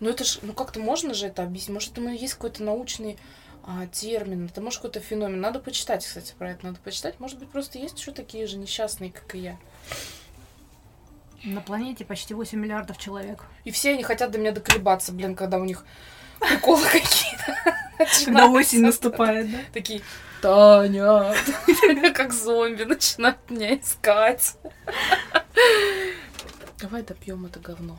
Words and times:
Ну 0.00 0.10
это 0.10 0.24
ж, 0.24 0.38
ну 0.42 0.52
как-то 0.52 0.80
можно 0.80 1.14
же 1.14 1.26
это 1.26 1.42
объяснить? 1.42 1.74
Может, 1.74 1.98
это 1.98 2.08
есть 2.08 2.34
какой-то 2.34 2.62
научный 2.62 3.18
а, 3.64 3.86
термин, 3.86 4.46
это 4.46 4.60
может 4.60 4.80
какой-то 4.80 5.00
феномен. 5.00 5.40
Надо 5.40 5.58
почитать, 5.58 6.04
кстати, 6.06 6.34
про 6.38 6.52
это 6.52 6.66
надо 6.66 6.78
почитать. 6.80 7.20
Может 7.20 7.38
быть, 7.38 7.50
просто 7.50 7.78
есть 7.78 7.98
еще 7.98 8.12
такие 8.12 8.46
же 8.46 8.56
несчастные, 8.56 9.12
как 9.12 9.34
и 9.34 9.38
я. 9.38 9.58
На 11.44 11.60
планете 11.60 12.04
почти 12.04 12.34
8 12.34 12.58
миллиардов 12.58 12.98
человек. 12.98 13.44
И 13.64 13.70
все 13.70 13.92
они 13.92 14.02
хотят 14.02 14.30
до 14.30 14.38
меня 14.38 14.52
доколебаться, 14.52 15.12
блин, 15.12 15.34
когда 15.34 15.58
у 15.58 15.64
них 15.64 15.84
приколы 16.40 16.82
какие-то. 16.92 17.76
Когда 18.24 18.46
осень 18.46 18.82
наступает, 18.82 19.50
да? 19.50 19.58
Такие, 19.72 20.02
Таня, 20.40 21.34
как 22.14 22.32
зомби 22.32 22.84
начинают 22.84 23.50
меня 23.50 23.76
искать. 23.76 24.56
Давай 26.78 27.02
допьем 27.02 27.44
это 27.46 27.58
говно. 27.58 27.98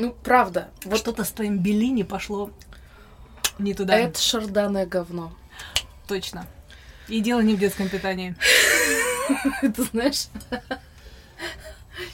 Ну, 0.00 0.14
правда. 0.24 0.70
Вот 0.84 0.98
что-то 0.98 1.24
с 1.24 1.30
твоим 1.30 1.58
Беллини 1.58 2.04
пошло 2.04 2.50
не 3.58 3.74
туда. 3.74 3.94
Это 3.94 4.18
шарданое 4.18 4.86
говно. 4.86 5.36
Точно. 6.08 6.46
И 7.06 7.20
дело 7.20 7.40
не 7.40 7.54
в 7.54 7.58
детском 7.58 7.88
питании. 7.88 8.34
Ты 9.60 9.82
знаешь, 9.84 10.28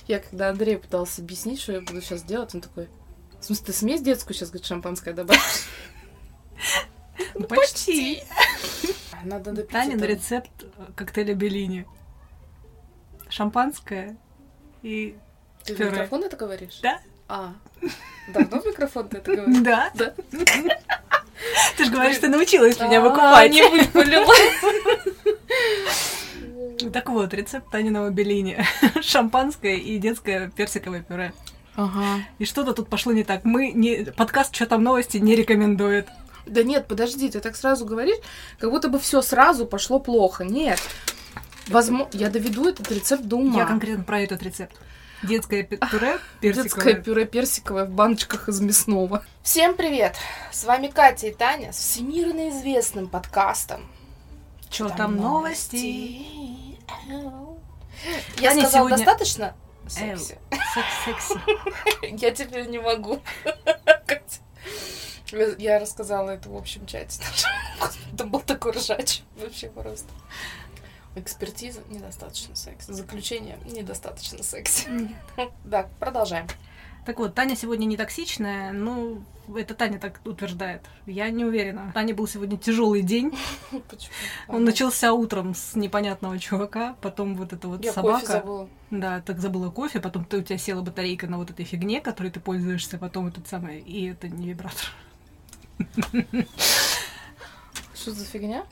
я 0.09 0.19
когда 0.19 0.51
Андрей 0.51 0.79
пытался 0.79 1.23
объяснить, 1.23 1.61
что 1.61 1.73
я 1.73 1.81
буду 1.81 2.03
сейчас 2.03 2.25
делать, 2.25 2.53
он 2.57 2.61
такой, 2.61 2.89
в 3.41 3.45
смысле, 3.45 3.67
ты 3.67 3.73
смесь 3.73 4.03
детскую 4.03 4.35
сейчас, 4.35 4.51
говорит, 4.51 4.67
шампанское 4.67 5.15
добавишь? 5.15 5.69
Ну, 7.35 7.45
почти. 7.45 8.23
Надо 9.23 9.53
допить 9.53 9.71
Танин 9.71 10.03
рецепт 10.03 10.51
коктейля 10.97 11.35
Беллини. 11.35 11.87
Шампанское 13.29 14.17
и 14.83 15.17
Ты 15.65 15.75
в 15.75 15.79
микрофон 15.79 16.25
это 16.25 16.37
говоришь? 16.37 16.81
Да? 16.83 17.01
А, 17.29 17.53
давно 18.29 18.61
в 18.61 18.67
микрофон 18.67 19.09
ты 19.09 19.19
это 19.19 19.35
говоришь? 19.37 19.59
Да. 19.63 19.91
Да. 19.95 20.13
Ты 21.77 21.85
же 21.85 21.91
говоришь, 21.91 22.19
ты 22.19 22.29
научилась 22.29 22.79
меня 22.81 22.99
А, 22.99 23.03
выкупать. 23.03 23.53
не 23.53 23.63
выпалила. 23.63 24.33
Так 26.93 27.09
вот, 27.09 27.35
рецепт 27.35 27.71
Таниного 27.71 28.11
Беллини. 28.11 28.65
Шампанское 29.03 29.77
и 29.77 29.99
детское 29.99 30.51
персиковое 30.51 31.03
пюре. 31.03 31.33
Ага. 31.75 32.23
И 32.39 32.45
что-то 32.45 32.73
тут 32.73 32.89
пошло 32.89 33.13
не 33.13 33.25
так. 33.25 33.45
Мы 33.45 33.73
не... 33.73 34.05
Подкаст 34.17 34.55
«Что 34.55 34.67
там 34.67 34.83
новости» 34.83 35.19
не 35.19 35.35
рекомендует. 35.35 36.09
Да 36.47 36.63
нет, 36.63 36.87
подожди, 36.87 37.29
ты 37.29 37.41
так 37.41 37.57
сразу 37.57 37.85
говоришь, 37.85 38.17
как 38.59 38.71
будто 38.71 38.89
бы 38.89 38.99
все 38.99 39.21
сразу 39.21 39.67
пошло 39.67 39.99
плохо. 39.99 40.45
Нет. 40.45 40.81
Возможно, 41.69 42.09
я 42.13 42.31
доведу 42.31 42.69
этот 42.69 42.91
рецепт 42.93 43.25
до 43.25 43.37
ума. 43.37 43.59
Я 43.59 43.67
конкретно 43.67 44.05
про 44.05 44.21
этот 44.21 44.43
рецепт. 44.43 44.77
Детское 45.27 45.63
пюре 45.65 46.19
Детское 46.41 46.63
персиковое. 46.63 46.95
пюре 46.95 47.27
персиковое 47.27 47.85
в 47.87 47.91
баночках 47.91 48.49
из 48.49 48.61
мясного. 48.61 49.25
Всем 49.43 49.75
привет! 49.75 50.17
С 50.53 50.65
вами 50.65 50.89
Катя 50.89 51.29
и 51.29 51.33
Таня 51.35 51.73
с 51.73 51.77
всемирно 51.79 52.51
известным 52.51 53.09
подкастом. 53.09 53.87
Что 54.71 54.89
там 54.91 55.17
новости? 55.17 56.67
Я 58.39 58.51
Таня 58.51 58.63
сказала 58.67 58.89
сегодня- 58.89 58.97
достаточно? 58.99 59.55
Эу. 59.85 59.91
Секси. 60.19 60.39
Секс- 60.75 61.05
Секси. 61.05 61.41
Я 62.25 62.31
теперь 62.33 62.67
не 62.69 62.79
могу. 62.79 63.21
Я 65.59 65.79
рассказала 65.79 66.31
это 66.31 66.49
в 66.49 66.57
общем 66.57 66.87
чате. 66.87 67.21
Это 68.15 68.25
был 68.25 68.41
такой 68.41 68.73
ржач. 68.73 69.23
Вообще 69.37 69.69
просто. 69.69 70.07
Экспертиза 71.17 71.81
недостаточно 71.89 72.55
секси. 72.55 72.93
Заключение 72.93 73.59
недостаточно 73.65 74.43
секси. 74.43 74.87
Да, 75.65 75.89
продолжаем. 75.99 76.47
Так 77.07 77.19
вот, 77.19 77.35
Таня 77.35 77.57
сегодня 77.57 77.87
не 77.87 77.97
токсичная, 77.97 78.73
ну, 78.73 79.23
это 79.57 79.75
Таня 79.75 79.99
так 79.99 80.21
утверждает. 80.25 80.83
Я 81.07 81.31
не 81.31 81.45
уверена. 81.45 81.91
Таня 81.95 82.15
был 82.15 82.27
сегодня 82.27 82.59
тяжелый 82.59 83.01
день. 83.03 83.33
Почему? 83.89 84.13
Он 84.49 84.65
начался 84.65 85.13
утром 85.13 85.55
с 85.55 85.75
непонятного 85.75 86.39
чувака, 86.39 86.97
потом 87.01 87.35
вот 87.37 87.53
эта 87.53 87.67
вот 87.69 87.83
Я 87.85 87.93
собака. 87.93 88.21
кофе 88.21 88.33
забыла. 88.33 88.69
Да, 88.91 89.21
так 89.23 89.39
забыла 89.39 89.71
кофе, 89.71 90.01
потом 90.01 90.25
ты, 90.25 90.39
у 90.39 90.43
тебя 90.43 90.59
села 90.59 90.83
батарейка 90.83 91.29
на 91.29 91.39
вот 91.39 91.51
этой 91.51 91.65
фигне, 91.65 92.01
которой 92.01 92.31
ты 92.31 92.41
пользуешься, 92.41 92.99
потом 92.99 93.29
этот 93.29 93.47
самый, 93.49 93.79
и 93.79 94.07
это 94.11 94.29
не 94.29 94.49
вибратор. 94.49 94.87
Что 97.95 98.11
за 98.11 98.25
фигня? 98.25 98.67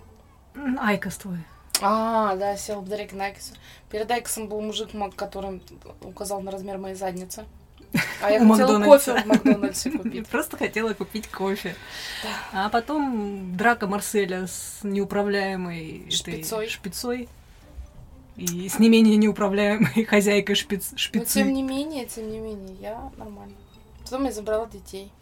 М, 0.55 0.79
Айкос 0.81 1.17
твой. 1.17 1.39
А, 1.87 2.34
да, 2.37 2.56
сел 2.56 2.81
батарейка 2.81 3.15
на 3.15 3.27
Айкосе. 3.27 3.53
Перед 3.91 4.11
Айкосом 4.11 4.49
был 4.49 4.62
мужик, 4.62 4.89
который 5.17 5.61
указал 6.00 6.41
на 6.41 6.50
размер 6.50 6.78
моей 6.78 6.95
задницы. 6.95 7.45
А 8.22 8.31
я 8.31 8.45
хотела 8.47 8.83
кофе 8.83 9.21
в 9.21 9.27
Макдональдсе 9.27 9.91
купить. 9.91 10.27
просто 10.31 10.56
хотела 10.56 10.94
купить 10.94 11.28
кофе. 11.28 11.77
А 12.53 12.71
потом 12.71 13.55
драка 13.55 13.87
Марселя 13.87 14.47
с 14.47 14.81
неуправляемой 14.83 16.11
Шпицой. 16.11 16.69
шпицой. 16.69 17.28
И 18.37 18.67
с 18.69 18.78
не 18.78 18.89
менее 18.89 19.17
неуправляемой 19.17 20.05
хозяйкой 20.09 20.56
шпиц, 20.56 20.93
Но 20.93 20.99
шпицы. 20.99 21.34
тем 21.34 21.53
не 21.53 21.62
менее, 21.62 22.06
тем 22.06 22.31
не 22.31 22.39
менее, 22.39 22.75
я 22.81 23.12
нормально. 23.19 23.55
Потом 24.03 24.25
я 24.25 24.33
забрала 24.33 24.67
детей. 24.67 25.12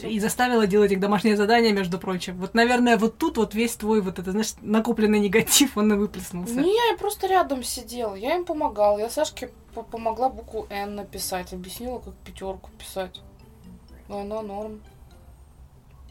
И 0.00 0.18
заставила 0.18 0.66
делать 0.66 0.90
их 0.90 1.00
домашнее 1.00 1.36
задание, 1.36 1.72
между 1.72 1.98
прочим. 1.98 2.38
Вот, 2.38 2.54
наверное, 2.54 2.96
вот 2.96 3.18
тут 3.18 3.36
вот 3.36 3.54
весь 3.54 3.76
твой 3.76 4.00
вот 4.00 4.18
это, 4.18 4.30
знаешь, 4.30 4.54
накопленный 4.60 5.20
негатив, 5.20 5.76
он 5.76 5.92
и 5.92 5.96
выплеснулся. 5.96 6.54
Не, 6.54 6.74
я 6.92 6.96
просто 6.96 7.26
рядом 7.26 7.62
сидела, 7.62 8.14
я 8.14 8.34
им 8.36 8.44
помогала. 8.44 8.98
Я 8.98 9.10
Сашке 9.10 9.50
по- 9.74 9.82
помогла 9.82 10.28
букву 10.30 10.66
Н 10.70 10.94
написать, 10.94 11.52
объяснила, 11.52 11.98
как 11.98 12.14
пятерку 12.14 12.70
писать. 12.78 13.20
Ну, 14.08 14.20
она 14.20 14.42
норм. 14.42 14.80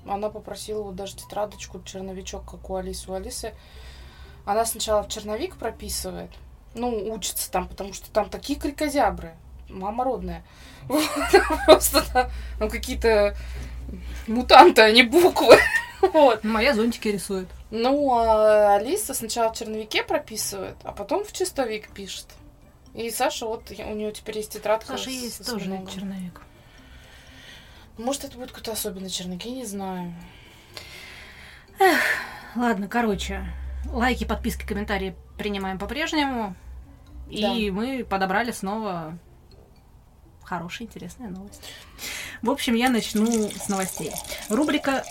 Она 0.06 0.30
попросила 0.30 0.84
вот 0.84 0.96
даже 0.96 1.16
тетрадочку, 1.16 1.82
черновичок, 1.84 2.50
как 2.50 2.70
у 2.70 2.76
Алисы. 2.76 3.12
У 3.12 3.14
Алисы 3.14 3.54
она 4.46 4.66
сначала 4.66 5.04
в 5.04 5.08
черновик 5.10 5.56
прописывает, 5.58 6.32
ну, 6.74 7.14
учится 7.14 7.52
там, 7.52 7.68
потому 7.68 7.94
что 7.94 8.10
там 8.12 8.30
такие 8.30 8.60
крикозябры. 8.60 9.36
Мама 9.72 10.04
родная. 10.04 10.44
Вот, 10.88 11.04
Просто 11.66 12.04
там, 12.60 12.70
какие-то 12.70 13.36
мутанты, 14.28 14.82
а 14.82 14.92
не 14.92 15.04
буквы. 15.04 15.58
Вот. 16.02 16.44
Моя 16.44 16.74
зонтики 16.74 17.10
рисует. 17.10 17.48
Ну, 17.70 18.12
а 18.18 18.76
Алиса 18.78 19.14
сначала 19.14 19.54
в 19.54 19.58
черновике 19.58 20.04
прописывает, 20.04 20.76
а 20.84 20.92
потом 20.92 21.24
в 21.24 21.32
чистовик 21.32 21.90
пишет. 21.92 22.26
И 22.96 23.12
Саша, 23.12 23.46
вот 23.46 23.70
у 23.70 23.94
нее 23.94 24.12
теперь 24.12 24.38
есть 24.38 24.52
тетрадка. 24.54 24.94
Саша 24.94 25.12
с- 25.12 25.14
есть 25.14 25.46
с 25.46 25.48
тоже 25.48 25.66
много. 25.70 25.92
черновик. 25.92 26.42
Может, 28.00 28.24
это 28.26 28.36
будет 28.38 28.50
какой-то 28.50 28.72
особенный 28.72 29.12
черновик, 29.12 29.46
я 29.46 29.52
не 29.52 29.66
знаю. 29.66 30.12
Ладно, 32.56 32.88
короче, 32.88 33.46
лайки, 33.92 34.26
подписки, 34.26 34.66
комментарии 34.66 35.16
принимаем 35.38 35.78
по-прежнему. 35.80 36.56
И 37.30 37.72
мы 37.72 38.04
подобрали 38.04 38.52
снова 38.52 39.18
хорошая, 40.44 40.88
интересная 40.88 41.30
новость. 41.30 41.62
В 42.42 42.50
общем, 42.50 42.76
я 42.76 42.90
начну 42.90 43.50
с 43.50 43.70
новостей. 43.70 44.12
Рубрика 44.50 45.04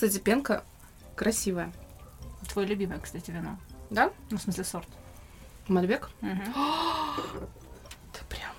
Кстати, 0.00 0.18
пенка 0.18 0.64
красивая. 1.14 1.70
«Твое 2.48 2.66
любимое, 2.66 2.98
кстати, 3.00 3.30
вино». 3.30 3.58
Да? 3.90 4.10
Ну, 4.30 4.38
в 4.38 4.40
смысле, 4.40 4.64
сорт. 4.64 4.88
Мальбек? 5.68 6.08
Мгм. 6.22 6.42
Ты 8.14 8.24
прям... 8.30 8.50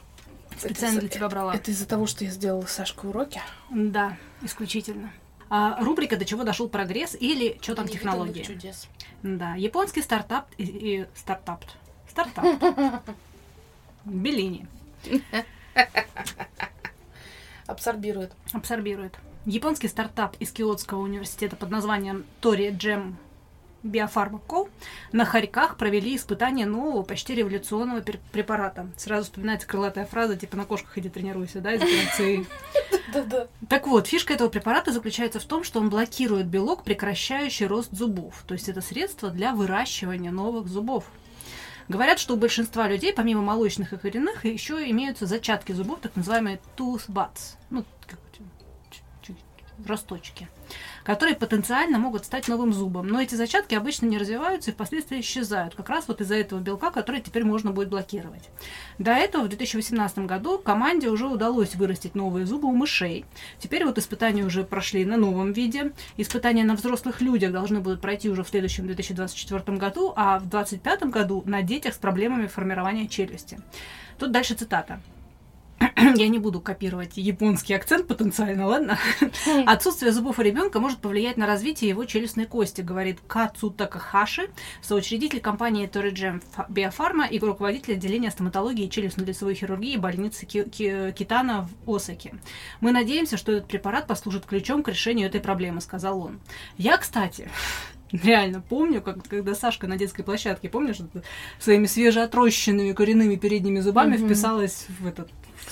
Специально 0.56 0.98
Это 0.98 1.02
для 1.02 1.10
тебя 1.10 1.30
брала. 1.30 1.56
Это 1.56 1.72
из-за 1.72 1.88
того, 1.88 2.06
что 2.06 2.24
я 2.26 2.30
сделала 2.30 2.68
с 2.68 2.72
Сашкой 2.74 3.10
уроки? 3.10 3.42
Да, 3.72 4.18
исключительно. 4.44 5.12
А, 5.50 5.84
рубрика 5.84 6.16
«До 6.16 6.26
чего 6.26 6.44
дошел 6.44 6.70
прогресс» 6.70 7.18
или 7.20 7.58
«Что 7.60 7.74
там 7.74 7.88
технологии?» 7.88 8.44
чудес. 8.44 8.88
Да, 9.24 9.56
японский 9.56 10.04
стартап 10.04 10.48
и, 10.60 10.64
и- 10.64 11.06
стартап. 11.16 11.66
Стартап. 12.08 12.46
Беллини 14.06 14.68
Абсорбирует. 17.68 18.34
абсорбирует. 18.52 19.16
Японский 19.46 19.88
стартап 19.88 20.36
из 20.40 20.52
Киотского 20.52 21.00
университета 21.00 21.56
под 21.56 21.72
названием 21.72 22.26
Тори 22.42 22.70
Джем 22.70 23.18
Биофарма 23.84 24.42
на 25.12 25.26
хорьках 25.26 25.78
провели 25.78 26.16
испытание 26.16 26.68
нового, 26.68 27.02
почти 27.02 27.34
революционного 27.34 28.04
препарата. 28.32 28.88
Сразу 28.96 29.26
вспоминается 29.26 29.68
крылатая 29.68 30.06
фраза, 30.06 30.36
типа 30.38 30.56
на 30.56 30.66
кошках 30.66 30.98
иди 30.98 31.10
тренируйся, 31.10 31.62
да, 31.62 31.74
из 31.74 31.82
операции. 31.82 32.46
Так 33.68 33.88
вот, 33.88 34.08
фишка 34.08 34.34
этого 34.34 34.50
препарата 34.50 34.92
заключается 34.92 35.40
в 35.40 35.46
том, 35.46 35.64
что 35.64 35.80
он 35.80 35.90
блокирует 35.90 36.48
белок, 36.48 36.84
прекращающий 36.84 37.66
рост 37.66 37.92
зубов. 37.92 38.44
То 38.48 38.54
есть 38.54 38.70
это 38.70 38.82
средство 38.82 39.32
для 39.32 39.54
выращивания 39.54 40.32
новых 40.32 40.68
зубов. 40.68 41.06
Говорят, 41.92 42.20
что 42.20 42.36
у 42.36 42.38
большинства 42.38 42.88
людей, 42.88 43.12
помимо 43.12 43.42
молочных 43.42 43.92
и 43.92 43.98
коренных, 43.98 44.46
еще 44.46 44.90
имеются 44.90 45.26
зачатки 45.26 45.74
зубов, 45.74 46.00
так 46.00 46.16
называемые 46.16 46.62
tooth 46.78 47.10
buds. 47.10 47.58
Ну, 47.70 47.84
как 48.08 48.18
росточки. 49.86 50.48
Которые 51.04 51.36
потенциально 51.36 52.00
могут 52.00 52.26
стать 52.26 52.48
новым 52.48 52.74
зубом. 52.74 53.08
Но 53.08 53.22
эти 53.22 53.36
зачатки 53.36 53.76
обычно 53.76 54.06
не 54.06 54.18
развиваются 54.18 54.72
и 54.72 54.74
впоследствии 54.74 55.22
исчезают, 55.22 55.76
как 55.76 55.90
раз 55.90 56.08
вот 56.08 56.22
из-за 56.22 56.36
этого 56.36 56.60
белка, 56.60 56.92
который 56.92 57.22
теперь 57.22 57.44
можно 57.44 57.72
будет 57.72 57.90
блокировать. 57.90 58.50
До 58.98 59.12
этого 59.12 59.44
в 59.44 59.50
2018 59.50 60.20
году 60.20 60.58
команде 60.58 61.10
уже 61.10 61.28
удалось 61.28 61.76
вырастить 61.76 62.16
новые 62.16 62.46
зубы 62.46 62.68
у 62.68 62.76
мышей. 62.76 63.26
Теперь 63.60 63.86
вот 63.86 63.98
испытания 63.98 64.44
уже 64.44 64.64
прошли 64.64 65.06
на 65.06 65.18
новом 65.18 65.54
виде. 65.54 65.94
Испытания 66.18 66.64
на 66.64 66.76
взрослых 66.76 67.22
людях 67.22 67.52
должны 67.52 67.80
будут 67.80 68.02
пройти 68.02 68.30
уже 68.30 68.44
в 68.44 68.50
следующем 68.50 68.86
2024 68.86 69.78
году, 69.78 70.14
а 70.16 70.40
в 70.40 70.50
2025 70.50 71.04
году 71.12 71.44
на 71.46 71.62
детях 71.62 71.94
с 71.94 71.98
проблемами 71.98 72.48
формирования 72.48 73.08
челюсти. 73.08 73.60
Тут 74.18 74.32
дальше 74.32 74.54
цитата. 74.54 75.02
Я 76.16 76.28
не 76.28 76.40
буду 76.40 76.62
копировать 76.62 77.18
японский 77.18 77.74
акцент 77.74 78.08
потенциально, 78.08 78.68
ладно? 78.68 78.98
Отсутствие 79.66 80.12
зубов 80.12 80.40
у 80.40 80.42
ребенка 80.42 80.80
может 80.80 81.00
повлиять 81.00 81.38
на 81.38 81.48
развитие 81.48 81.90
его 81.90 82.06
челюстной 82.06 82.46
кости, 82.46 82.82
говорит 82.82 83.20
Кацу 83.28 83.72
Такахаши, 83.72 84.50
соучредитель 84.82 85.40
компании 85.40 85.88
Ториджем 85.88 86.42
Биофарма 86.70 87.26
и 87.26 87.40
руководитель 87.40 87.94
отделения 87.94 88.32
стоматологии 88.32 88.86
и 88.86 88.90
челюстно-лицевой 88.90 89.56
хирургии 89.56 89.98
больницы 89.98 90.46
Ки- 90.46 90.70
Ки- 90.70 91.12
Китана 91.14 91.68
в 91.86 91.96
Осаке. 91.96 92.34
Мы 92.80 92.92
надеемся, 92.92 93.38
что 93.38 93.52
этот 93.52 93.68
препарат 93.68 94.08
послужит 94.08 94.46
ключом 94.46 94.84
к 94.84 94.90
решению 94.90 95.28
этой 95.28 95.42
проблемы, 95.42 95.82
сказал 95.82 96.22
он. 96.22 96.40
Я, 96.78 96.98
кстати, 96.98 97.50
Реально 98.12 98.60
помню, 98.60 99.02
как, 99.02 99.24
когда 99.26 99.56
Сашка 99.56 99.88
на 99.88 99.96
детской 99.96 100.24
площадке, 100.24 100.68
помнишь, 100.68 100.98
своими 101.60 101.86
свежеотрощенными 101.86 102.92
коренными 102.92 103.38
передними 103.38 103.80
зубами 103.80 104.18
Мгм. 104.18 104.26
вписалась 104.26 104.88
в 105.00 105.08
этот 105.08 105.30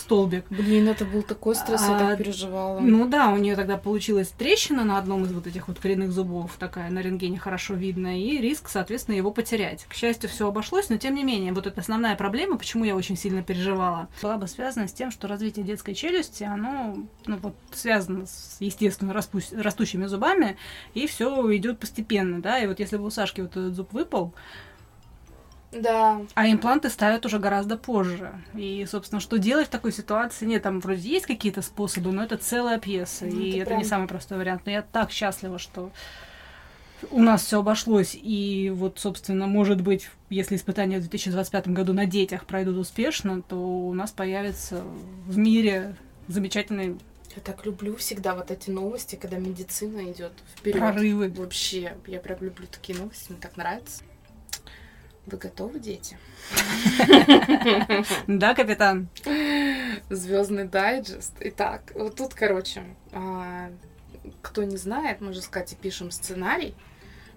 столбик. 0.09 0.45
Блин, 0.49 0.87
это 0.89 1.05
был 1.05 1.21
такой 1.21 1.53
стресс, 1.53 1.87
я 1.87 1.95
А, 1.95 1.99
так 1.99 2.17
переживала. 2.17 2.79
Ну 2.79 3.07
да, 3.07 3.29
у 3.29 3.37
нее 3.37 3.55
тогда 3.55 3.77
получилась 3.77 4.29
трещина 4.29 4.83
на 4.83 4.97
одном 4.97 5.25
из 5.25 5.31
вот 5.31 5.45
этих 5.45 5.67
вот 5.67 5.77
коренных 5.77 6.11
зубов, 6.11 6.55
такая 6.57 6.89
на 6.89 6.99
рентгене 6.99 7.37
хорошо 7.37 7.75
видно, 7.75 8.19
и 8.19 8.39
риск, 8.39 8.69
соответственно, 8.69 9.15
его 9.15 9.29
потерять. 9.29 9.85
К 9.87 9.93
счастью, 9.93 10.27
все 10.27 10.47
обошлось, 10.47 10.89
но 10.89 10.97
тем 10.97 11.13
не 11.13 11.23
менее, 11.23 11.53
вот 11.53 11.67
эта 11.67 11.81
основная 11.81 12.15
проблема, 12.15 12.57
почему 12.57 12.85
я 12.85 12.95
очень 12.95 13.15
сильно 13.15 13.43
переживала, 13.43 14.07
была 14.23 14.37
бы 14.37 14.47
связана 14.47 14.87
с 14.87 14.93
тем, 14.93 15.11
что 15.11 15.27
развитие 15.27 15.63
детской 15.63 15.93
челюсти, 15.93 16.43
оно 16.43 16.97
ну, 17.27 17.37
вот, 17.37 17.53
связано 17.71 18.25
с, 18.25 18.57
естественно, 18.59 19.11
распу- 19.11 19.61
растущими 19.61 20.07
зубами, 20.07 20.57
и 20.95 21.05
все 21.05 21.55
идет 21.55 21.77
постепенно, 21.77 22.41
да, 22.41 22.57
и 22.57 22.65
вот 22.65 22.79
если 22.79 22.97
бы 22.97 23.05
у 23.05 23.11
Сашки 23.11 23.41
вот 23.41 23.51
этот 23.51 23.75
зуб 23.75 23.93
выпал, 23.93 24.33
Да. 25.71 26.21
а 26.33 26.49
импланты 26.49 26.89
ставят 26.89 27.25
уже 27.25 27.37
гораздо 27.39 27.77
позже. 27.77 28.31
И, 28.55 28.85
собственно, 28.89 29.21
что 29.21 29.37
делать 29.37 29.67
в 29.67 29.69
такой 29.69 29.91
ситуации? 29.91 30.45
Нет, 30.45 30.63
там 30.63 30.79
вроде 30.79 31.07
есть 31.07 31.25
какие-то 31.27 31.61
способы, 31.61 32.11
но 32.11 32.23
это 32.23 32.37
целая 32.37 32.79
пьеса. 32.79 33.25
Ну, 33.25 33.39
и 33.39 33.57
это 33.57 33.67
прям- 33.67 33.79
не 33.79 33.85
самый 33.85 34.07
простой 34.07 34.37
вариант. 34.39 34.63
Но 34.65 34.71
я 34.71 34.81
так 34.81 35.11
счастлива, 35.11 35.59
что 35.59 35.91
у 37.11 37.21
нас 37.21 37.45
все 37.45 37.59
обошлось. 37.59 38.17
И 38.19 38.71
вот, 38.75 38.99
собственно, 38.99 39.47
может 39.47 39.81
быть, 39.81 40.09
если 40.29 40.55
испытания 40.55 40.97
в 40.97 41.01
2025 41.01 41.67
году 41.73 41.93
на 41.93 42.05
детях 42.05 42.45
пройдут 42.45 42.77
успешно, 42.77 43.41
то 43.41 43.55
у 43.55 43.93
нас 43.93 44.11
появится 44.11 44.83
в 45.27 45.37
мире 45.37 45.95
замечательные 46.27 46.97
Я 47.35 47.41
так 47.43 47.63
люблю 47.65 47.95
всегда 47.95 48.33
вот 48.35 48.49
эти 48.51 48.71
новости, 48.71 49.15
когда 49.15 49.37
медицина 49.37 50.11
идет 50.11 50.33
вперед. 50.57 50.79
прорывы. 50.79 51.29
Вообще, 51.29 51.93
я 52.07 52.19
прям 52.19 52.39
люблю 52.41 52.65
такие 52.71 52.97
новости, 52.97 53.31
мне 53.31 53.39
так 53.39 53.55
нравится. 53.55 54.03
Вы 55.29 55.37
готовы, 55.37 55.79
дети? 55.79 56.17
Да, 58.27 58.55
капитан? 58.55 59.07
Звездный 60.09 60.63
дайджест. 60.65 61.33
Итак, 61.39 61.91
вот 61.93 62.15
тут, 62.15 62.33
короче, 62.33 62.83
а, 63.11 63.69
кто 64.41 64.63
не 64.63 64.77
знает, 64.77 65.21
мы 65.21 65.33
же 65.33 65.41
Катей 65.43 65.77
пишем 65.79 66.09
сценарий, 66.11 66.73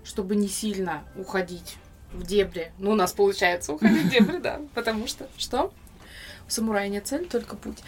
чтобы 0.04 0.36
не 0.36 0.48
сильно 0.48 1.04
уходить 1.16 1.76
в 2.12 2.24
дебри. 2.24 2.72
Ну, 2.78 2.92
у 2.92 2.94
нас 2.94 3.12
получается 3.12 3.72
уходить 3.74 4.04
в 4.06 4.08
дебри, 4.10 4.38
да. 4.38 4.60
Потому 4.74 5.06
что 5.06 5.28
что? 5.36 5.72
У 6.46 6.50
самурая 6.50 6.88
нет 6.88 7.06
цель, 7.06 7.26
только 7.26 7.56
путь. 7.56 7.78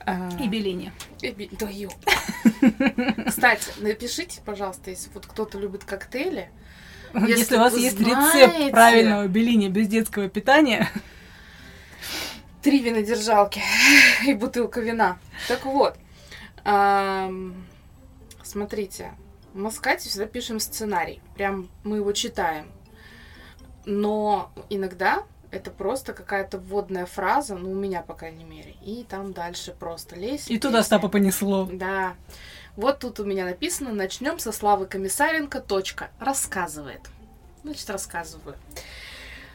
А, 0.00 0.28
И 0.40 0.48
Белине. 0.48 0.92
и 1.22 1.30
би- 1.30 1.50
Да. 1.52 1.68
Кстати, 3.28 3.70
напишите, 3.78 4.40
пожалуйста, 4.44 4.90
если 4.90 5.10
вот 5.14 5.26
кто-то 5.26 5.58
любит 5.58 5.84
коктейли, 5.84 6.50
Если, 7.20 7.38
Если 7.38 7.56
у 7.56 7.60
вас 7.60 7.76
есть 7.76 7.98
знаете- 7.98 8.46
рецепт 8.46 8.72
правильного 8.72 9.26
белини 9.28 9.68
без 9.68 9.86
детского 9.88 10.28
питания, 10.28 10.90
три 12.62 12.80
винодержалки 12.80 13.62
и 14.26 14.34
бутылка 14.34 14.80
вина. 14.80 15.18
Так 15.48 15.64
вот, 15.64 15.96
смотрите, 18.42 19.12
мы 19.52 19.70
с 19.70 19.78
Катей 19.78 20.10
всегда 20.10 20.26
пишем 20.26 20.58
сценарий. 20.60 21.20
Прям 21.36 21.68
мы 21.84 21.98
его 21.98 22.12
читаем. 22.12 22.66
Но 23.86 24.50
иногда 24.70 25.22
это 25.50 25.70
просто 25.70 26.14
какая-то 26.14 26.58
вводная 26.58 27.06
фраза, 27.06 27.54
ну, 27.54 27.70
у 27.70 27.74
меня, 27.74 28.02
по 28.02 28.14
крайней 28.14 28.44
мере. 28.44 28.74
И 28.82 29.04
там 29.08 29.32
дальше 29.32 29.72
просто 29.78 30.16
лезь. 30.16 30.50
и 30.50 30.58
туда 30.58 30.82
Стапа 30.82 31.08
понесло. 31.08 31.68
Да. 31.70 32.14
Вот 32.76 32.98
тут 32.98 33.20
у 33.20 33.24
меня 33.24 33.44
написано, 33.44 33.92
начнем 33.92 34.38
со 34.38 34.50
Славы 34.50 34.86
Комиссаренко, 34.86 35.60
точка, 35.60 36.10
рассказывает. 36.18 37.00
Значит, 37.62 37.88
рассказываю. 37.88 38.56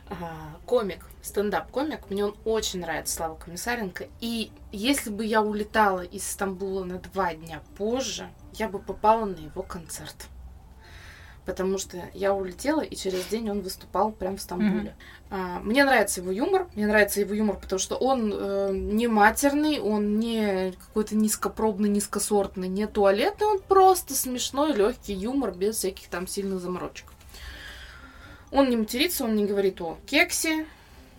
А, 0.09 0.57
комик, 0.65 1.05
стендап-комик, 1.21 2.09
мне 2.09 2.25
он 2.25 2.35
очень 2.45 2.79
нравится, 2.79 3.15
Слава 3.15 3.35
Комиссаренко. 3.35 4.07
И 4.21 4.51
если 4.71 5.09
бы 5.09 5.25
я 5.25 5.41
улетала 5.41 6.01
из 6.01 6.27
Стамбула 6.27 6.83
на 6.83 6.97
два 6.97 7.33
дня 7.35 7.61
позже, 7.77 8.29
я 8.53 8.69
бы 8.69 8.79
попала 8.79 9.25
на 9.25 9.35
его 9.35 9.61
концерт. 9.61 10.27
Потому 11.45 11.77
что 11.77 12.09
я 12.13 12.33
улетела, 12.33 12.81
и 12.81 12.95
через 12.95 13.25
день 13.25 13.49
он 13.49 13.61
выступал 13.61 14.11
прямо 14.11 14.37
в 14.37 14.41
Стамбуле. 14.41 14.95
А, 14.95 15.18
мне 15.29 15.85
нравится 15.85 16.21
его 16.21 16.31
юмор. 16.31 16.67
Мне 16.75 16.87
нравится 16.87 17.19
его 17.19 17.33
юмор, 17.33 17.57
потому 17.57 17.79
что 17.79 17.95
он 17.95 18.33
э, 18.33 18.71
не 18.73 19.07
матерный, 19.07 19.79
он 19.79 20.19
не 20.19 20.71
какой-то 20.71 21.15
низкопробный, 21.15 21.89
низкосортный, 21.89 22.67
не 22.67 22.87
туалетный, 22.87 23.45
он 23.45 23.59
просто 23.59 24.15
смешной, 24.15 24.73
легкий 24.73 25.13
юмор 25.13 25.51
без 25.51 25.77
всяких 25.77 26.07
там 26.07 26.27
сильных 26.27 26.59
заморочек. 26.59 27.05
Он 28.51 28.69
не 28.69 28.77
матерится, 28.77 29.23
он 29.23 29.35
не 29.35 29.45
говорит 29.45 29.79
о 29.81 29.99
кексе 30.07 30.65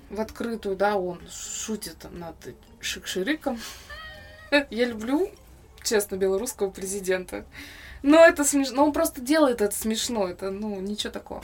в 0.09 0.21
открытую, 0.21 0.75
да, 0.75 0.97
он 0.97 1.21
шутит 1.31 2.05
над 2.11 2.35
шикшириком. 2.81 3.61
Я 4.71 4.87
люблю, 4.87 5.31
честно, 5.85 6.17
белорусского 6.17 6.71
президента. 6.71 7.45
Но 8.03 8.25
это 8.25 8.43
смешно. 8.43 8.85
Он 8.85 8.93
просто 8.93 9.21
делает 9.21 9.61
это 9.61 9.77
смешно. 9.77 10.27
Это, 10.27 10.51
ну, 10.51 10.81
ничего 10.81 11.13
такого. 11.13 11.43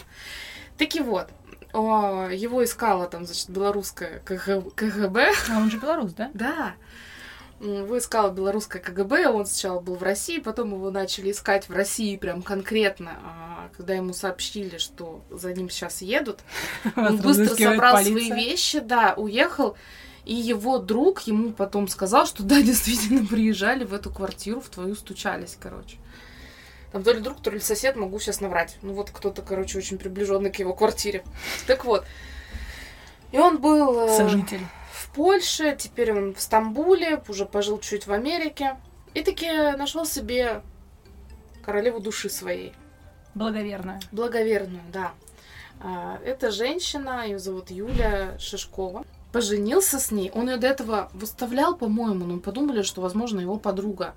Таки 0.76 1.00
вот. 1.00 1.28
О, 1.73 2.28
Его 2.28 2.64
искала 2.64 3.06
там, 3.06 3.26
значит, 3.26 3.50
белорусская 3.50 4.20
КГ 4.25 4.75
КГБ. 4.75 5.32
А 5.50 5.58
он 5.58 5.70
же 5.70 5.78
белорус, 5.78 6.12
да? 6.12 6.30
Да. 6.35 6.75
Его 7.61 7.96
искала 7.96 8.30
белорусская 8.30 8.80
КГБ, 8.80 9.28
он 9.28 9.46
сначала 9.46 9.80
был 9.80 9.94
в 9.94 10.02
России, 10.02 10.38
потом 10.40 10.75
его 10.75 10.90
начали 10.90 11.30
искать 11.30 11.70
в 11.70 11.73
России 11.73 12.16
прям 12.16 12.42
конкретно, 12.42 13.12
а, 13.25 13.70
когда 13.75 13.94
ему 13.94 14.12
сообщили, 14.12 14.76
что 14.76 15.25
за 15.30 15.54
ним 15.54 15.70
сейчас 15.70 16.02
едут. 16.02 16.40
Он 16.96 17.16
быстро 17.16 17.54
собрал 17.54 17.94
полиция. 17.94 18.26
свои 18.26 18.30
вещи, 18.30 18.80
да, 18.80 19.14
уехал. 19.16 19.75
И 20.26 20.35
его 20.35 20.78
друг 20.78 21.20
ему 21.23 21.52
потом 21.52 21.88
сказал, 21.88 22.26
что 22.26 22.42
да, 22.44 22.61
действительно 22.61 23.26
приезжали 23.26 23.85
в 23.85 23.94
эту 23.94 24.11
квартиру, 24.11 24.61
в 24.61 24.68
твою 24.68 24.94
стучались, 24.94 25.56
короче. 25.58 25.96
Там 26.96 27.02
то 27.02 27.12
ли 27.12 27.20
друг, 27.20 27.42
то 27.42 27.50
ли 27.50 27.60
сосед, 27.60 27.94
могу 27.94 28.18
сейчас 28.18 28.40
наврать. 28.40 28.78
Ну 28.80 28.94
вот 28.94 29.10
кто-то, 29.10 29.42
короче, 29.42 29.76
очень 29.76 29.98
приближенный 29.98 30.50
к 30.50 30.58
его 30.58 30.72
квартире. 30.72 31.24
Так 31.66 31.84
вот. 31.84 32.06
И 33.32 33.38
он 33.38 33.58
был 33.58 34.08
э, 34.08 34.16
Сожитель. 34.16 34.62
в 34.90 35.10
Польше, 35.10 35.76
теперь 35.78 36.14
он 36.14 36.34
в 36.34 36.40
Стамбуле, 36.40 37.22
уже 37.28 37.44
пожил 37.44 37.78
чуть 37.80 38.06
в 38.06 38.12
Америке. 38.14 38.78
И 39.12 39.22
таки 39.22 39.46
нашел 39.76 40.06
себе 40.06 40.62
королеву 41.62 42.00
души 42.00 42.30
своей. 42.30 42.72
Благоверная. 43.34 44.00
Благоверную, 44.10 44.80
да. 44.90 45.12
А, 45.82 46.18
Это 46.24 46.50
женщина, 46.50 47.26
ее 47.26 47.38
зовут 47.38 47.70
Юля 47.70 48.38
Шишкова. 48.38 49.04
Поженился 49.32 50.00
с 50.00 50.10
ней. 50.10 50.30
Он 50.32 50.48
ее 50.48 50.56
до 50.56 50.66
этого 50.66 51.10
выставлял, 51.12 51.76
по-моему, 51.76 52.24
но 52.24 52.38
подумали, 52.38 52.80
что, 52.80 53.02
возможно, 53.02 53.40
его 53.40 53.58
подруга. 53.58 54.14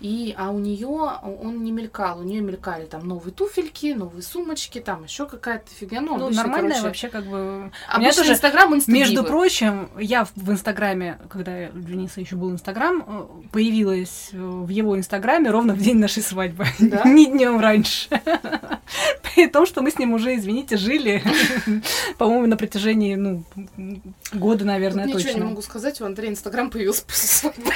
И, 0.00 0.34
а 0.36 0.50
у 0.50 0.58
нее 0.58 0.86
он 0.86 1.64
не 1.64 1.72
мелькал. 1.72 2.20
У 2.20 2.22
нее 2.22 2.42
мелькали 2.42 2.84
там 2.84 3.06
новые 3.08 3.32
туфельки, 3.32 3.94
новые 3.94 4.22
сумочки, 4.22 4.78
там 4.78 5.04
еще 5.04 5.26
какая-то 5.26 5.70
фигня. 5.74 6.02
Ну, 6.02 6.16
Ну, 6.18 6.26
обычно, 6.26 6.42
нормальная 6.42 6.70
короче, 6.72 6.86
вообще 6.86 7.08
как 7.08 7.24
бы... 7.24 7.72
У 7.94 8.00
меня 8.00 8.12
тоже, 8.12 8.32
Инстаграм 8.32 8.78
Между 8.86 9.24
прочим, 9.24 9.88
я 9.98 10.26
в- 10.36 10.50
Инстаграме, 10.50 11.18
когда 11.30 11.70
у 11.74 11.78
Дениса 11.78 12.20
еще 12.20 12.36
был 12.36 12.50
Инстаграм, 12.50 13.04
э, 13.06 13.48
появилась 13.52 14.30
э, 14.32 14.36
в 14.38 14.68
его 14.68 14.98
Инстаграме 14.98 15.50
ровно 15.50 15.72
в 15.74 15.78
день 15.78 15.98
нашей 15.98 16.22
свадьбы. 16.22 16.66
Да? 16.78 17.02
Не 17.08 17.26
днем 17.26 17.58
раньше. 17.58 18.08
При 19.34 19.46
том, 19.48 19.66
что 19.66 19.82
мы 19.82 19.90
с 19.90 19.98
ним 19.98 20.12
уже, 20.12 20.36
извините, 20.36 20.76
жили, 20.76 21.22
по-моему, 22.18 22.46
на 22.46 22.56
протяжении, 22.56 23.14
ну, 23.14 23.44
года, 24.32 24.58
Тут 24.58 24.66
наверное, 24.66 25.06
ничего 25.06 25.18
не 25.20 25.24
точно. 25.26 25.44
могу 25.46 25.62
сказать, 25.62 26.00
у 26.00 26.04
Андрея 26.04 26.30
Инстаграм 26.30 26.70
появился 26.70 27.04
после 27.04 27.28
свадьбы. 27.28 27.72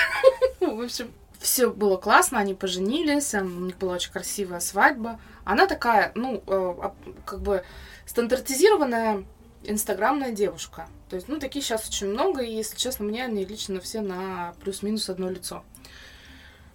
В 0.60 0.80
общем, 0.82 1.08
все 1.40 1.70
было 1.70 1.96
классно, 1.96 2.38
они 2.38 2.54
поженились, 2.54 3.34
у 3.34 3.44
них 3.44 3.78
была 3.78 3.94
очень 3.94 4.12
красивая 4.12 4.60
свадьба. 4.60 5.18
Она 5.44 5.66
такая, 5.66 6.12
ну, 6.14 6.42
э, 6.46 6.90
как 7.24 7.40
бы 7.40 7.64
стандартизированная 8.06 9.24
инстаграмная 9.64 10.32
девушка. 10.32 10.86
То 11.08 11.16
есть, 11.16 11.28
ну, 11.28 11.38
такие 11.38 11.62
сейчас 11.62 11.88
очень 11.88 12.08
много, 12.08 12.42
и, 12.42 12.54
если 12.54 12.76
честно, 12.76 13.06
мне 13.06 13.24
они 13.24 13.44
лично 13.44 13.80
все 13.80 14.02
на 14.02 14.54
плюс-минус 14.60 15.08
одно 15.08 15.30
лицо. 15.30 15.64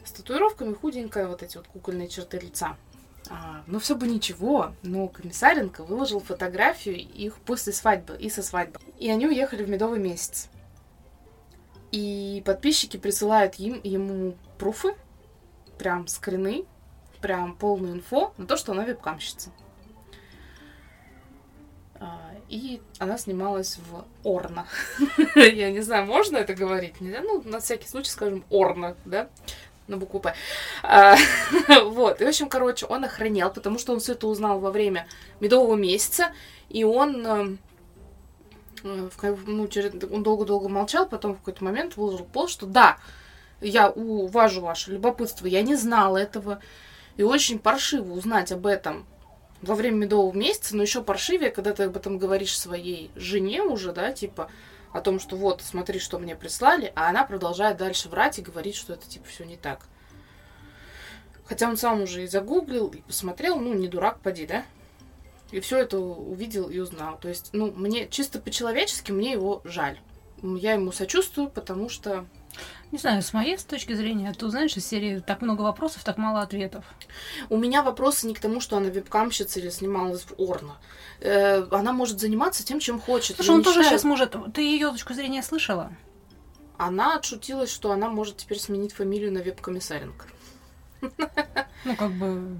С 0.03 0.11
татуировками 0.11 0.73
худенькая, 0.73 1.27
вот 1.27 1.43
эти 1.43 1.57
вот 1.57 1.67
кукольные 1.67 2.07
черты 2.07 2.39
лица. 2.39 2.75
А, 3.29 3.63
ну, 3.67 3.79
все 3.79 3.95
бы 3.95 4.07
ничего, 4.07 4.73
но 4.81 5.07
Комиссаренко 5.07 5.83
выложил 5.83 6.19
фотографию 6.19 6.97
их 6.97 7.37
после 7.37 7.71
свадьбы 7.71 8.17
и 8.17 8.29
со 8.29 8.41
свадьбы. 8.41 8.79
И 8.99 9.09
они 9.09 9.27
уехали 9.27 9.63
в 9.63 9.69
медовый 9.69 9.99
месяц. 9.99 10.49
И 11.91 12.43
подписчики 12.45 12.97
присылают 12.97 13.55
им, 13.55 13.79
ему 13.83 14.35
пруфы, 14.57 14.95
прям 15.77 16.07
скрины, 16.07 16.65
прям 17.21 17.55
полную 17.55 17.93
инфо 17.93 18.33
на 18.37 18.45
то, 18.45 18.57
что 18.57 18.71
она 18.71 18.85
вебкамщица. 18.85 19.51
А, 21.99 22.19
и 22.49 22.81
она 22.99 23.17
снималась 23.17 23.77
в 23.77 24.05
Орна. 24.23 24.67
Я 25.35 25.71
не 25.71 25.81
знаю, 25.81 26.05
можно 26.05 26.37
это 26.37 26.53
говорить? 26.53 27.01
Нельзя? 27.01 27.21
Ну, 27.21 27.41
на 27.45 27.59
всякий 27.59 27.87
случай 27.87 28.09
скажем 28.09 28.43
Орна, 28.49 28.95
да? 29.05 29.29
На 29.87 29.97
букву 29.97 30.19
П. 30.19 30.33
А, 30.83 31.15
вот. 31.83 32.21
И, 32.21 32.25
в 32.25 32.27
общем, 32.27 32.49
короче, 32.49 32.85
он 32.85 33.05
охранел, 33.05 33.51
потому 33.51 33.79
что 33.79 33.93
он 33.93 33.99
все 33.99 34.13
это 34.13 34.27
узнал 34.27 34.59
во 34.59 34.71
время 34.71 35.07
медового 35.39 35.75
месяца, 35.75 36.31
и 36.69 36.83
он 36.83 37.25
эм, 37.25 37.59
э, 38.83 39.35
ну, 39.45 39.67
через, 39.67 39.91
он 40.11 40.23
долго-долго 40.23 40.69
молчал, 40.69 41.07
потом 41.07 41.33
в 41.33 41.37
какой-то 41.37 41.63
момент 41.63 41.97
выложил 41.97 42.25
пост, 42.25 42.53
что 42.53 42.65
да, 42.65 42.97
я 43.67 43.89
уважу 43.89 44.61
ваше 44.61 44.91
любопытство, 44.91 45.47
я 45.47 45.61
не 45.61 45.75
знала 45.75 46.17
этого, 46.17 46.59
и 47.17 47.23
очень 47.23 47.59
паршиво 47.59 48.13
узнать 48.13 48.51
об 48.51 48.65
этом 48.65 49.05
во 49.61 49.75
время 49.75 49.97
медового 49.97 50.35
месяца, 50.35 50.75
но 50.75 50.83
еще 50.83 51.01
паршивее, 51.01 51.49
когда 51.49 51.73
ты 51.73 51.83
об 51.83 51.95
этом 51.95 52.17
говоришь 52.17 52.57
своей 52.57 53.11
жене 53.15 53.63
уже, 53.63 53.93
да, 53.93 54.11
типа, 54.11 54.49
о 54.91 55.01
том, 55.01 55.19
что 55.19 55.35
вот, 55.35 55.61
смотри, 55.61 55.99
что 55.99 56.19
мне 56.19 56.35
прислали, 56.35 56.91
а 56.95 57.09
она 57.09 57.25
продолжает 57.25 57.77
дальше 57.77 58.09
врать 58.09 58.39
и 58.39 58.41
говорить, 58.41 58.75
что 58.75 58.93
это, 58.93 59.07
типа, 59.07 59.27
все 59.27 59.43
не 59.43 59.57
так. 59.57 59.85
Хотя 61.45 61.67
он 61.69 61.77
сам 61.77 62.01
уже 62.01 62.23
и 62.23 62.27
загуглил, 62.27 62.87
и 62.87 63.01
посмотрел, 63.01 63.59
ну, 63.59 63.73
не 63.73 63.87
дурак, 63.87 64.19
поди, 64.19 64.45
да? 64.47 64.65
И 65.51 65.59
все 65.59 65.77
это 65.77 65.99
увидел 65.99 66.69
и 66.69 66.79
узнал. 66.79 67.19
То 67.19 67.29
есть, 67.29 67.49
ну, 67.53 67.71
мне 67.71 68.07
чисто 68.07 68.39
по-человечески, 68.39 69.11
мне 69.11 69.33
его 69.33 69.61
жаль. 69.63 69.99
Я 70.41 70.73
ему 70.73 70.91
сочувствую, 70.91 71.49
потому 71.49 71.87
что 71.87 72.25
не 72.91 72.97
знаю, 72.97 73.21
с 73.21 73.33
моей 73.33 73.57
точки 73.57 73.93
зрения, 73.93 74.33
ты 74.33 74.49
знаешь, 74.49 74.75
из 74.77 74.87
серии 74.87 75.19
так 75.19 75.41
много 75.41 75.61
вопросов, 75.61 76.03
так 76.03 76.17
мало 76.17 76.41
ответов. 76.41 76.85
У 77.49 77.57
меня 77.57 77.83
вопросы 77.83 78.27
не 78.27 78.33
к 78.33 78.39
тому, 78.39 78.61
что 78.61 78.77
она 78.77 78.89
вебкамщица 78.89 79.59
или 79.59 79.69
снималась 79.69 80.23
в 80.23 80.33
Орно. 80.39 80.77
Э, 81.19 81.67
она 81.71 81.93
может 81.93 82.19
заниматься 82.19 82.65
тем, 82.65 82.79
чем 82.79 82.99
хочет. 82.99 83.37
Слушай, 83.37 83.51
он 83.51 83.63
тоже 83.63 83.83
сейчас 83.83 84.03
может... 84.03 84.35
Ты 84.53 84.61
ее 84.61 84.91
точку 84.91 85.13
зрения 85.13 85.43
слышала? 85.43 85.91
Она 86.77 87.15
отшутилась, 87.15 87.71
что 87.71 87.91
она 87.91 88.09
может 88.09 88.37
теперь 88.37 88.59
сменить 88.59 88.93
фамилию 88.93 89.31
на 89.31 89.41
веб-комиссаренко. 89.41 90.27
Ну, 91.01 91.95
как 91.95 92.11
бы 92.11 92.57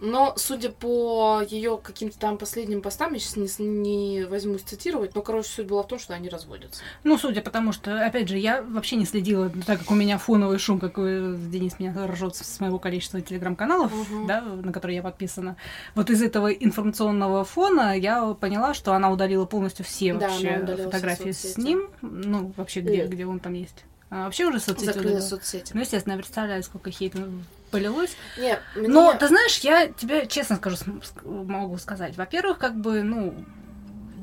но, 0.00 0.34
судя 0.36 0.70
по 0.70 1.42
ее 1.48 1.78
каким-то 1.82 2.18
там 2.18 2.38
последним 2.38 2.82
постам, 2.82 3.14
я 3.14 3.18
сейчас 3.18 3.58
не, 3.58 3.66
не 3.66 4.24
возьму 4.24 4.58
цитировать, 4.58 5.14
но, 5.14 5.22
короче, 5.22 5.48
суть 5.48 5.66
была 5.66 5.82
в 5.82 5.88
том, 5.88 5.98
что 5.98 6.14
они 6.14 6.28
разводятся. 6.28 6.82
Ну, 7.04 7.18
судя 7.18 7.40
потому 7.40 7.72
что, 7.72 8.04
опять 8.04 8.28
же, 8.28 8.38
я 8.38 8.62
вообще 8.62 8.96
не 8.96 9.06
следила, 9.06 9.50
так 9.66 9.80
как 9.80 9.90
у 9.90 9.94
меня 9.94 10.18
фоновый 10.18 10.58
шум, 10.58 10.78
как 10.78 10.94
Денис 10.96 11.78
меня 11.78 11.94
ржет 12.06 12.36
с 12.36 12.60
моего 12.60 12.78
количества 12.78 13.20
телеграм-каналов, 13.20 13.92
угу. 13.92 14.26
да, 14.26 14.40
на 14.40 14.72
которые 14.72 14.96
я 14.96 15.02
подписана. 15.02 15.56
Вот 15.94 16.10
из 16.10 16.22
этого 16.22 16.52
информационного 16.52 17.44
фона 17.44 17.96
я 17.96 18.34
поняла, 18.34 18.74
что 18.74 18.92
она 18.92 19.10
удалила 19.10 19.46
полностью 19.46 19.84
все 19.84 20.14
да, 20.14 20.28
вообще 20.28 20.66
фотографии 20.84 21.32
с 21.32 21.56
ним. 21.56 21.90
Ну, 22.02 22.52
вообще, 22.56 22.80
где, 22.80 23.06
где 23.06 23.26
он 23.26 23.40
там 23.40 23.54
есть. 23.54 23.84
А 24.08 24.24
вообще 24.24 24.46
уже 24.46 24.60
соцсети 24.60 24.86
Закрыла 24.86 25.20
соцсети. 25.20 25.72
Ну, 25.74 25.80
естественно, 25.80 26.12
я 26.12 26.18
представляю, 26.18 26.62
сколько 26.62 26.90
хейта 26.90 27.28
полилось. 27.70 28.16
Нет, 28.38 28.60
мне... 28.74 28.88
Но, 28.88 29.14
ты 29.14 29.28
знаешь, 29.28 29.58
я 29.58 29.88
тебе 29.88 30.26
честно 30.26 30.56
скажу, 30.56 30.76
могу 31.24 31.76
сказать. 31.78 32.16
Во-первых, 32.16 32.58
как 32.58 32.76
бы, 32.76 33.02
ну, 33.02 33.34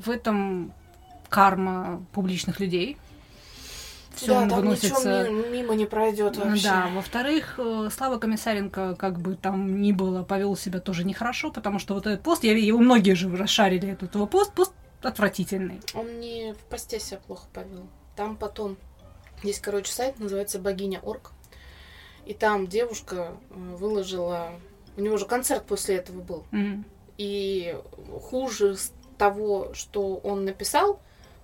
в 0.03 0.09
этом 0.09 0.73
карма 1.29 2.05
публичных 2.13 2.59
людей. 2.59 2.97
Все 4.15 4.27
да, 4.27 4.47
там 4.47 4.59
выносится... 4.59 5.23
ничего 5.23 5.49
мимо 5.49 5.73
не 5.73 5.85
пройдет 5.85 6.37
вообще. 6.37 6.63
Да, 6.63 6.87
во-вторых, 6.93 7.55
э, 7.57 7.89
Слава 7.91 8.19
Комиссаренко, 8.19 8.95
как 8.95 9.19
бы 9.19 9.35
там 9.35 9.81
ни 9.81 9.91
было, 9.91 10.23
повел 10.23 10.55
себя 10.55 10.79
тоже 10.79 11.03
нехорошо, 11.03 11.51
потому 11.51 11.79
что 11.79 11.95
вот 11.95 12.05
этот 12.05 12.21
пост, 12.21 12.43
я, 12.43 12.55
его 12.55 12.77
многие 12.77 13.15
же 13.15 13.35
расшарили, 13.35 13.89
этот 13.89 14.13
его 14.13 14.27
пост, 14.27 14.53
пост 14.53 14.73
отвратительный. 15.01 15.81
Он 15.95 16.19
не 16.19 16.53
в 16.53 16.59
посте 16.69 16.99
себя 16.99 17.19
плохо 17.25 17.47
повел. 17.51 17.87
Там 18.15 18.37
потом 18.37 18.77
есть, 19.41 19.61
короче, 19.61 19.91
сайт, 19.91 20.19
называется 20.19 20.59
богиня 20.59 20.99
Орг. 20.99 21.32
И 22.25 22.33
там 22.33 22.67
девушка 22.67 23.33
э, 23.49 23.75
выложила... 23.75 24.51
У 24.95 25.01
него 25.01 25.17
же 25.17 25.25
концерт 25.25 25.65
после 25.65 25.95
этого 25.95 26.21
был. 26.21 26.45
Mm-hmm. 26.51 26.83
И 27.17 27.77
хуже 28.21 28.77
того, 29.17 29.73
что 29.73 30.15
он 30.17 30.45
написал, 30.45 30.99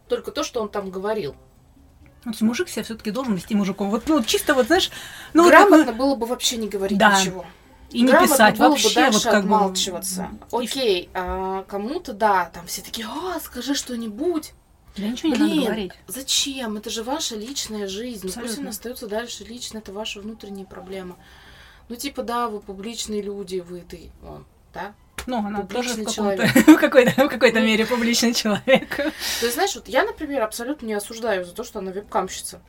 только 0.07 0.31
то, 0.31 0.43
что 0.43 0.61
он 0.61 0.69
там 0.69 0.89
говорил. 0.89 1.35
Ну, 2.25 2.33
мужик 2.41 2.69
себя 2.69 2.83
все-таки 2.83 3.11
должен 3.11 3.35
вести 3.35 3.55
мужиком. 3.55 3.89
Вот, 3.89 4.03
ну, 4.07 4.23
чисто 4.23 4.53
вот, 4.53 4.67
знаешь... 4.67 4.91
Ну, 5.33 5.47
Грамотно 5.47 5.85
вот, 5.85 5.95
было 5.95 6.15
бы 6.15 6.25
вообще 6.25 6.57
не 6.57 6.67
говорить 6.67 6.97
да. 6.97 7.19
ничего. 7.19 7.45
И 7.91 8.01
не 8.01 8.11
писать 8.11 8.57
было 8.57 8.69
вообще, 8.69 8.89
бы 8.89 8.95
дальше 8.95 9.17
вот 9.17 9.23
как 9.23 9.35
отмалчиваться. 9.35 10.29
Бы... 10.51 10.63
Окей, 10.63 11.09
а 11.13 11.63
кому-то, 11.63 12.13
да, 12.13 12.51
там 12.53 12.67
все 12.67 12.81
такие, 12.81 13.07
а, 13.07 13.39
скажи 13.39 13.73
что-нибудь. 13.73 14.53
Да 14.97 15.03
ничего 15.03 15.29
не 15.29 15.35
Блин, 15.35 15.49
надо 15.49 15.61
говорить. 15.61 15.91
Зачем? 16.07 16.77
Это 16.77 16.89
же 16.89 17.03
ваша 17.03 17.35
личная 17.35 17.87
жизнь. 17.87 18.27
Абсолютно. 18.27 18.41
Пусть 18.41 18.59
она 18.59 18.69
остается 18.69 19.07
дальше 19.07 19.43
лично, 19.43 19.77
это 19.77 19.91
ваша 19.91 20.21
внутренняя 20.21 20.65
проблема. 20.65 21.17
Ну, 21.87 21.95
типа, 21.95 22.23
да, 22.23 22.47
вы 22.47 22.59
публичные 22.59 23.21
люди, 23.21 23.59
вы, 23.59 23.81
ты, 23.81 24.11
он, 24.23 24.45
да? 24.73 24.93
Ну, 25.25 25.39
она 25.39 25.61
публичный 25.61 26.05
тоже 26.05 26.09
в, 26.09 26.13
человек. 26.13 26.55
в 26.67 26.77
какой-то, 26.77 27.11
в 27.11 27.29
какой-то 27.29 27.59
мере 27.59 27.85
публичный 27.85 28.33
человек. 28.33 28.95
То 28.95 29.11
есть, 29.41 29.53
знаешь, 29.53 29.75
вот 29.75 29.87
я, 29.87 30.03
например, 30.03 30.43
абсолютно 30.43 30.85
не 30.85 30.93
осуждаю 30.93 31.45
за 31.45 31.53
то, 31.53 31.63
что 31.63 31.79
она 31.79 31.91
вебкамщица. 31.91 32.61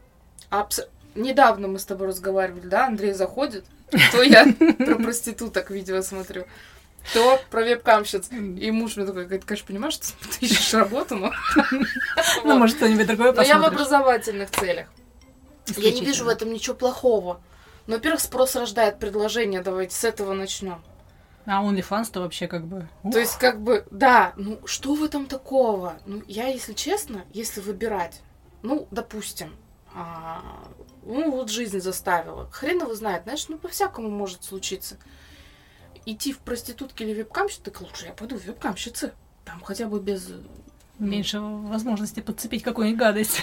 Абс... 0.49 0.81
Недавно 1.15 1.69
мы 1.69 1.79
с 1.79 1.85
тобой 1.85 2.09
разговаривали, 2.09 2.67
да, 2.67 2.87
Андрей 2.87 3.13
заходит, 3.13 3.65
то 4.13 4.23
я 4.23 4.47
про 4.79 4.97
проституток 4.97 5.71
видео 5.71 6.03
смотрю 6.03 6.47
то 7.13 7.41
про 7.51 7.63
веб-камщиц. 7.63 8.31
И 8.31 8.71
муж 8.71 8.97
мне 8.97 9.07
такой 9.07 9.25
говорит, 9.25 9.45
конечно, 9.45 9.67
понимаешь, 9.67 9.95
что 9.95 10.07
ты 10.39 10.47
ищешь 10.47 10.75
работу, 10.75 11.17
но... 11.17 11.33
Ну, 12.45 12.59
может, 12.59 12.77
что-нибудь 12.77 13.07
другое 13.07 13.33
Но 13.33 13.43
я 13.43 13.59
в 13.59 13.65
образовательных 13.65 14.51
целях. 14.51 14.89
Я 15.77 15.93
не 15.93 16.05
вижу 16.05 16.25
в 16.25 16.29
этом 16.29 16.53
ничего 16.53 16.75
плохого. 16.75 17.41
Но, 17.87 17.97
во-первых, 17.97 18.21
спрос 18.21 18.57
рождает 18.57 18.99
предложение, 18.99 19.63
давайте 19.63 19.95
с 19.95 20.05
этого 20.05 20.33
начнем. 20.33 20.83
А 21.47 21.65
OnlyFans-то 21.65 22.21
вообще 22.21 22.47
как 22.47 22.67
бы... 22.67 22.89
То 23.11 23.19
есть, 23.19 23.39
как 23.39 23.61
бы, 23.61 23.87
да, 23.91 24.33
ну, 24.37 24.61
что 24.67 24.95
в 24.95 25.03
этом 25.03 25.27
такого? 25.27 25.95
Ну, 26.07 26.23
я, 26.29 26.49
если 26.49 26.75
честно, 26.75 27.25
если 27.33 27.61
выбирать, 27.61 28.21
ну, 28.63 28.87
допустим, 28.91 29.57
а, 29.95 30.43
ну, 31.03 31.31
вот 31.31 31.51
жизнь 31.51 31.81
заставила. 31.81 32.49
Хрен 32.51 32.83
его 32.83 32.95
знает, 32.95 33.25
знаешь, 33.25 33.49
ну, 33.49 33.59
по-всякому 33.59 34.11
может 34.11 34.45
случиться 34.45 34.99
идти 36.07 36.33
в 36.33 36.39
проститутки 36.39 37.03
или 37.03 37.15
вебкамщицы, 37.15 37.63
так 37.63 37.81
лучше 37.81 38.07
я 38.07 38.13
пойду 38.13 38.39
в 38.39 38.45
вебкамщицы. 38.45 39.13
Там 39.45 39.61
хотя 39.63 39.87
бы 39.87 40.01
без... 40.01 40.29
Э, 40.29 40.41
меньше 40.99 41.41
возможности 41.41 42.21
подцепить 42.21 42.63
какую-нибудь 42.63 43.01
гадость. 43.01 43.43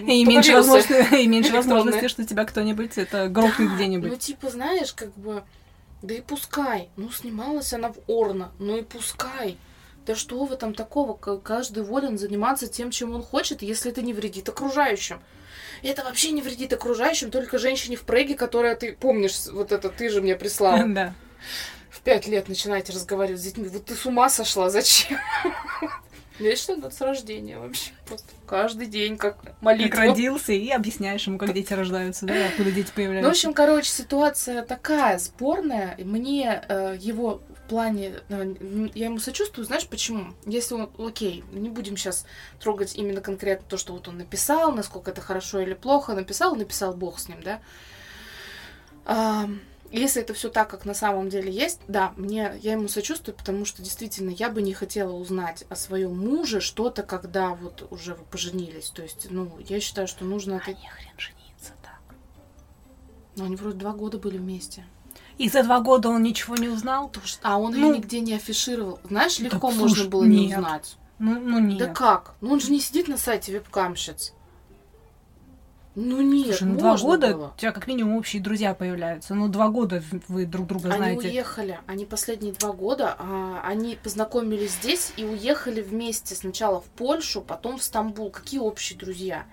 И 0.00 0.24
меньше, 0.24 0.54
возможности, 0.54 1.14
и 1.22 1.26
меньше 1.26 1.52
возможности, 1.52 2.08
что 2.08 2.24
тебя 2.24 2.44
кто-нибудь 2.44 2.98
это 2.98 3.28
грохнет 3.28 3.70
да, 3.70 3.74
где-нибудь. 3.76 4.10
Ну, 4.10 4.16
типа, 4.16 4.50
знаешь, 4.50 4.92
как 4.92 5.12
бы, 5.14 5.42
да 6.02 6.14
и 6.14 6.20
пускай. 6.20 6.90
Ну, 6.96 7.10
снималась 7.10 7.72
она 7.72 7.90
в 7.92 7.98
Орно, 8.08 8.52
ну 8.58 8.76
и 8.76 8.82
пускай. 8.82 9.56
Да 10.06 10.14
что 10.14 10.44
в 10.44 10.52
этом 10.52 10.74
такого? 10.74 11.14
Каждый 11.14 11.84
волен 11.84 12.18
заниматься 12.18 12.66
тем, 12.66 12.90
чем 12.90 13.14
он 13.14 13.22
хочет, 13.22 13.62
если 13.62 13.90
это 13.90 14.02
не 14.02 14.12
вредит 14.12 14.48
окружающим. 14.48 15.20
Это 15.82 16.04
вообще 16.04 16.30
не 16.32 16.42
вредит 16.42 16.72
окружающим, 16.72 17.30
только 17.30 17.58
женщине 17.58 17.96
в 17.96 18.02
преге, 18.02 18.34
которая 18.34 18.76
ты 18.76 18.92
помнишь, 18.92 19.46
вот 19.52 19.72
это 19.72 19.88
ты 19.88 20.10
же 20.10 20.20
мне 20.20 20.36
прислала. 20.36 20.84
Да 20.86 21.14
пять 22.04 22.26
лет 22.26 22.48
начинаете 22.48 22.92
разговаривать 22.92 23.40
с 23.40 23.44
детьми. 23.44 23.68
Вот 23.68 23.84
ты 23.84 23.94
с 23.94 24.06
ума 24.06 24.28
сошла, 24.28 24.70
зачем? 24.70 25.18
Вечно 26.38 26.72
идут 26.72 26.94
с 26.94 27.00
рождения 27.00 27.58
вообще. 27.58 27.90
Просто 28.06 28.26
каждый 28.46 28.86
день, 28.86 29.16
как 29.16 29.36
молитва. 29.60 29.90
Как 29.90 29.98
родился, 30.08 30.52
и 30.52 30.70
объясняешь 30.70 31.26
ему, 31.26 31.38
как 31.38 31.52
дети 31.52 31.72
рождаются, 31.72 32.26
да, 32.26 32.46
откуда 32.46 32.72
дети 32.72 32.90
появляются. 32.92 33.22
Ну, 33.22 33.28
в 33.28 33.30
общем, 33.30 33.54
короче, 33.54 33.90
ситуация 33.90 34.62
такая 34.62 35.18
спорная. 35.18 35.96
Мне 35.98 36.64
э, 36.68 36.96
его 36.98 37.42
в 37.64 37.68
плане... 37.68 38.14
Э, 38.28 38.54
я 38.94 39.06
ему 39.06 39.18
сочувствую, 39.18 39.66
знаешь 39.66 39.86
почему? 39.86 40.32
Если 40.46 40.74
он... 40.74 40.90
Окей, 40.98 41.44
не 41.52 41.68
будем 41.68 41.96
сейчас 41.96 42.26
трогать 42.58 42.96
именно 42.96 43.20
конкретно 43.20 43.66
то, 43.68 43.76
что 43.76 43.92
вот 43.92 44.08
он 44.08 44.18
написал, 44.18 44.72
насколько 44.72 45.10
это 45.10 45.20
хорошо 45.20 45.60
или 45.60 45.74
плохо. 45.74 46.14
Написал, 46.14 46.56
написал 46.56 46.94
Бог 46.94 47.18
с 47.18 47.28
ним, 47.28 47.42
да? 47.42 47.60
А, 49.04 49.48
если 50.00 50.22
это 50.22 50.32
все 50.34 50.48
так, 50.48 50.68
как 50.70 50.84
на 50.84 50.94
самом 50.94 51.28
деле 51.28 51.52
есть, 51.52 51.80
да, 51.88 52.12
мне 52.16 52.54
я 52.62 52.72
ему 52.72 52.88
сочувствую, 52.88 53.34
потому 53.36 53.64
что 53.64 53.82
действительно 53.82 54.30
я 54.30 54.48
бы 54.48 54.62
не 54.62 54.72
хотела 54.74 55.12
узнать 55.12 55.64
о 55.68 55.76
своем 55.76 56.16
муже 56.18 56.60
что-то, 56.60 57.02
когда 57.02 57.50
вот 57.50 57.86
уже 57.90 58.14
вы 58.14 58.24
поженились. 58.24 58.90
То 58.90 59.02
есть, 59.02 59.26
ну, 59.30 59.52
я 59.68 59.80
считаю, 59.80 60.08
что 60.08 60.24
нужно 60.24 60.54
А 60.56 60.58
это. 60.58 60.70
не 60.80 60.86
хрен 60.88 61.12
жениться 61.18 61.72
так. 61.82 62.00
Ну, 63.36 63.44
они 63.44 63.56
вроде 63.56 63.78
два 63.78 63.92
года 63.92 64.18
были 64.18 64.38
вместе. 64.38 64.84
И 65.38 65.48
за 65.48 65.62
два 65.62 65.80
года 65.80 66.08
он 66.10 66.22
ничего 66.22 66.56
не 66.56 66.68
узнал? 66.68 67.08
Потому 67.08 67.26
что- 67.26 67.40
А 67.48 67.58
он 67.58 67.72
Ну, 67.72 67.90
ее 67.92 67.98
нигде 67.98 68.20
не 68.20 68.34
афишировал. 68.34 69.00
Знаешь, 69.04 69.36
так 69.36 69.52
легко 69.52 69.70
слушай, 69.72 69.88
можно 69.98 70.10
было 70.10 70.24
не 70.24 70.46
нет. 70.46 70.58
узнать. 70.58 70.96
Ну, 71.18 71.40
ну 71.40 71.58
нет. 71.58 71.78
Да 71.78 71.86
как? 71.88 72.34
Ну 72.40 72.52
он 72.52 72.60
же 72.60 72.70
не 72.70 72.80
сидит 72.80 73.08
на 73.08 73.16
сайте 73.16 73.52
вебкамщиц. 73.52 74.32
Ну 75.94 76.22
нет, 76.22 76.46
Слушай, 76.56 76.68
ну 76.68 76.78
два 76.78 76.96
года 76.96 77.34
было. 77.34 77.52
у 77.54 77.58
тебя 77.60 77.70
как 77.72 77.86
минимум 77.86 78.16
общие 78.16 78.40
друзья 78.40 78.72
появляются. 78.72 79.34
Ну 79.34 79.48
два 79.48 79.68
года 79.68 80.02
вы 80.28 80.46
друг 80.46 80.66
друга 80.66 80.88
Они 80.88 80.96
знаете. 80.96 81.28
уехали, 81.28 81.80
они 81.86 82.06
последние 82.06 82.54
два 82.54 82.72
года, 82.72 83.14
а, 83.18 83.60
они 83.62 83.98
познакомились 84.02 84.72
здесь 84.72 85.12
и 85.18 85.24
уехали 85.24 85.82
вместе 85.82 86.34
сначала 86.34 86.80
в 86.80 86.86
Польшу, 86.86 87.42
потом 87.42 87.76
в 87.76 87.82
Стамбул. 87.82 88.30
Какие 88.30 88.60
общие 88.60 88.98
друзья? 88.98 89.44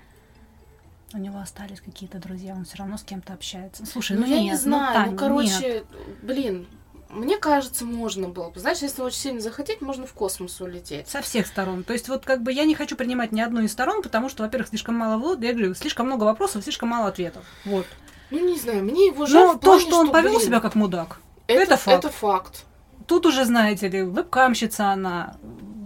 У 1.14 1.18
него 1.18 1.40
остались 1.40 1.82
какие-то 1.82 2.20
друзья, 2.20 2.54
он 2.54 2.64
все 2.66 2.78
равно 2.78 2.96
с 2.98 3.04
кем-то 3.04 3.34
общается. 3.34 3.86
Слушай, 3.86 4.16
Ну, 4.16 4.22
ну, 4.26 4.28
я 4.32 4.42
нет, 4.42 4.52
не 4.54 4.58
знаю, 4.58 4.94
Тань, 4.94 5.12
ну 5.12 5.18
короче, 5.18 5.74
нет. 5.74 5.86
блин, 6.22 6.68
мне 7.10 7.38
кажется, 7.38 7.86
можно 7.86 8.28
было 8.28 8.50
бы. 8.50 8.60
Знаешь, 8.60 8.80
если 8.80 9.02
очень 9.02 9.18
сильно 9.18 9.42
захотеть, 9.42 9.82
можно 9.82 10.06
в 10.06 10.14
космос 10.14 10.62
улететь. 10.62 11.08
Со 11.08 11.22
всех 11.22 11.48
сторон. 11.48 11.84
То 11.84 11.94
есть 11.94 12.08
вот 12.08 12.24
как 12.24 12.44
бы 12.44 12.54
я 12.54 12.66
не 12.66 12.76
хочу 12.76 12.96
принимать 12.96 13.32
ни 13.32 13.42
одну 13.42 13.62
из 13.62 13.72
сторон, 13.72 14.04
потому 14.04 14.30
что, 14.30 14.44
во-первых, 14.44 14.70
слишком 14.70 14.96
мало 14.96 15.18
влада, 15.18 15.46
я 15.48 15.54
говорю, 15.54 15.74
слишком 15.74 16.06
много 16.06 16.24
вопросов, 16.24 16.64
слишком 16.64 16.90
мало 16.90 17.08
ответов. 17.08 17.44
Вот. 17.66 17.88
Ну 18.30 18.40
не 18.48 18.60
знаю, 18.60 18.84
мне 18.84 19.08
его 19.08 19.26
жаль. 19.26 19.48
Но 19.48 19.54
в 19.54 19.60
то, 19.60 19.80
что 19.80 19.98
он 19.98 20.12
повел 20.12 20.36
блин, 20.36 20.46
себя 20.46 20.60
как 20.60 20.76
мудак, 20.76 21.20
это, 21.48 21.64
это 21.64 21.78
факт. 21.78 22.06
Это 22.06 22.10
факт. 22.14 22.66
тут 23.08 23.26
уже, 23.26 23.44
знаете 23.46 23.88
ли, 23.88 24.04
вебкамщица 24.04 24.92
она, 24.92 25.36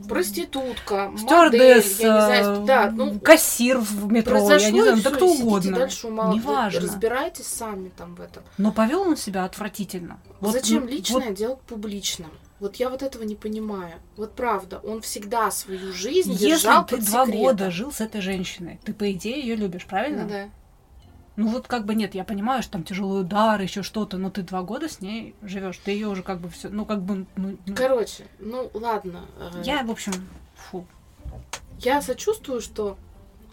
Проститутка, 0.08 1.10
модель, 1.10 1.22
стюардесса, 1.22 2.02
я 2.04 2.14
не 2.14 2.42
знаю, 2.42 2.66
да, 2.66 2.92
ну, 2.92 3.20
кассир 3.20 3.78
в 3.80 4.12
метро, 4.12 4.38
я 4.50 4.72
не 4.72 4.82
знаю, 4.82 5.02
да 5.02 5.12
кто 5.12 5.28
угодно. 5.28 5.78
дальше 5.78 6.08
умал- 6.08 6.34
Неважно. 6.34 6.82
Разбирайтесь 6.82 7.48
сами 7.48 7.90
там 7.96 8.16
в 8.16 8.22
этом. 8.22 8.44
Но 8.58 8.72
повел 8.72 9.02
он 9.02 9.18
себя 9.18 9.46
отвратительно. 9.46 10.20
Вот, 10.40 10.54
Зачем 10.54 10.84
ну, 10.84 10.90
личное 10.90 11.28
вот 11.28 11.34
делать 11.36 11.62
публичным? 11.62 12.30
Вот 12.60 12.78
я 12.78 12.90
вот 12.90 13.04
этого 13.04 13.24
не 13.24 13.36
понимаю. 13.36 13.96
Вот 14.16 14.36
правда, 14.36 14.80
он 14.80 15.02
всегда 15.02 15.52
свою 15.52 15.92
жизнь 15.92 16.32
если 16.32 16.46
держал 16.46 16.86
ты 16.86 16.96
под 16.96 17.06
два 17.06 17.26
секретом. 17.26 17.42
года 17.42 17.72
жил 17.72 17.92
с 17.92 18.00
этой 18.00 18.22
женщиной, 18.22 18.80
ты, 18.86 18.94
по 18.94 19.12
идее, 19.12 19.42
ее 19.42 19.56
любишь, 19.56 19.86
правильно? 19.86 20.26
Да. 20.26 20.50
Ну 21.36 21.48
вот 21.48 21.68
как 21.68 21.86
бы 21.86 21.96
нет, 21.96 22.14
я 22.14 22.24
понимаю, 22.24 22.62
что 22.62 22.74
там 22.74 22.84
тяжелый 22.84 23.22
удар, 23.22 23.60
еще 23.60 23.82
что-то, 23.82 24.18
но 24.18 24.30
ты 24.30 24.44
два 24.44 24.62
года 24.62 24.88
с 24.88 25.02
ней 25.02 25.36
живешь, 25.42 25.80
ты 25.80 25.92
ее 25.92 26.08
уже 26.08 26.22
как 26.22 26.40
бы 26.40 26.50
все, 26.50 26.70
ну 26.70 26.86
как 26.86 27.02
бы, 27.02 27.26
ну, 27.36 27.58
ну, 27.66 27.76
Короче, 27.76 28.28
ну 28.40 28.70
ладно. 28.74 29.26
э, 29.38 29.62
я 29.64 29.84
в 29.84 29.90
общем, 29.90 30.14
фу. 30.56 30.86
Я 31.80 32.02
сочувствую, 32.02 32.62
что 32.62 32.98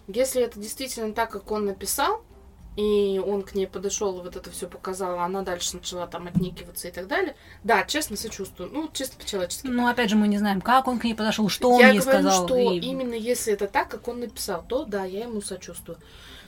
если 0.07 0.43
это 0.43 0.61
действительно 0.61 1.13
так, 1.15 1.31
как 1.31 1.51
он 1.51 1.65
написал, 1.65 2.23
и 2.77 3.21
он 3.25 3.43
к 3.43 3.55
ней 3.55 3.67
подошел 3.67 4.13
вот 4.21 4.37
это 4.37 4.51
все 4.51 4.69
показал, 4.69 5.19
а 5.19 5.25
она 5.25 5.43
дальше 5.43 5.77
начала 5.77 6.07
там 6.07 6.29
отнекиваться 6.29 6.89
и 6.89 6.91
так 6.91 7.09
далее. 7.09 7.35
Да, 7.65 7.83
честно 7.85 8.17
сочувствую. 8.17 8.71
Ну, 8.73 8.89
чисто 8.93 9.17
по-человечески. 9.17 9.67
Ну 9.67 9.87
опять 9.87 10.09
же 10.11 10.17
мы 10.17 10.29
не 10.29 10.39
знаем, 10.39 10.61
как 10.61 10.87
он 10.89 10.99
к 10.99 11.05
ней 11.05 11.15
подошел, 11.15 11.49
что 11.49 11.71
он 11.71 11.81
я 11.81 11.91
ей 11.91 12.01
говорю, 12.01 12.21
сказал. 12.21 12.47
что 12.47 12.57
и- 12.57 12.79
именно 12.79 13.15
если 13.15 13.53
это 13.53 13.67
так, 13.67 13.89
как 13.89 14.07
он 14.09 14.21
написал, 14.21 14.65
то 14.67 14.85
да, 14.85 15.05
я 15.05 15.25
ему 15.25 15.43
сочувствую. 15.43 15.99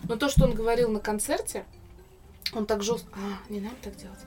Но 0.04 0.16
то, 0.16 0.28
что 0.28 0.44
он 0.44 0.54
говорил 0.54 0.90
на 0.90 1.00
концерте, 1.00 1.64
он 2.54 2.66
так 2.66 2.82
жестко... 2.82 3.10
А, 3.14 3.52
не 3.52 3.60
надо 3.60 3.76
так 3.82 3.96
делать. 3.96 4.18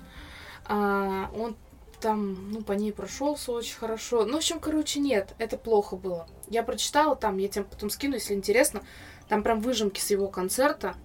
А, 0.65 1.29
он 1.37 1.55
там, 2.01 2.51
ну, 2.51 2.61
по 2.61 2.73
ней 2.73 2.91
прошелся 2.91 3.51
очень 3.51 3.75
хорошо. 3.77 4.25
Ну, 4.25 4.33
в 4.33 4.37
общем, 4.37 4.59
короче, 4.59 4.99
нет, 4.99 5.33
это 5.37 5.57
плохо 5.57 5.95
было. 5.95 6.27
Я 6.49 6.63
прочитала 6.63 7.15
там, 7.15 7.37
я 7.37 7.47
тебе 7.47 7.63
потом 7.65 7.89
скину, 7.89 8.15
если 8.15 8.33
интересно. 8.33 8.81
Там 9.27 9.43
прям 9.43 9.59
выжимки 9.59 9.99
с 9.99 10.11
его 10.11 10.27
концерта. 10.27 10.95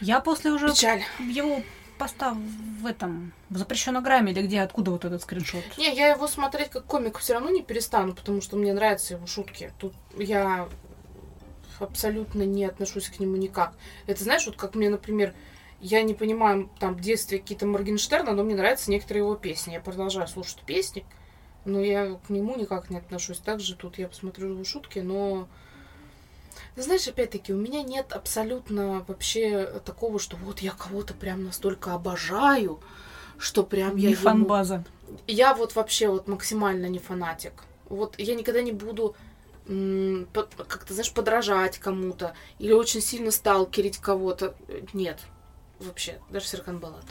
Я 0.00 0.20
после 0.20 0.50
уже 0.52 0.68
Печаль. 0.68 1.02
его 1.18 1.62
поста 1.98 2.36
в 2.80 2.86
этом, 2.86 3.32
в 3.50 3.56
запрещенограмме 3.56 4.32
или 4.32 4.42
где, 4.42 4.60
откуда 4.60 4.90
вот 4.90 5.04
этот 5.04 5.22
скриншот? 5.22 5.62
Не, 5.78 5.94
я 5.94 6.08
его 6.08 6.26
смотреть 6.26 6.70
как 6.70 6.84
комик 6.84 7.18
все 7.18 7.34
равно 7.34 7.50
не 7.50 7.62
перестану, 7.62 8.14
потому 8.14 8.40
что 8.40 8.56
мне 8.56 8.72
нравятся 8.72 9.14
его 9.14 9.26
шутки. 9.26 9.72
Тут 9.78 9.94
я 10.16 10.68
абсолютно 11.78 12.42
не 12.42 12.64
отношусь 12.64 13.08
к 13.08 13.20
нему 13.20 13.36
никак. 13.36 13.74
Это 14.06 14.22
знаешь, 14.22 14.46
вот 14.46 14.56
как 14.56 14.74
мне, 14.74 14.90
например, 14.90 15.34
я 15.80 16.02
не 16.02 16.14
понимаю 16.14 16.70
там 16.78 16.94
в 16.94 17.00
детстве 17.00 17.38
какие-то 17.38 17.66
Моргенштерна, 17.66 18.32
но 18.32 18.42
мне 18.42 18.54
нравятся 18.54 18.90
некоторые 18.90 19.22
его 19.22 19.34
песни. 19.34 19.72
Я 19.72 19.80
продолжаю 19.80 20.26
слушать 20.28 20.60
песни, 20.66 21.04
но 21.64 21.80
я 21.80 22.18
к 22.26 22.30
нему 22.30 22.56
никак 22.56 22.90
не 22.90 22.98
отношусь. 22.98 23.38
Также 23.38 23.76
тут 23.76 23.98
я 23.98 24.08
посмотрю 24.08 24.50
его 24.50 24.64
шутки, 24.64 24.98
но... 25.00 25.48
Ты 26.74 26.82
знаешь, 26.82 27.06
опять-таки, 27.06 27.52
у 27.52 27.56
меня 27.56 27.82
нет 27.82 28.12
абсолютно 28.12 29.04
вообще 29.06 29.80
такого, 29.84 30.18
что 30.18 30.36
вот 30.36 30.58
я 30.60 30.72
кого-то 30.72 31.14
прям 31.14 31.44
настолько 31.44 31.94
обожаю, 31.94 32.80
что 33.38 33.62
прям 33.62 33.96
я 33.96 34.08
Не 34.08 34.14
ему- 34.14 34.22
фанбаза. 34.22 34.84
я 35.26 35.54
вот 35.54 35.74
вообще 35.76 36.08
вот 36.08 36.26
максимально 36.26 36.86
не 36.86 36.98
фанатик. 36.98 37.52
Вот 37.88 38.18
я 38.18 38.34
никогда 38.34 38.60
не 38.62 38.72
буду 38.72 39.14
как-то, 39.66 40.92
знаешь, 40.92 41.12
подражать 41.12 41.78
кому-то 41.78 42.34
или 42.58 42.72
очень 42.72 43.00
сильно 43.00 43.30
сталкерить 43.30 43.98
кого-то. 43.98 44.54
Нет. 44.92 45.20
Вообще, 45.80 46.18
даже 46.30 46.46
Серкан 46.46 46.78
Болат. 46.78 47.04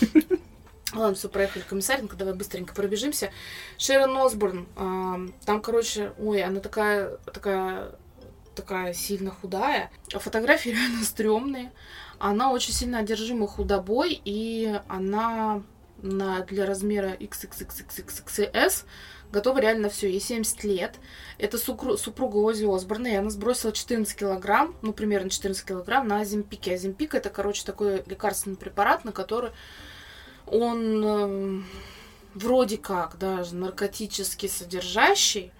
Ладно, 0.94 1.14
все, 1.14 1.28
проехали 1.28 1.62
комиссаринг, 1.62 2.14
давай 2.16 2.34
быстренько 2.34 2.74
пробежимся. 2.74 3.30
Шерон 3.78 4.16
Осборн, 4.18 4.66
ам, 4.76 5.32
там, 5.46 5.62
короче, 5.62 6.12
ой, 6.18 6.42
она 6.42 6.60
такая, 6.60 7.16
такая, 7.32 7.94
такая 8.54 8.92
сильно 8.94 9.30
худая. 9.30 9.90
А 10.12 10.18
фотографии 10.18 10.70
реально 10.70 11.04
стрёмные. 11.04 11.72
Она 12.18 12.52
очень 12.52 12.72
сильно 12.72 12.98
одержима 12.98 13.46
худобой, 13.46 14.20
и 14.24 14.80
она 14.88 15.62
на, 16.02 16.40
для 16.40 16.66
размера 16.66 17.14
XXXXXS 17.14 18.84
готова 19.32 19.58
реально 19.58 19.88
все. 19.88 20.08
Ей 20.08 20.20
70 20.20 20.62
лет. 20.64 20.96
Это 21.38 21.56
сукру- 21.56 21.96
супруга 21.96 22.36
Оззи 22.36 22.64
Осборна, 22.64 23.08
и 23.08 23.14
она 23.14 23.30
сбросила 23.30 23.72
14 23.72 24.14
килограмм, 24.16 24.76
ну, 24.82 24.92
примерно 24.92 25.30
14 25.30 25.64
килограмм 25.64 26.06
на 26.06 26.20
Оземпике. 26.20 26.74
Оземпик 26.74 27.14
это, 27.14 27.30
короче, 27.30 27.64
такой 27.64 28.02
лекарственный 28.06 28.56
препарат, 28.56 29.04
на 29.04 29.12
который 29.12 29.50
он 30.46 31.04
эм, 31.04 31.66
вроде 32.34 32.76
как 32.76 33.18
даже 33.18 33.54
наркотически 33.54 34.46
содержащий. 34.46 35.52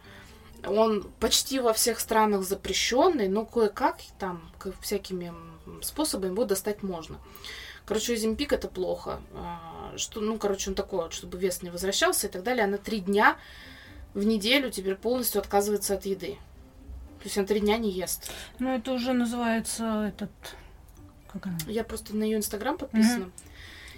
Он 0.67 1.11
почти 1.19 1.59
во 1.59 1.73
всех 1.73 2.01
странах 2.01 2.43
запрещенный, 2.43 3.29
но 3.29 3.45
кое-как 3.45 3.99
там 4.19 4.51
всякими 4.81 5.33
способами 5.83 6.33
его 6.33 6.45
достать 6.45 6.83
можно. 6.83 7.19
Короче, 7.85 8.15
Озимпик 8.15 8.53
это 8.53 8.69
плохо. 8.69 9.21
А, 9.35 9.93
Что, 9.97 10.21
ну, 10.21 10.39
короче, 10.39 10.71
он 10.71 10.77
такой, 10.77 11.03
вот, 11.03 11.13
чтобы 11.13 11.39
вес 11.39 11.63
не 11.63 11.71
возвращался 11.71 12.29
и 12.29 12.31
так 12.31 12.43
далее. 12.43 12.65
Она 12.65 12.79
три 12.79 13.01
дня 13.01 13.37
в 14.15 14.25
неделю 14.25 14.71
теперь 14.71 14.95
полностью 14.95 15.41
отказывается 15.41 15.95
от 15.95 16.07
еды. 16.07 16.39
То 17.19 17.25
есть 17.25 17.39
она 17.39 17.47
три 17.47 17.61
дня 17.61 17.79
не 17.79 17.91
ест. 17.91 18.31
Ну 18.59 18.75
это 18.75 18.93
уже 18.93 19.13
называется 19.13 20.13
этот... 20.15 20.31
Как 21.33 21.47
она? 21.47 21.59
Я 21.67 21.83
просто 21.83 22.15
на 22.15 22.25
ее 22.25 22.37
инстаграм 22.37 22.77
подписана. 22.77 23.31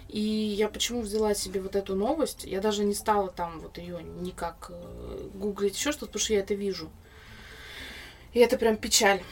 И 0.09 0.21
я 0.21 0.69
почему 0.69 1.01
взяла 1.01 1.35
себе 1.35 1.61
вот 1.61 1.75
эту 1.77 1.97
новость? 1.97 2.45
Я 2.45 2.61
даже 2.61 2.85
не 2.85 2.95
стала 2.95 3.31
там 3.31 3.59
вот 3.61 3.79
ее 3.79 4.03
никак 4.03 4.71
э, 4.71 5.29
гуглить, 5.35 5.77
еще 5.77 5.91
что-то, 5.93 6.07
потому 6.07 6.21
что 6.25 6.35
я 6.35 6.41
это 6.41 6.55
вижу. 6.55 6.91
И 8.33 8.39
это 8.39 8.57
прям 8.59 8.77
печаль. 8.77 9.23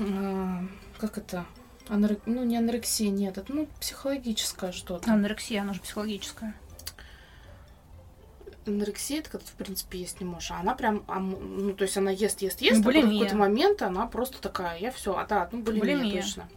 А, 0.00 0.64
как 0.98 1.18
это? 1.18 1.46
Анорек- 1.88 2.22
Ну, 2.26 2.42
не 2.44 2.56
анорексия, 2.56 3.10
нет, 3.10 3.38
это 3.38 3.52
ну, 3.52 3.68
психологическое 3.80 4.72
что-то. 4.72 5.12
Анорексия, 5.12 5.62
она 5.62 5.72
же 5.74 5.80
психологическая. 5.80 6.54
Анорексия, 8.66 9.20
это 9.20 9.30
когда 9.30 9.46
ты, 9.46 9.52
в 9.52 9.54
принципе, 9.54 10.00
есть 10.00 10.20
не 10.20 10.26
можешь. 10.26 10.50
А 10.50 10.58
она 10.58 10.74
прям, 10.74 11.04
ам- 11.06 11.38
ну, 11.68 11.72
то 11.72 11.82
есть 11.84 11.96
она 11.96 12.10
ест, 12.10 12.42
ест, 12.42 12.60
ест, 12.60 12.80
а 12.80 12.84
потом 12.84 13.02
в 13.02 13.12
какой-то 13.12 13.36
момент 13.36 13.82
она 13.82 14.06
просто 14.06 14.40
такая, 14.40 14.78
я 14.80 14.90
все, 14.90 15.16
а 15.16 15.24
да, 15.24 15.48
ну, 15.52 15.60
булимия, 15.62 15.96
Булимия. 15.96 16.22
точно. 16.22 16.48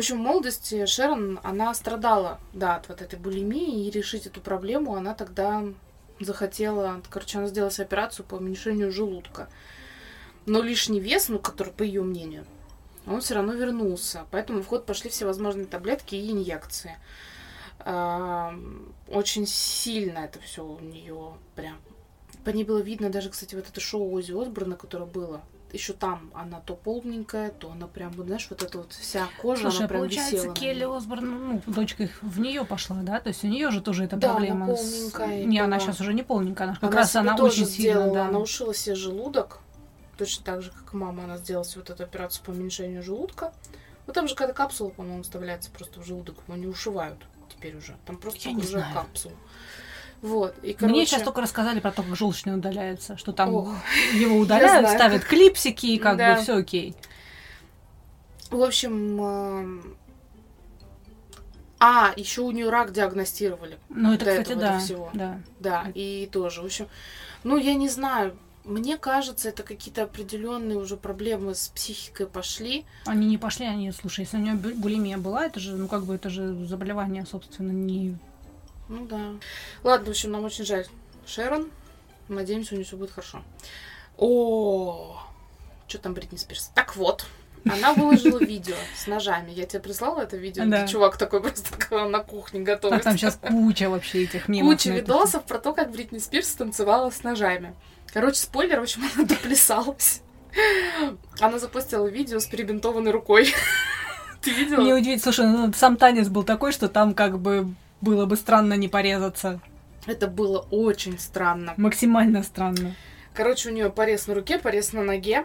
Общем, 0.00 0.16
в 0.16 0.22
молодости 0.22 0.86
Шерон, 0.86 1.40
она 1.42 1.74
страдала, 1.74 2.40
да, 2.54 2.76
от 2.76 2.88
вот 2.88 3.02
этой 3.02 3.18
булимии, 3.18 3.84
и 3.84 3.90
решить 3.90 4.24
эту 4.24 4.40
проблему 4.40 4.94
она 4.96 5.12
тогда 5.12 5.62
захотела, 6.18 7.02
короче, 7.10 7.36
она 7.36 7.48
сделала 7.48 7.70
операцию 7.76 8.24
по 8.24 8.36
уменьшению 8.36 8.92
желудка. 8.92 9.50
Но 10.46 10.62
лишний 10.62 11.00
вес, 11.00 11.28
ну, 11.28 11.38
который, 11.38 11.74
по 11.74 11.82
ее 11.82 12.00
мнению, 12.00 12.46
он 13.06 13.20
все 13.20 13.34
равно 13.34 13.52
вернулся. 13.52 14.24
Поэтому 14.30 14.62
в 14.62 14.68
ход 14.68 14.86
пошли 14.86 15.10
всевозможные 15.10 15.66
таблетки 15.66 16.14
и 16.14 16.30
инъекции. 16.30 16.96
А, 17.80 18.58
Очень 19.06 19.46
сильно 19.46 20.20
это 20.20 20.40
все 20.40 20.64
у 20.64 20.80
нее 20.80 21.34
прям. 21.54 21.76
По 22.46 22.48
ней 22.48 22.64
было 22.64 22.78
видно 22.78 23.10
даже, 23.10 23.28
кстати, 23.28 23.54
вот 23.54 23.68
это 23.68 23.80
шоу 23.80 24.10
Ози 24.14 24.32
Осборна, 24.32 24.76
которое 24.76 25.04
было 25.04 25.42
еще 25.72 25.92
там 25.92 26.30
она 26.34 26.60
то 26.60 26.74
полненькая, 26.74 27.50
то 27.50 27.70
она 27.70 27.86
прям, 27.86 28.10
вот, 28.12 28.26
знаешь, 28.26 28.46
вот 28.50 28.62
эта 28.62 28.78
вот 28.78 28.92
вся 28.92 29.26
кожа, 29.40 29.62
Слушай, 29.62 29.76
она 29.76 29.84
а 29.84 29.88
прям 29.88 30.00
получается, 30.00 30.36
висела. 30.36 30.54
Келли. 30.54 30.84
Осборн, 30.96 31.48
ну, 31.48 31.62
дочка 31.66 32.02
их 32.04 32.18
в 32.22 32.40
нее 32.40 32.64
пошла, 32.64 32.96
да? 33.02 33.20
То 33.20 33.28
есть 33.28 33.44
у 33.44 33.46
нее 33.46 33.70
же 33.70 33.80
тоже 33.80 34.04
эта 34.04 34.16
Да, 34.16 34.28
она 34.30 34.36
проблема. 34.36 34.76
с- 34.76 34.80
полненькая 34.80 35.44
Не, 35.44 35.58
она 35.60 35.76
была. 35.76 35.86
сейчас 35.86 36.00
уже 36.00 36.14
не 36.14 36.22
полненькая, 36.22 36.68
она 36.68 36.74
ж 36.76 36.80
как 36.80 36.90
Она 36.90 36.98
раз 37.00 37.16
она 37.16 37.34
очень 37.36 37.66
сильно, 37.66 37.92
сделала, 38.00 38.14
да. 38.14 38.26
она 38.28 38.38
ушила 38.38 38.74
себе 38.74 38.94
желудок, 38.96 39.60
точно 40.18 40.44
так 40.44 40.62
же, 40.62 40.70
как 40.70 40.92
мама, 40.92 41.24
она 41.24 41.38
сделала 41.38 41.64
себе 41.64 41.80
вот 41.82 41.90
эту 41.90 42.02
операцию 42.02 42.44
по 42.44 42.50
уменьшению 42.50 43.02
желудка. 43.02 43.52
Ну 44.06 44.12
там 44.12 44.26
же 44.28 44.34
какая-то 44.34 44.54
капсула, 44.54 44.90
по-моему, 44.90 45.22
вставляется 45.22 45.70
просто 45.70 46.00
в 46.00 46.04
желудок, 46.06 46.36
его 46.48 46.56
не 46.56 46.66
ушивают 46.66 47.18
теперь 47.48 47.76
уже. 47.76 47.96
Там 48.06 48.16
просто 48.16 48.48
Я 48.48 48.52
не 48.54 48.60
уже 48.62 48.70
знаю. 48.70 48.92
капсулу. 48.94 49.34
Вот, 50.22 50.54
и 50.62 50.66
Мне 50.66 50.74
короче, 50.74 51.06
сейчас 51.06 51.22
только 51.22 51.40
рассказали 51.40 51.80
про 51.80 51.92
то, 51.92 52.02
как 52.02 52.14
желчный 52.14 52.54
удаляется, 52.54 53.16
что 53.16 53.32
там 53.32 53.54
Ох, 53.54 53.74
его 54.12 54.36
удаляют, 54.36 54.88
ставят 54.90 55.24
клипсики, 55.24 55.86
и 55.86 55.98
как 55.98 56.18
Да. 56.18 56.36
бы 56.36 56.42
все 56.42 56.56
окей. 56.56 56.94
в 58.50 58.62
общем, 58.62 59.22
эм, 59.22 59.96
а, 61.78 62.12
еще 62.16 62.42
у 62.42 62.50
нее 62.50 62.68
рак 62.68 62.92
диагностировали. 62.92 63.78
Ну, 63.88 64.12
это, 64.12 64.26
До 64.26 64.30
кстати, 64.32 64.48
этого 64.52 64.60
да. 64.60 64.78
всего. 64.78 65.10
да. 65.14 65.40
Да, 65.58 65.86
и 65.94 66.28
тоже, 66.30 66.60
в 66.60 66.66
общем, 66.66 66.86
ну, 67.42 67.56
я 67.56 67.74
не 67.74 67.88
знаю, 67.88 68.36
мне 68.64 68.98
кажется, 68.98 69.48
это 69.48 69.62
какие-то 69.62 70.02
определенные 70.02 70.76
уже 70.76 70.98
проблемы 70.98 71.54
с 71.54 71.68
психикой 71.68 72.26
пошли. 72.26 72.84
Они 73.06 73.26
не 73.26 73.38
пошли, 73.38 73.64
они, 73.64 73.90
слушай, 73.92 74.20
если 74.20 74.36
у 74.36 74.40
нее 74.40 74.52
бу- 74.54 74.74
булимия 74.74 75.16
была, 75.16 75.46
это 75.46 75.58
же, 75.60 75.74
ну, 75.76 75.88
как 75.88 76.04
бы, 76.04 76.14
это 76.16 76.28
же 76.28 76.66
заболевание, 76.66 77.24
собственно, 77.24 77.70
не... 77.72 78.18
Ну 78.90 79.06
да. 79.06 79.30
Ладно, 79.84 80.06
в 80.06 80.10
общем, 80.10 80.32
нам 80.32 80.44
очень 80.44 80.64
жаль. 80.66 80.84
Шерон, 81.26 81.70
надеемся, 82.28 82.74
у 82.74 82.76
нее 82.76 82.84
все 82.84 82.96
будет 82.96 83.12
хорошо. 83.12 83.42
О, 84.18 85.16
что 85.86 85.98
там 85.98 86.12
Бритни 86.12 86.36
Спирс? 86.36 86.72
Так 86.74 86.96
вот, 86.96 87.24
она 87.70 87.92
выложила 87.94 88.38
видео 88.40 88.74
с 88.96 89.06
ножами. 89.06 89.52
Я 89.52 89.64
тебе 89.66 89.80
прислала 89.80 90.22
это 90.22 90.36
видео, 90.36 90.64
Да. 90.66 90.82
где 90.82 90.92
чувак 90.92 91.16
такой 91.16 91.40
просто 91.40 92.08
на 92.08 92.18
кухне 92.18 92.60
готовит. 92.60 92.96
Так 92.96 93.04
там 93.04 93.16
сейчас 93.16 93.36
куча 93.40 93.88
вообще 93.88 94.24
этих 94.24 94.48
мемов. 94.48 94.72
Куча 94.74 94.90
видосов 94.90 95.44
про 95.44 95.58
то, 95.58 95.72
как 95.72 95.92
Бритни 95.92 96.18
Спирс 96.18 96.48
танцевала 96.54 97.10
с 97.10 97.22
ножами. 97.22 97.74
Короче, 98.12 98.40
спойлер, 98.40 98.80
в 98.80 98.82
общем, 98.82 99.02
она 99.14 99.24
доплясалась. 99.24 100.22
Она 101.38 101.60
запустила 101.60 102.08
видео 102.08 102.40
с 102.40 102.46
перебинтованной 102.46 103.12
рукой. 103.12 103.54
Ты 104.42 104.50
видела? 104.50 104.80
Мне 104.80 104.94
удивительно, 104.94 105.22
слушай, 105.22 105.46
ну, 105.46 105.72
сам 105.74 105.96
танец 105.96 106.26
был 106.28 106.42
такой, 106.42 106.72
что 106.72 106.88
там 106.88 107.14
как 107.14 107.38
бы 107.38 107.72
было 108.00 108.26
бы 108.26 108.36
странно 108.36 108.74
не 108.74 108.88
порезаться. 108.88 109.60
Это 110.06 110.26
было 110.26 110.66
очень 110.70 111.18
странно. 111.18 111.74
Максимально 111.76 112.42
странно. 112.42 112.94
Короче, 113.34 113.68
у 113.68 113.72
нее 113.72 113.90
порез 113.90 114.26
на 114.26 114.34
руке, 114.34 114.58
порез 114.58 114.92
на 114.92 115.02
ноге. 115.02 115.44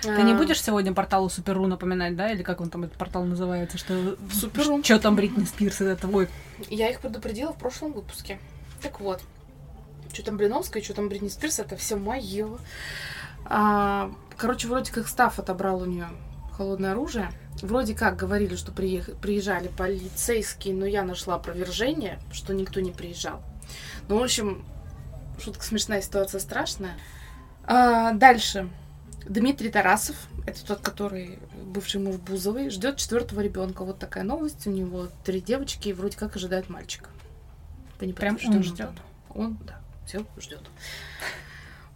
Ты 0.00 0.22
не 0.22 0.32
А, 0.32 0.36
будешь 0.36 0.60
сегодня 0.60 0.92
порталу 0.92 1.28
Супер.ру 1.28 1.66
напоминать, 1.66 2.16
да? 2.16 2.32
Или 2.32 2.42
как 2.42 2.60
он 2.60 2.70
там, 2.70 2.84
этот 2.84 2.96
портал 2.98 3.24
называется? 3.24 3.78
Что 3.78 4.16
Супер.ру. 4.32 4.82
Что 4.82 4.98
там 4.98 5.14
Бритни 5.14 5.44
Спирс, 5.44 5.80
это 5.80 5.96
твой? 6.08 6.28
Я 6.70 6.90
их 6.90 7.00
предупредила 7.00 7.52
в 7.52 7.58
прошлом 7.58 7.92
выпуске. 7.92 8.38
Так 8.80 9.00
вот. 9.00 9.22
Что 10.12 10.24
там 10.24 10.36
Блиновская, 10.36 10.82
что 10.82 10.94
там 10.94 11.08
Бритни 11.08 11.28
Спирс, 11.28 11.60
это 11.60 11.76
все 11.76 11.96
мое. 11.96 12.58
короче, 13.44 14.66
вроде 14.66 14.92
как 14.92 15.08
Став 15.08 15.38
отобрал 15.38 15.82
у 15.82 15.84
нее 15.84 16.08
холодное 16.56 16.92
оружие. 16.92 17.30
Вроде 17.60 17.94
как 17.94 18.16
говорили, 18.16 18.56
что 18.56 18.72
приезжали 18.72 19.68
полицейские, 19.68 20.74
но 20.74 20.86
я 20.86 21.04
нашла 21.04 21.34
опровержение, 21.36 22.18
что 22.32 22.54
никто 22.54 22.80
не 22.80 22.90
приезжал. 22.90 23.42
Ну, 24.08 24.18
в 24.18 24.22
общем, 24.22 24.64
шутка 25.40 25.64
смешная, 25.64 26.02
ситуация 26.02 26.40
страшная. 26.40 26.94
А, 27.64 28.12
дальше. 28.12 28.68
Дмитрий 29.26 29.70
Тарасов, 29.70 30.16
это 30.46 30.64
тот, 30.64 30.80
который 30.80 31.38
бывший 31.54 32.00
муж 32.00 32.16
Бузовой, 32.16 32.70
ждет 32.70 32.96
четвертого 32.96 33.40
ребенка. 33.40 33.84
Вот 33.84 33.98
такая 33.98 34.24
новость. 34.24 34.66
У 34.66 34.70
него 34.70 35.08
три 35.24 35.40
девочки 35.40 35.88
и 35.88 35.92
вроде 35.92 36.16
как 36.16 36.34
ожидает 36.34 36.68
мальчика. 36.68 37.10
По 37.98 38.12
Прям 38.12 38.34
неподтвержденным 38.34 38.56
он 38.56 38.64
ждет. 38.64 38.90
Он, 39.34 39.58
да, 39.64 39.80
все 40.06 40.26
ждет. 40.38 40.62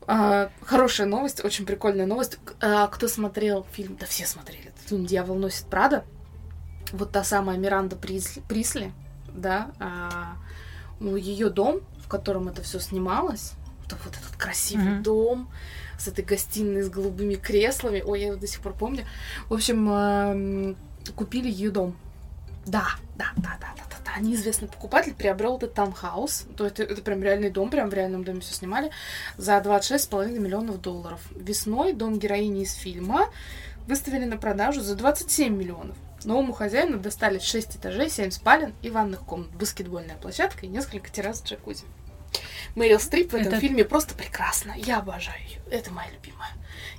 А, 0.07 0.51
хорошая 0.63 1.09
новость, 1.09 1.45
очень 1.45 1.67
прикольная 1.67 2.07
новость. 2.07 2.39
А, 2.61 2.87
кто 2.87 3.09
смотрел 3.09 3.67
фильм? 3.73 3.97
Да 3.99 4.07
все 4.07 4.25
смотрели. 4.25 4.73
Фильм 4.87 5.07
«Дьявол 5.07 5.37
носит 5.37 5.67
Прада». 5.67 6.05
Вот 6.93 7.11
та 7.11 7.25
самая 7.25 7.59
Миранда 7.59 7.97
Присли, 7.97 8.41
Присли 8.49 8.93
да, 9.29 9.73
а, 9.81 10.37
ее 11.01 11.51
дом, 11.51 11.81
в 12.05 12.09
котором 12.09 12.49
это 12.49 12.63
все 12.63 12.79
снималось, 12.79 13.53
вот, 13.85 13.99
вот 14.05 14.15
этот 14.15 14.37
красивый 14.37 14.95
Мгм. 14.95 15.03
дом 15.03 15.51
с 15.99 16.09
этой 16.09 16.25
гостиной 16.25 16.83
с 16.83 16.89
голубыми 16.89 17.35
креслами, 17.35 18.03
ой, 18.07 18.21
я 18.21 18.27
его 18.29 18.37
до 18.37 18.47
сих 18.47 18.61
пор 18.61 18.75
помню. 18.75 19.05
В 19.49 19.55
общем, 19.55 19.91
эм, 19.91 20.77
купили 21.15 21.51
ее 21.51 21.71
дом. 21.71 21.97
Да, 22.67 22.87
да, 23.17 23.27
да, 23.37 23.57
да, 23.61 23.69
да, 23.77 23.83
да, 23.91 23.97
да. 24.05 24.21
Неизвестный 24.21 24.69
покупатель 24.69 25.15
приобрел 25.15 25.57
этот 25.57 25.75
таунхаус. 25.75 26.47
То 26.57 26.67
это, 26.67 26.83
это 26.83 27.01
прям 27.01 27.23
реальный 27.23 27.51
дом, 27.51 27.71
прям 27.71 27.91
в 27.91 27.95
реальном 27.95 28.25
доме 28.25 28.41
все 28.41 28.55
снимали. 28.55 28.91
За 29.37 29.59
26,5 29.59 30.39
миллионов 30.39 30.81
долларов. 30.81 31.21
Весной 31.35 31.93
дом 31.93 32.19
героини 32.19 32.63
из 32.63 32.75
фильма 32.75 33.29
выставили 33.87 34.25
на 34.25 34.37
продажу 34.37 34.81
за 34.81 34.95
27 34.97 35.55
миллионов. 35.57 35.97
Новому 36.25 36.53
хозяину 36.53 36.99
достались 36.99 37.43
6 37.43 37.77
этажей, 37.77 38.11
7 38.11 38.31
спален 38.31 38.75
и 38.83 38.91
ванных 38.91 39.21
комнат, 39.21 39.51
баскетбольная 39.51 40.17
площадка 40.17 40.67
и 40.67 40.69
несколько 40.69 41.11
террас 41.11 41.41
с 41.41 41.45
джакузи. 41.45 41.85
Мэрил 42.75 42.99
Стрип 43.01 43.33
в 43.33 43.35
этом 43.35 43.49
Это- 43.53 43.61
фильме 43.61 43.85
просто 43.85 44.15
прекрасна. 44.15 44.73
Я 44.77 44.99
обожаю 44.99 45.41
ее. 45.49 45.61
Это 45.71 45.91
моя 45.93 46.09
любимая. 46.11 46.51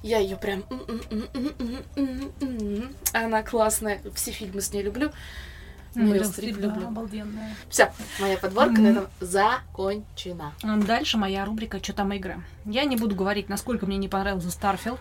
Я 0.01 0.17
ее 0.19 0.37
прям... 0.37 0.63
Она 3.13 3.43
классная. 3.43 4.01
Все 4.15 4.31
фильмы 4.31 4.61
с 4.61 4.71
ней 4.73 4.81
люблю. 4.83 5.11
Мерил 5.93 6.25
Стрип 6.25 6.53
Стрип, 6.55 6.57
да, 6.57 6.67
люблю. 6.73 6.87
обалденная. 6.87 7.55
Все, 7.69 7.91
моя 8.19 8.37
подборка 8.37 8.79
на 8.81 8.87
этом 8.87 9.07
закончена. 9.19 10.53
Дальше 10.63 11.17
моя 11.17 11.43
рубрика 11.45 11.83
«Что 11.83 11.93
там 11.93 12.13
игры?». 12.13 12.41
Я 12.65 12.85
не 12.85 12.95
буду 12.97 13.15
говорить, 13.15 13.49
насколько 13.49 13.85
мне 13.87 13.97
не 13.97 14.07
понравился 14.07 14.51
Starfield, 14.51 14.99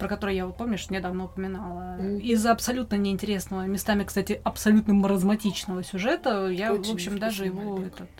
про 0.00 0.08
который 0.08 0.34
я, 0.34 0.46
вот 0.46 0.56
помнишь, 0.56 0.88
недавно 0.90 1.26
упоминала. 1.26 1.98
Из-за 2.18 2.50
абсолютно 2.52 2.96
неинтересного, 2.96 3.66
местами, 3.66 4.02
кстати, 4.02 4.40
абсолютно 4.42 4.94
маразматичного 4.94 5.84
сюжета, 5.84 6.48
я, 6.48 6.72
Очень 6.72 6.90
в 6.90 6.94
общем, 6.94 7.18
даже 7.18 7.44
его 7.44 7.76
Мальбек. 7.76 7.94
этот... 7.94 8.10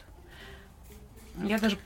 Я 1.43 1.59
даже... 1.59 1.79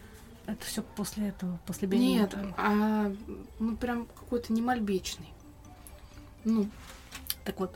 Это 0.47 0.67
все 0.67 0.83
после 0.83 1.29
этого, 1.29 1.59
после 1.65 1.89
Нет, 1.89 2.31
беременности. 2.33 2.55
а, 2.59 3.13
ну 3.61 3.77
прям 3.77 4.07
какой-то 4.07 4.53
не 4.53 4.61
мальбечный. 4.61 5.33
Ну, 6.45 6.67
Так 7.45 7.61
вот, 7.61 7.75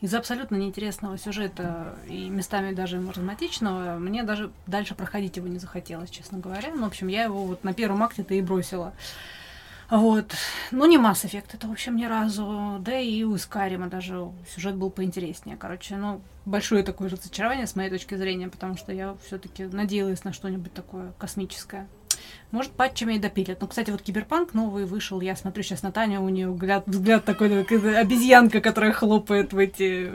из-за 0.00 0.18
абсолютно 0.18 0.54
неинтересного 0.56 1.18
сюжета 1.18 1.96
и 2.06 2.28
местами 2.28 2.72
даже 2.72 3.00
маразматичного, 3.00 3.98
мне 3.98 4.22
даже 4.22 4.52
дальше 4.66 4.94
проходить 4.94 5.38
его 5.38 5.48
не 5.48 5.58
захотелось, 5.58 6.10
честно 6.10 6.38
говоря. 6.38 6.72
Ну, 6.74 6.82
в 6.82 6.86
общем, 6.86 7.08
я 7.08 7.24
его 7.24 7.44
вот 7.44 7.64
на 7.64 7.72
первом 7.74 8.02
акте-то 8.02 8.34
и 8.34 8.42
бросила. 8.42 8.92
Вот. 9.90 10.34
Ну, 10.70 10.86
не 10.86 10.98
Mass 10.98 11.24
Effect 11.24 11.54
это, 11.54 11.66
в 11.66 11.72
общем, 11.72 11.96
ни 11.96 12.04
разу. 12.04 12.76
Да 12.80 12.98
и 12.98 13.22
у 13.22 13.36
Скарима 13.38 13.88
даже 13.88 14.28
сюжет 14.54 14.74
был 14.74 14.90
поинтереснее. 14.90 15.56
Короче, 15.56 15.96
ну, 15.96 16.20
большое 16.44 16.82
такое 16.82 17.08
разочарование 17.08 17.66
с 17.66 17.74
моей 17.74 17.90
точки 17.90 18.14
зрения, 18.14 18.48
потому 18.48 18.76
что 18.76 18.92
я 18.92 19.16
все 19.26 19.38
таки 19.38 19.64
надеялась 19.64 20.24
на 20.24 20.32
что-нибудь 20.32 20.74
такое 20.74 21.12
космическое. 21.18 21.88
Может, 22.50 22.72
патчами 22.72 23.14
и 23.14 23.18
допилят. 23.18 23.60
Ну, 23.60 23.66
кстати, 23.66 23.90
вот 23.90 24.02
Киберпанк 24.02 24.54
новый 24.54 24.84
вышел. 24.84 25.20
Я 25.20 25.36
смотрю 25.36 25.62
сейчас 25.62 25.82
на 25.82 25.92
Таню, 25.92 26.22
у 26.22 26.28
нее 26.28 26.50
взгляд, 26.50 26.84
взгляд 26.86 27.24
такой, 27.24 27.64
как 27.64 27.84
обезьянка, 27.84 28.60
которая 28.60 28.92
хлопает 28.92 29.52
в 29.52 29.58
эти, 29.58 30.12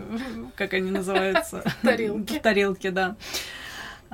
как 0.55 0.73
они 0.73 0.91
называются? 0.91 1.63
Тарелки. 1.81 2.39
В 2.39 2.41
тарелки, 2.41 2.91
да. 2.91 3.15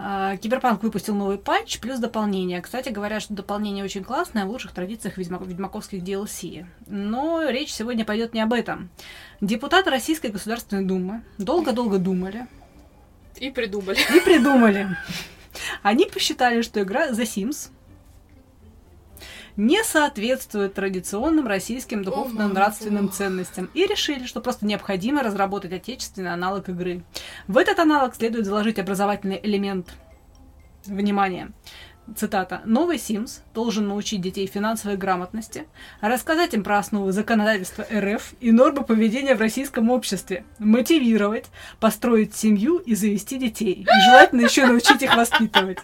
А, 0.02 0.38
Киберпанк 0.38 0.82
выпустил 0.82 1.14
новый 1.14 1.38
патч 1.38 1.80
плюс 1.82 2.00
дополнение. 2.00 2.62
Кстати, 2.62 2.88
говорят, 2.88 3.22
что 3.22 3.34
дополнение 3.34 3.84
очень 3.84 4.04
классное 4.06 4.46
в 4.46 4.50
лучших 4.50 4.72
традициях 4.72 5.18
ведьма- 5.18 5.46
ведьмаковских 5.46 6.02
DLC. 6.04 6.66
Но 6.88 7.44
речь 7.50 7.74
сегодня 7.74 8.06
пойдет 8.06 8.34
не 8.34 8.40
об 8.40 8.54
этом. 8.54 8.90
Депутаты 9.42 9.90
Российской 9.90 10.28
Государственной 10.32 10.86
Думы 10.86 11.24
долго-долго 11.38 11.98
думали 11.98 12.48
и 13.38 13.52
придумали. 13.52 13.98
и 14.16 14.22
придумали. 14.22 14.88
Они 15.84 16.06
посчитали, 16.06 16.62
что 16.62 16.82
игра 16.82 17.10
The 17.10 17.24
Sims 17.24 17.70
не 19.60 19.84
соответствует 19.84 20.74
традиционным 20.74 21.46
российским 21.46 22.02
духовно-нравственным 22.02 23.12
ценностям 23.12 23.70
и 23.74 23.86
решили, 23.86 24.26
что 24.26 24.40
просто 24.40 24.66
необходимо 24.66 25.22
разработать 25.22 25.74
отечественный 25.74 26.32
аналог 26.32 26.70
игры. 26.70 27.04
В 27.48 27.58
этот 27.58 27.78
аналог 27.80 28.16
следует 28.16 28.46
заложить 28.46 28.80
образовательный 28.80 29.38
элемент. 29.44 29.90
Внимание! 30.86 31.52
Цитата. 32.16 32.62
«Новый 32.66 32.96
Sims 32.98 33.42
должен 33.54 33.90
научить 33.90 34.22
детей 34.22 34.48
финансовой 34.48 34.98
грамотности, 34.98 35.68
рассказать 36.02 36.54
им 36.54 36.64
про 36.64 36.80
основы 36.80 37.12
законодательства 37.12 37.86
РФ 37.94 38.34
и 38.40 38.52
нормы 38.52 38.84
поведения 38.84 39.36
в 39.36 39.42
российском 39.42 39.92
обществе, 39.92 40.44
мотивировать, 40.58 41.48
построить 41.80 42.34
семью 42.34 42.78
и 42.78 42.96
завести 42.96 43.38
детей. 43.38 43.86
И 43.86 44.06
желательно 44.10 44.42
еще 44.42 44.66
научить 44.66 45.04
их 45.04 45.16
воспитывать. 45.16 45.80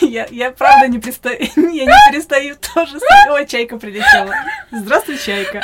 Я, 0.00 0.26
я 0.30 0.50
правда 0.50 0.88
не 0.88 1.00
перестаю, 1.00 1.38
я 1.56 1.84
не 1.84 2.10
перестаю 2.10 2.56
тоже... 2.56 2.98
Ой, 3.30 3.46
чайка 3.46 3.78
прилетела. 3.78 4.34
Здравствуй, 4.70 5.18
чайка. 5.18 5.60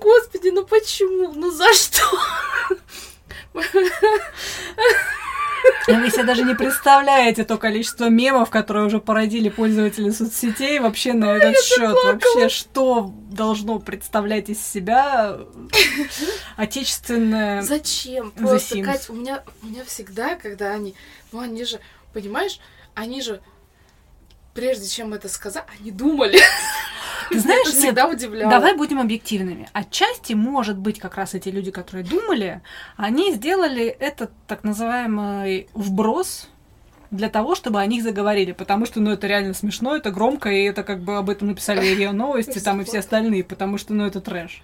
Господи, 0.00 0.48
ну 0.50 0.64
почему? 0.64 1.32
Ну 1.34 1.50
за 1.50 1.72
что? 1.74 2.02
Вы 5.86 6.10
себе 6.10 6.24
даже 6.24 6.42
не 6.42 6.54
представляете 6.54 7.44
то 7.44 7.56
количество 7.58 8.08
мемов, 8.08 8.50
которые 8.50 8.86
уже 8.86 9.00
породили 9.00 9.48
пользователи 9.48 10.10
соцсетей 10.10 10.78
вообще 10.78 11.12
на 11.12 11.36
этот 11.36 11.58
счет. 11.62 11.96
Вообще, 12.04 12.48
что 12.48 13.12
должно 13.30 13.78
представлять 13.78 14.48
из 14.48 14.64
себя 14.64 15.38
отечественное... 16.56 17.62
Зачем? 17.62 18.30
Просто. 18.32 18.82
Кать, 18.82 19.08
у 19.08 19.14
меня, 19.14 19.42
у 19.62 19.66
меня 19.66 19.84
всегда, 19.84 20.36
когда 20.36 20.72
они... 20.72 20.94
Ну, 21.32 21.40
они 21.40 21.64
же, 21.64 21.80
понимаешь, 22.12 22.60
они 22.94 23.22
же, 23.22 23.40
прежде 24.54 24.88
чем 24.88 25.14
это 25.14 25.28
сказать, 25.28 25.64
они 25.80 25.90
думали. 25.90 26.38
Ты 27.30 27.38
знаешь, 27.38 27.68
это 27.68 27.76
нет, 27.76 27.84
всегда 27.84 28.08
удивляло. 28.08 28.50
Давай 28.50 28.76
будем 28.76 29.00
объективными. 29.00 29.68
Отчасти, 29.72 30.32
может 30.32 30.76
быть, 30.76 30.98
как 30.98 31.16
раз 31.16 31.34
эти 31.34 31.48
люди, 31.48 31.70
которые 31.70 32.04
думали, 32.04 32.60
они 32.96 33.32
сделали 33.32 33.84
этот 33.86 34.30
так 34.46 34.64
называемый 34.64 35.68
вброс 35.74 36.48
для 37.10 37.28
того, 37.28 37.54
чтобы 37.54 37.80
о 37.80 37.86
них 37.86 38.02
заговорили, 38.02 38.52
потому 38.52 38.86
что, 38.86 39.00
ну, 39.00 39.10
это 39.10 39.26
реально 39.26 39.54
смешно, 39.54 39.96
это 39.96 40.10
громко, 40.10 40.48
и 40.50 40.62
это 40.64 40.82
как 40.82 41.00
бы 41.00 41.16
об 41.16 41.28
этом 41.30 41.48
написали 41.48 41.94
РИА 41.94 42.12
Новости, 42.12 42.60
там 42.60 42.80
и 42.80 42.84
все 42.84 43.00
остальные, 43.00 43.44
потому 43.44 43.78
что, 43.78 43.94
ну, 43.94 44.06
это 44.06 44.20
трэш. 44.20 44.62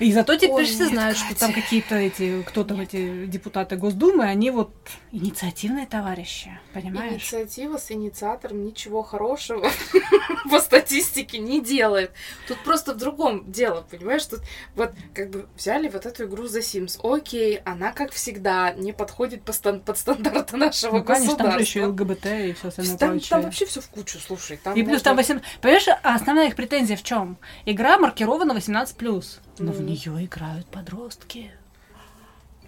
И 0.00 0.12
зато 0.12 0.34
теперь 0.36 0.50
Ой, 0.52 0.64
все 0.64 0.84
нет, 0.84 0.92
знают, 0.92 1.18
что 1.18 1.38
там 1.38 1.52
какие-то 1.52 1.94
эти, 1.94 2.42
кто 2.42 2.64
там 2.64 2.80
эти 2.80 3.26
депутаты 3.26 3.76
Госдумы, 3.76 4.24
они 4.24 4.50
вот 4.50 4.72
инициативные 5.12 5.86
товарищи, 5.86 6.58
понимаешь? 6.72 7.12
Инициатива 7.22 7.76
с 7.76 7.90
инициатором 7.92 8.64
ничего 8.64 9.02
хорошего 9.02 9.68
по 10.50 10.58
статистике 10.60 11.38
не 11.38 11.60
делает. 11.60 12.12
Тут 12.48 12.58
просто 12.64 12.94
в 12.94 12.96
другом 12.96 13.50
дело, 13.52 13.86
понимаешь? 13.90 14.24
Тут 14.24 14.40
вот 14.74 14.92
как 15.14 15.30
бы 15.30 15.46
взяли 15.56 15.88
вот 15.88 16.06
эту 16.06 16.24
игру 16.24 16.44
The 16.44 16.60
Sims. 16.60 16.98
Окей, 17.02 17.60
она, 17.64 17.92
как 17.92 18.12
всегда, 18.12 18.72
не 18.72 18.92
подходит 18.92 19.42
по 19.42 19.52
стан- 19.52 19.80
под 19.80 19.98
стандарты 19.98 20.56
нашего 20.56 20.98
Ну, 20.98 21.04
конечно, 21.04 21.36
там 21.36 21.52
же 21.52 21.60
еще 21.60 21.80
государства. 21.90 22.04
ЛГБТ 22.04 22.26
и 22.48 22.52
все 22.54 22.68
остальное 22.68 22.96
Там, 22.96 23.10
прочее. 23.10 23.28
там 23.30 23.42
вообще 23.42 23.66
все 23.66 23.80
в 23.80 23.88
кучу, 23.88 24.18
слушай. 24.18 24.56
Там 24.62 24.72
И 24.74 24.82
плюс 24.82 24.92
можно- 24.94 25.04
там 25.04 25.16
18... 25.18 25.60
Понимаешь, 25.60 25.88
а 25.88 26.14
основная 26.14 26.48
их 26.48 26.56
претензия 26.56 26.96
в 26.96 27.02
чем? 27.02 27.36
Игра 27.66 27.98
маркирована 27.98 28.52
18+. 28.52 29.40
Но 29.58 29.72
в 29.72 29.80
Ну. 29.80 29.89
Нее 29.90 30.24
играют 30.24 30.66
подростки. 30.66 31.50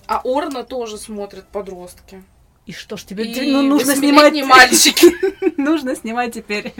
А 0.06 0.20
Орна 0.24 0.64
тоже 0.64 0.98
смотрят 0.98 1.46
подростки. 1.48 2.22
И 2.66 2.72
что 2.72 2.96
ж 2.96 3.02
тебе 3.02 3.24
И 3.24 3.52
ну, 3.52 3.62
нужно 3.62 3.96
снимать... 3.96 4.34
мальчики. 4.44 5.56
нужно 5.60 5.96
снимать 5.96 6.34
теперь, 6.34 6.72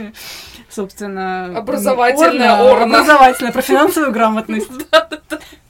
собственно... 0.69 1.57
Образовательная 1.57 2.55
Орна, 2.55 2.83
Орна. 2.83 2.99
Образовательная, 2.99 3.53
про 3.53 3.63
финансовую 3.63 4.13
грамотность. 4.13 4.71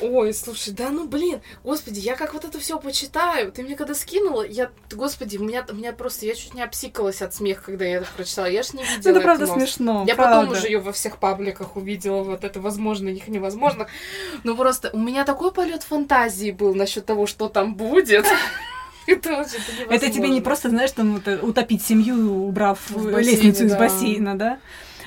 Ой, 0.00 0.32
слушай, 0.34 0.72
да 0.72 0.90
ну 0.90 1.06
блин, 1.06 1.40
господи, 1.64 2.00
я 2.00 2.16
как 2.16 2.34
вот 2.34 2.44
это 2.44 2.58
все 2.58 2.78
почитаю. 2.78 3.52
Ты 3.52 3.62
мне 3.62 3.76
когда 3.76 3.94
скинула, 3.94 4.42
я, 4.42 4.70
господи, 4.92 5.36
у 5.36 5.44
меня, 5.44 5.64
у 5.70 5.74
меня 5.74 5.92
просто, 5.92 6.26
я 6.26 6.34
чуть 6.34 6.54
не 6.54 6.62
обсикалась 6.62 7.22
от 7.22 7.34
смеха, 7.34 7.62
когда 7.66 7.84
я 7.84 7.96
это 7.98 8.06
прочитала. 8.16 8.46
Я 8.46 8.62
ж 8.62 8.72
не 8.72 8.82
видела. 8.82 9.12
Это 9.12 9.20
правда 9.20 9.44
эту 9.44 9.52
новость. 9.52 9.74
смешно, 9.74 10.04
Я 10.06 10.16
потом 10.16 10.46
правда. 10.46 10.52
уже 10.52 10.66
ее 10.66 10.78
во 10.78 10.92
всех 10.92 11.18
пабликах 11.18 11.76
увидела, 11.76 12.22
вот 12.22 12.44
это 12.44 12.60
возможно, 12.60 13.08
их 13.08 13.28
невозможно. 13.28 13.86
Ну 14.44 14.56
просто 14.56 14.90
у 14.92 14.98
меня 14.98 15.24
такой 15.24 15.52
полет 15.52 15.82
фантазии 15.82 16.50
был 16.50 16.74
насчет 16.74 17.06
того, 17.06 17.26
что 17.26 17.48
там 17.48 17.74
будет. 17.74 18.26
Это 19.06 19.30
вообще 19.30 19.56
Это 19.88 20.10
тебе 20.10 20.28
не 20.28 20.40
просто, 20.40 20.68
знаешь, 20.68 20.92
там 20.92 21.16
это, 21.16 21.44
утопить 21.44 21.82
семью, 21.82 22.46
убрав 22.46 22.78
э, 22.90 22.94
бассейне, 22.94 23.22
лестницу 23.22 23.64
из 23.64 23.74
бассейна, 23.74 24.38
да? 24.38 24.58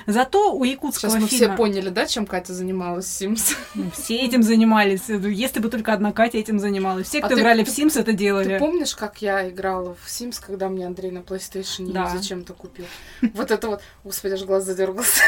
Зато 0.06 0.52
у 0.54 0.64
якутского 0.64 1.10
Сейчас 1.10 1.22
мы 1.22 1.28
все 1.28 1.38
фильма... 1.38 1.56
поняли, 1.56 1.88
да, 1.88 2.06
чем 2.06 2.26
Катя 2.26 2.52
занималась 2.52 3.06
Sims? 3.06 3.56
Ну, 3.74 3.90
Все 3.90 4.16
этим 4.18 4.42
занимались. 4.42 5.08
Если 5.08 5.60
бы 5.60 5.68
только 5.70 5.92
одна 5.92 6.12
Катя 6.12 6.38
этим 6.38 6.58
занималась. 6.58 7.08
Все, 7.08 7.20
А 7.20 7.26
кто 7.26 7.34
ты- 7.34 7.40
играли 7.40 7.64
в 7.64 7.66
ты- 7.66 7.82
Sims, 7.82 7.92
это 7.94 8.04
Ты 8.04 8.12
делали. 8.14 8.58
помнишь, 8.58 8.94
как 8.94 9.22
я 9.22 9.48
играла 9.48 9.94
в 9.94 10.06
Sims, 10.06 10.40
когда 10.44 10.68
мне 10.68 10.86
Андрей 10.86 11.10
на 11.10 11.18
PlayStation 11.20 11.90
Да. 11.92 12.08
зачем-то 12.08 12.52
купил? 12.52 12.86
Вот 13.34 13.50
это 13.50 13.68
вот, 13.68 13.82
господи, 14.04 14.34
аж 14.34 14.42
глаз 14.44 14.64
задергался. 14.64 15.22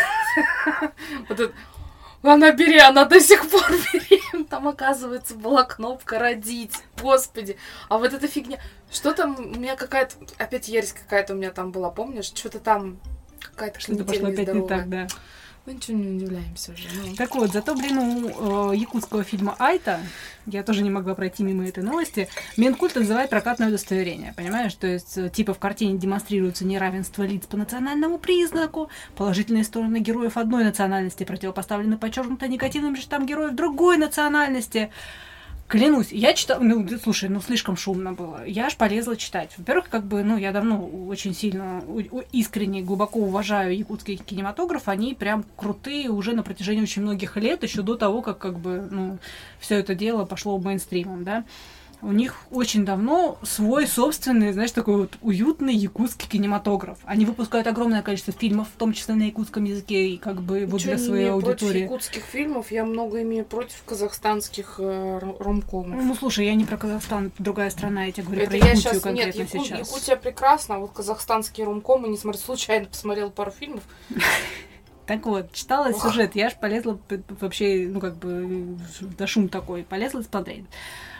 Вот 1.29 1.41
это. 1.41 1.53
Она 2.23 2.51
бери, 2.51 2.79
она 2.79 3.05
до 3.05 3.21
сих 3.21 3.49
пор 3.49 3.63
бери. 3.93 4.21
Там, 4.51 4.67
оказывается, 4.67 5.35
была 5.35 5.63
кнопка 5.65 6.19
родить. 6.19 6.73
Господи. 7.01 7.57
А 7.89 7.99
вот 7.99 8.13
эта 8.13 8.27
фигня. 8.27 8.59
Что 8.91 9.13
там? 9.13 9.37
У 9.39 9.59
меня 9.59 9.77
какая-то. 9.77 10.15
Опять 10.39 10.69
ересь 10.69 10.93
какая-то 10.93 11.35
у 11.35 11.37
меня 11.37 11.51
там 11.51 11.71
была, 11.73 11.91
помнишь? 11.91 12.27
Что-то 12.35 12.59
там. 12.59 12.99
Какая-то 13.55 13.81
Что-то 13.81 14.05
пошло 14.05 14.29
опять 14.29 14.53
не 14.53 14.67
так, 14.67 14.89
да. 14.89 15.07
Мы 15.67 15.75
ничего 15.75 15.99
не 15.99 16.17
удивляемся 16.17 16.71
уже. 16.71 16.85
ну. 16.95 17.17
Так 17.17 17.35
вот, 17.35 17.51
зато, 17.51 17.75
блин, 17.75 17.99
у 17.99 18.73
э, 18.73 18.77
якутского 18.77 19.25
фильма 19.25 19.57
«Айта», 19.59 19.99
я 20.47 20.63
тоже 20.63 20.85
не 20.85 20.91
могла 20.91 21.17
пройти 21.17 21.43
мимо 21.43 21.67
этой 21.67 21.83
новости, 21.83 22.29
Минкульт 22.57 22.95
называет 22.95 23.31
прокатное 23.31 23.67
удостоверение, 23.67 24.33
понимаешь? 24.37 24.75
То 24.75 24.87
есть, 24.87 25.19
э, 25.19 25.29
типа 25.29 25.55
в 25.55 25.59
картине 25.59 25.99
демонстрируется 25.99 26.65
неравенство 26.65 27.25
лиц 27.25 27.47
по 27.47 27.57
национальному 27.57 28.19
признаку, 28.19 28.91
положительные 29.17 29.65
стороны 29.65 29.99
героев 29.99 30.37
одной 30.37 30.63
национальности 30.63 31.25
противопоставлены 31.25 31.99
подчеркнуто 31.99 32.47
негативным 32.47 32.95
штам 32.95 33.27
героев 33.27 33.57
другой 33.57 33.97
национальности. 33.97 34.93
Клянусь, 35.69 36.13
я 36.13 36.33
читала, 36.33 36.61
ну, 36.61 36.87
слушай, 37.03 37.29
ну, 37.29 37.41
слишком 37.41 37.77
шумно 37.77 38.13
было. 38.13 38.47
Я 38.47 38.67
аж 38.67 38.77
полезла 38.77 39.17
читать. 39.17 39.53
Во-первых, 39.57 39.89
как 39.89 40.05
бы, 40.05 40.23
ну, 40.23 40.37
я 40.37 40.53
давно 40.53 40.87
очень 41.09 41.35
сильно, 41.35 41.83
искренне, 42.31 42.83
глубоко 42.83 43.19
уважаю 43.19 43.77
якутский 43.77 44.17
кинематограф. 44.17 44.87
Они 44.87 45.15
прям 45.15 45.45
крутые 45.57 46.09
уже 46.09 46.35
на 46.35 46.45
протяжении 46.45 46.83
очень 46.83 47.03
многих 47.03 47.37
лет, 47.37 47.65
еще 47.65 47.83
до 47.83 47.97
того, 47.97 48.23
как, 48.23 48.39
как 48.39 48.61
бы, 48.61 48.87
ну, 48.89 49.19
все 49.59 49.77
это 49.81 49.97
дело 49.97 50.25
пошло 50.25 50.57
мейнстримом, 50.57 51.25
да. 51.25 51.45
У 52.03 52.13
них 52.13 52.37
очень 52.51 52.85
давно 52.85 53.39
свой 53.43 53.87
собственный, 53.87 54.53
знаешь, 54.53 54.71
такой 54.71 54.97
вот 54.97 55.17
уютный 55.23 55.75
якутский 55.75 56.29
кинематограф. 56.29 56.99
Они 57.05 57.25
выпускают 57.25 57.67
огромное 57.67 58.03
количество 58.03 58.33
фильмов, 58.35 58.69
в 58.69 58.79
том 58.79 58.93
числе 58.93 59.15
на 59.15 59.23
якутском 59.25 59.65
языке, 59.65 60.09
и 60.09 60.19
как 60.19 60.43
бы 60.43 60.67
вот 60.67 60.75
Ничего 60.81 60.93
для 60.93 61.01
не 61.01 61.07
своей 61.07 61.23
имею 61.29 61.41
против 61.41 61.63
аудитории. 61.63 61.83
якутских 61.83 62.23
фильмов, 62.25 62.71
я 62.71 62.85
много 62.85 63.23
имею 63.23 63.45
против 63.45 63.83
казахстанских 63.85 64.77
э, 64.79 65.19
ром- 65.21 65.37
ромкомов. 65.41 66.03
Ну, 66.05 66.15
слушай, 66.15 66.45
я 66.47 66.55
не 66.55 66.65
про 66.65 66.77
Казахстан, 66.77 67.33
другая 67.39 67.71
страна, 67.71 68.05
я 68.05 68.13
тебе 68.13 68.25
говорю 68.25 68.43
Это 68.43 68.51
про 68.51 68.57
Якутию 68.59 68.77
сейчас, 68.77 68.93
нет, 68.95 69.03
конкретно 69.03 69.41
Яку- 69.41 69.65
сейчас. 69.65 69.89
Якутия 69.89 70.17
прекрасна, 70.17 70.75
а 70.77 70.79
вот 70.79 70.93
казахстанские 70.93 71.67
ромкомы, 71.67 72.09
не 72.09 72.19
смотрю, 72.19 72.41
случайно 72.41 72.87
посмотрела 72.87 73.31
пару 73.31 73.51
фильмов. 73.51 73.83
Так 75.07 75.25
вот, 75.25 75.53
читала 75.53 75.93
сюжет, 75.93 76.35
я 76.35 76.47
аж 76.47 76.57
полезла 76.57 76.99
вообще, 77.41 77.87
ну, 77.89 78.01
как 78.01 78.17
бы, 78.17 78.77
да 79.17 79.29
шум 79.29 79.49
такой, 79.49 79.85
полезла 79.85 80.23
смотреть. 80.23 80.65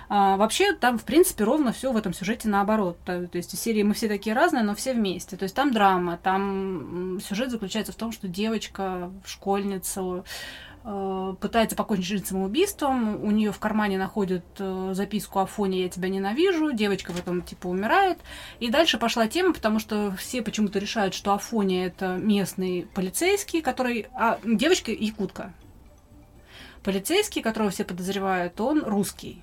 А, 0.09 0.37
вообще, 0.37 0.73
там, 0.73 0.99
в 0.99 1.05
принципе, 1.05 1.45
ровно 1.45 1.73
все 1.73 1.93
в 1.93 1.97
этом 1.97 2.13
сюжете 2.13 2.49
наоборот. 2.49 2.99
То, 3.05 3.27
то 3.27 3.39
есть, 3.39 3.59
серии 3.59 3.83
мы 3.83 3.95
все 3.95 4.09
такие 4.09 4.35
разные, 4.35 4.63
но 4.63 4.75
все 4.75 4.93
вместе. 4.93 5.37
То 5.37 5.45
есть, 5.45 5.55
там 5.55 5.73
драма, 5.73 6.19
там 6.23 7.19
сюжет 7.21 7.51
заключается 7.51 7.93
в 7.93 7.97
том, 7.97 8.13
что 8.13 8.29
девочка, 8.29 9.11
школьница, 9.25 10.25
э, 10.85 11.35
пытается 11.41 11.75
покончить 11.75 12.07
жизнь 12.07 12.27
самоубийством, 12.27 13.25
у 13.25 13.31
нее 13.33 13.51
в 13.51 13.59
кармане 13.59 13.99
находят 13.99 14.45
э, 14.59 14.91
записку 14.95 15.41
о 15.41 15.47
фоне 15.47 15.83
«Я 15.83 15.89
тебя 15.89 16.09
ненавижу», 16.09 16.73
девочка 16.73 17.13
потом, 17.13 17.43
типа, 17.43 17.67
умирает. 17.67 18.19
И 18.61 18.71
дальше 18.71 18.99
пошла 18.99 19.27
тема, 19.27 19.53
потому 19.53 19.81
что 19.81 20.15
все 20.17 20.41
почему-то 20.43 20.79
решают, 20.79 21.15
что 21.15 21.35
Афоня 21.35 21.87
это 21.87 22.17
местный 22.17 22.87
полицейский, 22.95 23.61
который... 23.61 24.07
А 24.15 24.39
девочка 24.45 24.93
якутка. 24.93 25.53
Полицейский, 26.85 27.43
которого 27.43 27.71
все 27.71 27.83
подозревают, 27.83 28.61
он 28.61 28.85
русский. 28.85 29.43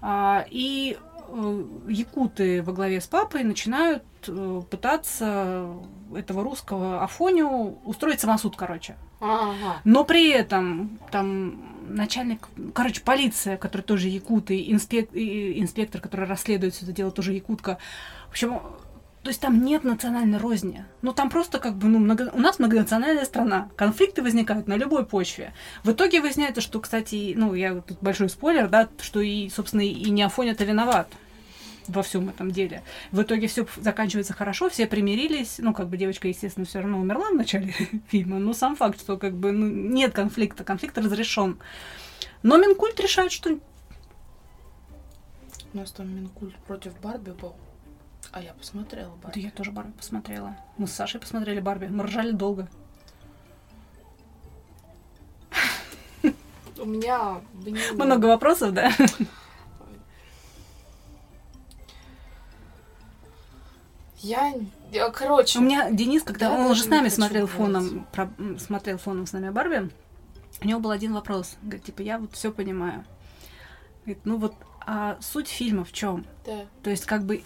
А, 0.00 0.44
и 0.50 0.96
э, 1.28 1.64
якуты 1.88 2.62
во 2.62 2.72
главе 2.72 3.00
с 3.00 3.06
папой 3.06 3.44
начинают 3.44 4.04
э, 4.26 4.62
пытаться 4.70 5.68
этого 6.14 6.42
русского 6.42 7.02
Афоню 7.02 7.78
устроить 7.84 8.20
самосуд, 8.20 8.56
короче. 8.56 8.96
Ага. 9.20 9.80
Но 9.84 10.04
при 10.04 10.30
этом 10.30 10.98
там 11.12 11.72
начальник, 11.88 12.48
короче, 12.74 13.00
полиция, 13.02 13.56
который 13.56 13.82
тоже 13.82 14.08
якут, 14.08 14.50
и, 14.50 14.72
инспек- 14.72 15.14
и 15.14 15.60
инспектор, 15.60 16.00
который 16.00 16.26
расследует 16.26 16.74
все 16.74 16.84
это 16.84 16.92
дело, 16.92 17.12
тоже 17.12 17.32
якутка. 17.32 17.78
В 18.26 18.30
общем, 18.30 18.60
то 19.22 19.28
есть 19.28 19.40
там 19.40 19.64
нет 19.64 19.84
национальной 19.84 20.38
розни. 20.38 20.84
Ну 21.00 21.12
там 21.12 21.30
просто 21.30 21.60
как 21.60 21.76
бы, 21.76 21.86
ну, 21.86 22.00
много- 22.00 22.30
у 22.32 22.40
нас 22.40 22.58
многонациональная 22.58 23.24
страна. 23.24 23.70
Конфликты 23.76 24.20
возникают 24.20 24.66
на 24.66 24.76
любой 24.76 25.06
почве. 25.06 25.52
В 25.84 25.92
итоге 25.92 26.20
выясняется, 26.20 26.60
что, 26.60 26.80
кстати, 26.80 27.34
ну, 27.36 27.54
я 27.54 27.80
тут 27.80 27.98
большой 28.00 28.28
спойлер, 28.28 28.68
да, 28.68 28.88
что 29.00 29.20
и, 29.20 29.48
собственно, 29.48 29.82
и 29.82 30.10
не 30.10 30.22
Афоня-то 30.22 30.64
виноват 30.64 31.08
во 31.86 32.02
всем 32.02 32.28
этом 32.28 32.50
деле. 32.50 32.82
В 33.12 33.22
итоге 33.22 33.46
все 33.46 33.66
заканчивается 33.76 34.32
хорошо, 34.32 34.68
все 34.70 34.88
примирились. 34.88 35.56
Ну, 35.58 35.72
как 35.72 35.88
бы 35.88 35.96
девочка, 35.96 36.26
естественно, 36.26 36.66
все 36.66 36.80
равно 36.80 36.98
умерла 36.98 37.30
в 37.30 37.34
начале 37.34 37.72
фильма, 38.08 38.40
но 38.40 38.52
сам 38.54 38.74
факт, 38.74 39.00
что 39.00 39.16
как 39.18 39.34
бы 39.34 39.52
ну, 39.52 39.68
нет 39.68 40.12
конфликта, 40.12 40.64
конфликт 40.64 40.98
разрешен. 40.98 41.58
Но 42.42 42.56
Минкульт 42.56 42.98
решает, 42.98 43.30
что 43.30 43.56
У 45.72 45.76
нас 45.76 45.92
там 45.92 46.12
Минкульт 46.12 46.56
против 46.66 46.98
Барби 47.00 47.30
был. 47.30 47.54
А 48.32 48.40
я 48.40 48.54
посмотрела 48.54 49.10
Да 49.16 49.28
Барби. 49.28 49.40
я 49.40 49.50
тоже 49.50 49.72
Барби 49.72 49.92
посмотрела. 49.92 50.56
Мы 50.78 50.86
с 50.86 50.92
Сашей 50.92 51.20
посмотрели 51.20 51.60
Барби. 51.60 51.86
Мы 51.86 52.04
ржали 52.04 52.32
долго. 52.32 52.68
У 56.78 56.84
меня 56.86 57.40
Много 57.94 58.26
вопросов, 58.26 58.72
да? 58.72 58.90
Я, 64.20 64.54
короче, 65.12 65.58
У 65.58 65.62
меня 65.62 65.90
Денис, 65.90 66.22
когда 66.22 66.52
он 66.52 66.70
уже 66.70 66.84
с 66.84 66.86
нами 66.86 67.08
смотрел 67.08 67.46
фоном, 67.46 68.06
про- 68.12 68.30
смотрел 68.58 68.98
фоном 68.98 69.26
с 69.26 69.32
нами 69.32 69.50
Барби, 69.50 69.90
у 70.62 70.66
него 70.66 70.78
был 70.78 70.90
один 70.92 71.12
вопрос. 71.12 71.56
Говорит, 71.62 71.84
типа, 71.84 72.02
я 72.02 72.18
вот 72.18 72.32
все 72.32 72.52
понимаю. 72.52 73.04
Говорит, 74.04 74.24
ну 74.24 74.36
вот, 74.36 74.54
а 74.86 75.16
суть 75.20 75.48
фильма 75.48 75.84
в 75.84 75.92
чем? 75.92 76.24
да. 76.46 76.66
То 76.84 76.90
есть, 76.90 77.04
как 77.06 77.24
бы, 77.24 77.42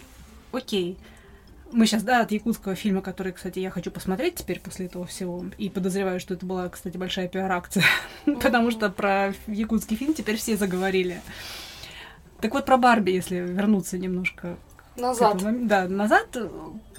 окей, 0.51 0.97
мы 1.71 1.85
сейчас, 1.85 2.03
да, 2.03 2.21
от 2.21 2.31
якутского 2.31 2.75
фильма, 2.75 3.01
который, 3.01 3.33
кстати, 3.33 3.59
я 3.59 3.69
хочу 3.69 3.91
посмотреть 3.91 4.35
теперь 4.35 4.59
после 4.59 4.85
этого 4.85 5.05
всего. 5.05 5.45
И 5.57 5.69
подозреваю, 5.69 6.19
что 6.19 6.33
это 6.33 6.45
была, 6.45 6.69
кстати, 6.69 6.97
большая 6.97 7.27
пиар-акция. 7.27 7.83
Потому 8.25 8.71
что 8.71 8.89
про 8.89 9.33
якутский 9.47 9.97
фильм 9.97 10.13
теперь 10.13 10.37
все 10.37 10.55
заговорили. 10.55 11.21
Так 12.39 12.53
вот, 12.53 12.65
про 12.65 12.77
Барби, 12.77 13.11
если 13.11 13.37
вернуться 13.37 13.97
немножко 13.97 14.57
Назад. 14.97 15.35
этому 15.35 15.67
Да, 15.67 15.87
назад 15.87 16.35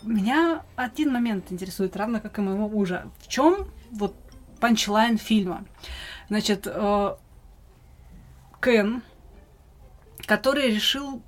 меня 0.03 0.63
один 0.77 1.13
момент 1.13 1.51
интересует, 1.51 1.97
равно 1.97 2.21
как 2.21 2.39
и 2.39 2.43
моего 2.43 2.69
мужа. 2.69 3.11
В 3.19 3.29
чем 3.29 3.67
вот 3.91 4.15
панчлайн 4.61 5.19
фильма? 5.19 5.65
Значит, 6.29 6.67
э, 6.67 7.17
Кен, 8.61 9.03
который 10.27 10.71
решил 10.71 11.23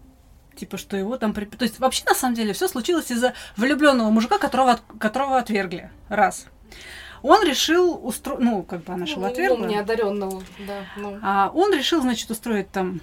типа, 0.61 0.77
что 0.79 0.97
его 0.97 1.17
там... 1.19 1.33
при- 1.35 1.45
То 1.47 1.65
есть, 1.65 1.79
вообще, 1.81 2.05
на 2.07 2.15
самом 2.15 2.35
деле, 2.35 2.53
все 2.53 2.69
случилось 2.69 3.11
из-за 3.11 3.35
влюбленного 3.57 4.11
мужика, 4.11 4.39
которого, 4.39 4.73
от- 4.73 4.83
которого 4.99 5.39
отвергли. 5.39 5.91
Раз. 6.09 6.47
Он 7.23 7.43
решил 7.47 7.99
устроить... 8.03 8.41
Ну, 8.41 8.63
как 8.63 8.85
бы 8.85 8.93
она 8.95 9.07
же 9.07 9.15
его 9.15 9.27
отвергла. 9.27 9.67
неодаренного, 9.67 10.43
да. 10.67 10.85
Ну. 10.97 11.19
А 11.23 11.51
он 11.55 11.73
решил, 11.75 12.01
значит, 12.01 12.31
устроить 12.31 12.71
там 12.71 13.01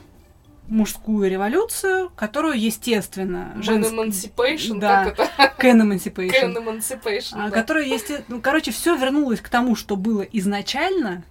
мужскую 0.67 1.29
революцию, 1.29 2.11
которую, 2.15 2.59
естественно, 2.59 3.53
женск... 3.61 3.93
Emancipation, 3.93 4.79
Да. 4.79 5.05
как 5.05 5.19
это? 5.19 5.53
Кен 5.61 5.81
Emancipation. 5.81 6.31
Can 6.31 6.55
Emancipation, 6.57 7.33
А, 7.35 7.49
да. 7.49 7.51
которая 7.51 7.85
есть, 7.85 8.11
ну, 8.27 8.41
короче, 8.41 8.71
все 8.71 8.95
вернулось 8.95 9.39
к 9.39 9.49
тому, 9.49 9.75
что 9.75 9.95
было 9.95 10.21
изначально. 10.23 11.23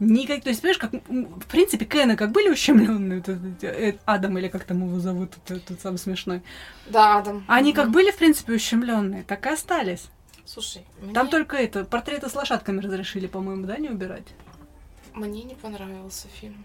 Никак, 0.00 0.42
то 0.42 0.48
есть, 0.48 0.62
понимаешь, 0.62 0.78
как, 0.78 0.92
в 0.92 1.46
принципе, 1.46 1.84
Кены 1.84 2.16
как 2.16 2.32
были 2.32 2.48
ущемленные, 2.48 3.18
этот, 3.20 3.62
э, 3.62 3.98
Адам 4.06 4.38
или 4.38 4.48
как 4.48 4.64
там 4.64 4.82
его 4.86 4.98
зовут, 4.98 5.34
этот, 5.44 5.62
этот 5.70 5.80
самый 5.82 5.98
смешной. 5.98 6.42
Да, 6.88 7.18
Адам. 7.18 7.44
Они 7.46 7.72
как 7.74 7.84
Мгм. 7.84 7.92
были, 7.92 8.10
в 8.10 8.16
принципе, 8.16 8.54
ущемленные, 8.54 9.24
так 9.24 9.44
и 9.46 9.50
остались. 9.50 10.08
Слушай, 10.46 10.84
Там 11.14 11.24
мне- 11.26 11.30
только 11.30 11.56
это, 11.58 11.84
портреты 11.84 12.28
с 12.30 12.34
лошадками 12.34 12.80
разрешили, 12.80 13.26
по-моему, 13.26 13.66
да, 13.66 13.76
не 13.76 13.90
убирать? 13.90 14.26
Мне 15.12 15.42
не 15.44 15.54
понравился 15.54 16.28
фильм. 16.28 16.64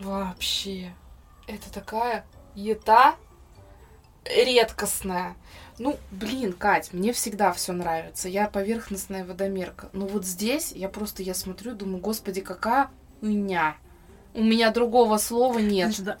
Вообще. 0.00 0.92
Это 1.46 1.70
такая 1.72 2.24
ета 2.56 3.14
редкостная. 4.24 5.36
Ну, 5.78 5.98
блин, 6.10 6.52
Кать, 6.54 6.92
мне 6.92 7.12
всегда 7.12 7.52
все 7.52 7.72
нравится. 7.72 8.28
Я 8.28 8.48
поверхностная 8.48 9.24
водомерка. 9.24 9.90
Но 9.92 10.06
вот 10.06 10.24
здесь 10.24 10.72
я 10.72 10.88
просто, 10.88 11.22
я 11.22 11.34
смотрю, 11.34 11.74
думаю, 11.74 12.00
господи, 12.00 12.40
какая 12.40 12.90
хуйня. 13.20 13.76
У 14.34 14.42
меня 14.42 14.70
другого 14.70 15.18
слова 15.18 15.58
нет. 15.58 15.88
Значит, 15.88 16.04
да. 16.04 16.18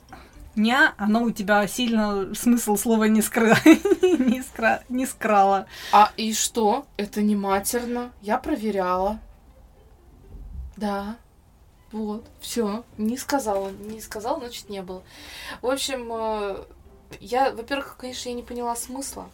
Ня, 0.56 0.94
оно 0.96 1.22
у 1.22 1.30
тебя 1.30 1.66
сильно 1.66 2.34
смысл 2.34 2.76
слова 2.76 3.04
не, 3.04 3.20
скры... 3.20 3.54
не, 4.02 4.42
скра... 4.42 4.82
не 4.88 5.04
скрала. 5.06 5.66
А 5.92 6.12
и 6.16 6.32
что? 6.32 6.86
Это 6.96 7.22
не 7.22 7.36
матерно. 7.36 8.12
Я 8.22 8.38
проверяла. 8.38 9.20
Да. 10.76 11.16
Вот, 11.92 12.26
все. 12.40 12.84
Не 12.96 13.18
сказала. 13.18 13.70
Не 13.70 14.00
сказала, 14.00 14.40
значит, 14.40 14.68
не 14.68 14.82
было. 14.82 15.02
В 15.60 15.66
общем, 15.66 16.10
э, 16.12 16.64
я, 17.20 17.52
во-первых, 17.52 17.96
конечно, 17.98 18.28
я 18.30 18.34
не 18.34 18.42
поняла 18.42 18.76
смысла. 18.76 19.28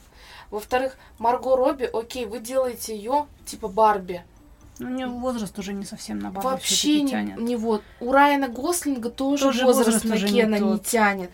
Во-вторых, 0.53 0.97
Марго 1.19 1.57
Робби, 1.57 1.89
окей, 1.91 2.27
вы 2.27 2.39
делаете 2.39 2.95
ее 2.95 3.27
типа 3.47 3.69
Барби. 3.69 4.23
Ну, 4.79 4.89
у 4.89 4.91
нее 4.91 5.07
возраст 5.07 5.59
уже 5.59 5.73
не 5.73 5.87
совсем 5.87 6.19
на 6.19 6.31
Барби 6.31 6.47
Вообще 6.47 7.01
не, 7.03 7.11
тянет. 7.11 7.39
не 7.39 7.57
вот. 7.57 7.83
У 8.01 8.13
Райана 8.13 8.49
Гослинга 8.49 9.09
тоже, 9.09 9.45
Тоже 9.45 9.65
возраст, 9.65 10.05
возраст 10.05 10.05
на 10.05 10.27
не 10.27 10.33
Кена 10.33 10.55
не, 10.57 10.61
тот. 10.61 10.85
тянет. 10.85 11.31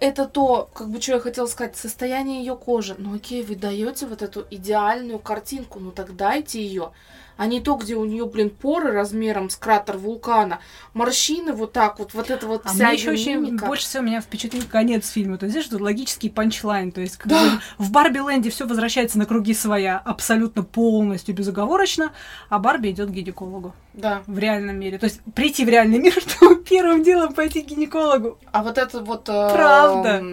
Это 0.00 0.24
то, 0.26 0.70
как 0.72 0.88
бы 0.90 1.00
что 1.02 1.12
я 1.12 1.20
хотела 1.20 1.46
сказать, 1.46 1.76
состояние 1.76 2.40
ее 2.40 2.56
кожи. 2.56 2.94
Ну 2.98 3.14
окей, 3.14 3.42
вы 3.42 3.56
даете 3.56 4.06
вот 4.06 4.22
эту 4.22 4.46
идеальную 4.50 5.18
картинку, 5.18 5.78
ну 5.78 5.90
так 5.90 6.16
дайте 6.16 6.62
ее. 6.64 6.92
А 7.36 7.46
не 7.46 7.60
то, 7.60 7.74
где 7.74 7.96
у 7.96 8.04
нее, 8.06 8.24
блин, 8.24 8.48
поры 8.48 8.92
размером 8.92 9.50
с 9.50 9.56
кратер 9.56 9.98
вулкана, 9.98 10.60
морщины 10.94 11.52
вот 11.52 11.72
так 11.72 11.98
вот, 11.98 12.14
вот 12.14 12.30
это 12.30 12.46
вот 12.46 12.62
А 12.64 12.70
вся 12.70 12.86
мне 12.88 12.94
еще 12.96 13.10
очень 13.10 13.58
больше 13.58 13.84
всего 13.84 14.02
меня 14.02 14.22
впечатлил 14.22 14.62
конец 14.70 15.08
фильма. 15.10 15.36
То 15.36 15.44
есть, 15.44 15.52
знаешь, 15.52 15.68
тут 15.68 15.82
логический 15.82 16.30
панчлайн. 16.30 16.92
То 16.92 17.02
есть, 17.02 17.18
как 17.18 17.26
Да. 17.28 17.42
бы 17.42 17.50
в 17.76 17.90
Барби 17.90 18.18
Ленде 18.18 18.48
все 18.48 18.66
возвращается 18.66 19.18
на 19.18 19.26
круги 19.26 19.52
своя 19.52 19.98
абсолютно 19.98 20.62
полностью 20.62 21.34
безоговорочно, 21.34 22.12
а 22.48 22.58
Барби 22.58 22.88
идет 22.90 23.08
к 23.10 23.12
гинекологу 23.12 23.74
Да. 23.92 24.22
в 24.26 24.38
реальном 24.38 24.76
мире. 24.80 24.96
То 24.98 25.04
есть 25.04 25.20
прийти 25.34 25.64
в 25.66 25.68
реальный 25.68 25.98
мир, 25.98 26.14
чтобы 26.26 26.56
первым 26.56 27.02
делом 27.02 27.34
пойти 27.34 27.62
к 27.62 27.66
гинекологу. 27.66 28.38
А 28.52 28.62
вот 28.62 28.78
это 28.78 29.00
вот... 29.02 29.28
э, 29.28 29.50
Правда. 29.52 30.24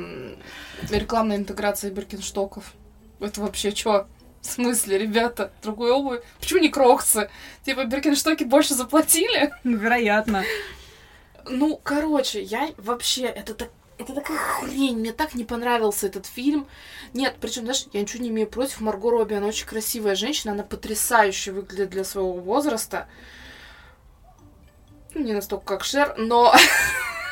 Рекламная 0.90 1.38
интеграция 1.38 1.92
Биркинштоков. 1.92 2.74
Это 3.20 3.42
вообще 3.42 3.72
что? 3.72 4.08
В 4.44 4.46
смысле, 4.46 4.98
ребята, 4.98 5.54
другой 5.64 5.92
обувь? 5.92 6.22
Почему 6.40 6.60
не 6.60 6.68
кроксы? 6.68 7.30
Типа, 7.66 7.86
Биркинштоки 7.86 8.44
больше 8.44 8.74
заплатили? 8.74 9.54
Ну, 9.64 9.78
вероятно. 9.78 10.44
Ну, 11.46 11.80
короче, 11.82 12.42
я 12.42 12.70
вообще... 12.78 13.24
Это, 13.24 13.54
так, 13.54 13.70
это 13.98 14.14
такая 14.14 14.38
хрень. 14.38 15.00
Мне 15.00 15.14
так 15.14 15.34
не 15.34 15.46
понравился 15.46 16.08
этот 16.08 16.26
фильм. 16.26 16.68
Нет, 17.14 17.38
причем, 17.40 17.64
знаешь, 17.64 17.86
я 17.94 18.02
ничего 18.02 18.22
не 18.22 18.30
имею 18.30 18.48
против 18.48 18.82
Марго 18.82 19.12
Робби. 19.12 19.34
Она 19.34 19.48
очень 19.48 19.66
красивая 19.66 20.16
женщина. 20.16 20.52
Она 20.52 20.64
потрясающе 20.64 21.54
выглядит 21.54 21.90
для 21.92 22.04
своего 22.04 22.34
возраста. 22.34 23.08
Не 25.16 25.32
настолько, 25.32 25.66
как 25.66 25.86
Шер, 25.86 26.16
но... 26.18 26.54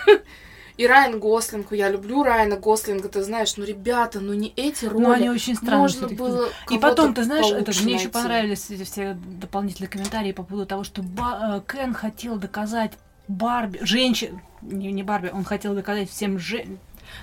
И 0.81 0.87
Райан 0.87 1.19
Гослинг, 1.19 1.73
я 1.73 1.91
люблю 1.91 2.23
Райана 2.23 2.55
Гослинга, 2.55 3.07
ты 3.07 3.21
знаешь, 3.21 3.55
ну, 3.55 3.63
ребята, 3.63 4.19
ну 4.19 4.33
не 4.33 4.51
эти 4.55 4.85
роли. 4.85 5.03
Ну, 5.03 5.11
они 5.11 5.29
очень 5.29 5.55
странные. 5.55 5.77
Можно 5.77 6.07
было 6.07 6.49
И 6.71 6.79
потом, 6.79 7.13
ты 7.13 7.23
знаешь, 7.23 7.45
это, 7.45 7.65
получше 7.65 7.83
мне 7.83 7.93
еще 7.93 8.09
понравились 8.09 8.67
эти 8.71 8.83
все 8.83 9.13
дополнительные 9.13 9.89
комментарии 9.89 10.31
по 10.31 10.41
поводу 10.41 10.65
того, 10.65 10.83
что 10.83 11.03
Ба- 11.03 11.61
э, 11.67 11.71
Кен 11.71 11.93
хотел 11.93 12.37
доказать 12.37 12.93
Барби, 13.27 13.77
женщин, 13.83 14.41
не, 14.63 14.91
не 14.91 15.03
Барби, 15.03 15.29
он 15.31 15.43
хотел 15.43 15.75
доказать 15.75 16.09
всем 16.09 16.39
же... 16.39 16.65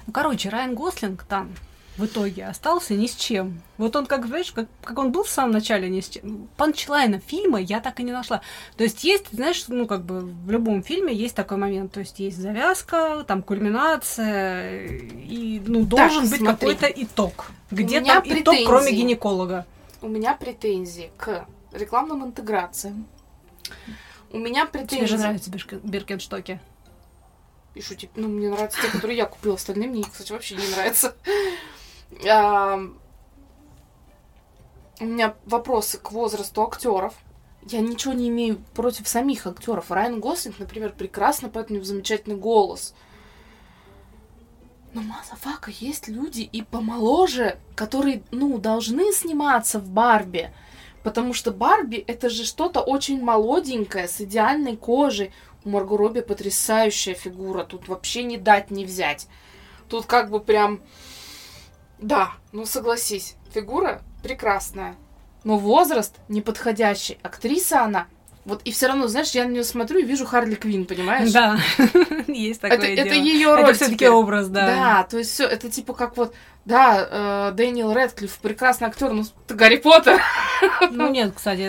Ну, 0.07 0.13
короче, 0.13 0.51
Райан 0.51 0.77
Гослинг 0.77 1.25
там 1.25 1.51
в 1.99 2.07
итоге 2.07 2.47
остался 2.47 2.95
ни 2.95 3.07
с 3.07 3.15
чем. 3.15 3.61
Вот 3.77 3.97
он, 3.97 4.07
как, 4.07 4.27
знаешь, 4.27 4.53
как, 4.53 4.69
как 4.83 4.97
он 4.99 5.11
был 5.11 5.25
в 5.25 5.29
самом 5.29 5.51
начале 5.53 5.91
ни 5.91 6.01
с 6.01 6.09
чем. 6.09 6.49
Панчлайна 6.57 7.19
фильма 7.19 7.61
я 7.61 7.81
так 7.81 7.99
и 8.01 8.05
не 8.05 8.13
нашла. 8.13 8.41
То 8.77 8.85
есть 8.85 9.03
есть, 9.03 9.27
знаешь, 9.33 9.65
ну, 9.67 9.87
как 9.87 10.05
бы 10.05 10.21
в 10.21 10.51
любом 10.51 10.83
фильме 10.83 11.13
есть 11.13 11.35
такой 11.35 11.57
момент. 11.57 11.93
То 11.93 12.01
есть 12.01 12.21
есть 12.21 12.39
завязка, 12.39 13.25
там 13.27 13.43
кульминация, 13.43 14.87
и, 14.87 15.61
ну, 15.67 15.85
должен 15.85 16.29
быть 16.31 16.39
смотри. 16.39 16.75
какой-то 16.75 16.87
итог. 16.87 17.47
Где 17.71 18.01
там 18.01 18.23
итог, 18.25 18.55
кроме 18.65 18.85
претензии. 18.85 19.03
гинеколога? 19.03 19.67
У 20.01 20.09
меня 20.09 20.35
претензии 20.35 21.11
к 21.17 21.47
рекламным 21.73 22.25
интеграциям. 22.25 23.07
У 24.31 24.39
меня 24.39 24.67
претензии... 24.67 25.07
же 25.07 25.19
нравятся 25.19 25.51
Бирк- 25.51 25.81
Биркенштоки. 25.83 26.61
Пишу, 27.75 27.95
типа, 27.95 28.13
ну, 28.17 28.29
мне 28.29 28.49
нравятся 28.49 28.81
те, 28.81 28.89
которые 28.89 29.17
я 29.17 29.27
купила, 29.27 29.57
остальные 29.57 29.89
мне, 29.89 30.05
кстати, 30.05 30.33
вообще 30.33 30.57
не 30.57 30.67
нравятся. 30.69 31.15
У 32.11 32.15
меня 35.05 35.35
вопросы 35.45 35.99
к 35.99 36.11
возрасту 36.13 36.63
актеров. 36.63 37.15
Я 37.71 37.81
ничего 37.81 38.15
не 38.15 38.29
имею 38.29 38.63
против 38.75 39.07
самих 39.09 39.47
актеров. 39.47 39.91
Райан 39.91 40.21
Гослинг, 40.21 40.59
например, 40.59 40.93
прекрасно 40.93 41.49
поет, 41.49 41.71
у 41.71 41.75
него 41.75 41.85
замечательный 41.85 42.37
голос. 42.37 42.95
Но, 44.95 45.03
motherfucker, 45.03 45.71
есть 45.71 46.09
люди 46.09 46.41
и 46.41 46.63
помоложе, 46.63 47.59
которые, 47.77 48.23
ну, 48.31 48.59
должны 48.59 49.13
сниматься 49.13 49.79
в 49.79 49.91
Барби. 49.91 50.51
Потому 51.03 51.35
что 51.35 51.53
Барби 51.53 51.97
это 51.97 52.31
же 52.31 52.45
что-то 52.45 52.81
очень 52.81 53.23
молоденькое, 53.23 54.09
с 54.09 54.21
идеальной 54.21 54.77
кожей. 54.77 55.33
У 55.65 55.69
Марго 55.69 55.97
Робби 55.97 56.21
потрясающая 56.21 57.15
фигура. 57.15 57.65
Тут 57.65 57.87
вообще 57.89 58.23
не 58.23 58.39
дать, 58.39 58.71
не 58.71 58.85
взять. 58.85 59.29
Тут 59.89 60.07
как 60.07 60.31
бы 60.31 60.41
прям... 60.41 60.81
Да, 62.01 62.33
ну 62.53 62.65
согласись, 62.65 63.37
фигура 63.53 64.03
прекрасная. 64.23 64.97
Но 65.45 65.59
возраст 65.59 66.17
неподходящий. 66.29 67.19
Актриса 67.23 67.83
она 67.83 68.07
Вот 68.49 68.63
и 68.65 68.73
все 68.73 68.87
равно, 68.87 69.09
знаешь, 69.09 69.31
я 69.33 69.45
на 69.45 69.51
нее 69.51 69.63
смотрю 69.63 69.99
и 69.99 70.05
вижу 70.05 70.25
Харли 70.25 70.55
Квин, 70.55 70.87
понимаешь? 70.87 71.31
Да, 71.33 71.59
есть 72.27 72.63
такое 72.63 72.79
Это, 72.79 72.87
дело. 72.87 73.07
это 73.07 73.15
ее 73.15 73.55
роль. 73.55 73.65
Это 73.65 73.75
все-таки 73.75 74.09
образ, 74.09 74.49
да. 74.49 74.67
Да, 74.67 75.03
то 75.05 75.19
есть 75.19 75.33
все, 75.33 75.45
это 75.45 75.69
типа 75.69 75.93
как 75.93 76.17
вот, 76.17 76.35
да, 76.65 77.51
э, 77.51 77.53
Дэниел 77.55 77.93
Рэдклифф, 77.93 78.39
прекрасный 78.39 78.89
актер, 78.89 79.13
ну, 79.13 79.25
это 79.45 79.55
Гарри 79.55 79.77
Поттер. 79.77 80.21
Ну 80.91 81.09
нет, 81.11 81.33
кстати, 81.37 81.61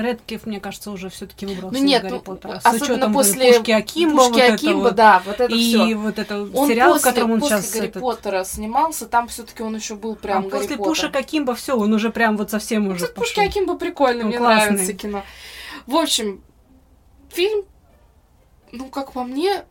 Редклифф, 0.00 0.46
мне 0.46 0.58
кажется, 0.58 0.90
уже 0.90 1.10
все-таки 1.10 1.46
выбрался 1.46 1.78
Ну 1.78 1.84
нет, 1.84 2.02
Гарри 2.02 2.12
ну, 2.14 2.20
Поттера. 2.20 2.60
С 2.60 2.66
особенно 2.66 2.94
учетом 2.94 3.12
после 3.12 3.52
Пушки 3.52 3.70
Акимба, 3.70 4.16
Пушки 4.28 4.40
вот 4.40 4.50
Акимба, 4.54 4.80
вот. 4.80 4.94
да, 4.94 5.22
вот 5.24 5.38
это 5.40 5.54
И 5.54 5.68
все. 5.68 5.94
вот 5.94 6.18
это 6.18 6.42
Он 6.54 6.68
сериал, 6.68 6.92
после, 6.94 7.10
в 7.10 7.14
котором 7.14 7.30
он 7.32 7.40
после 7.40 7.56
сейчас... 7.58 7.72
Гарри 7.74 7.88
этот- 7.88 8.02
Поттера 8.02 8.44
снимался, 8.44 9.06
там 9.06 9.28
все-таки 9.28 9.62
он 9.62 9.76
еще 9.76 9.94
был 9.94 10.16
прям 10.16 10.38
а 10.38 10.48
Гарри 10.48 10.50
после 10.62 10.76
Поттер. 10.76 10.84
Пушек 10.84 11.16
Акимба 11.16 11.54
все, 11.54 11.76
он 11.76 11.92
уже 11.92 12.10
прям 12.10 12.36
вот 12.36 12.50
совсем 12.50 12.88
уже 12.88 12.96
Кстати, 13.06 13.12
Пушки. 13.14 13.40
Акимба 13.40 13.76
прикольно, 13.76 14.22
Он 14.22 14.28
мне 14.28 14.38
классный. 14.38 14.72
нравится 14.72 14.92
кино. 14.94 15.22
В 15.86 15.96
общем, 15.96 16.42
фильм, 17.30 17.64
ну, 18.70 18.88
как 18.88 19.12
по 19.12 19.24
мне, 19.24 19.64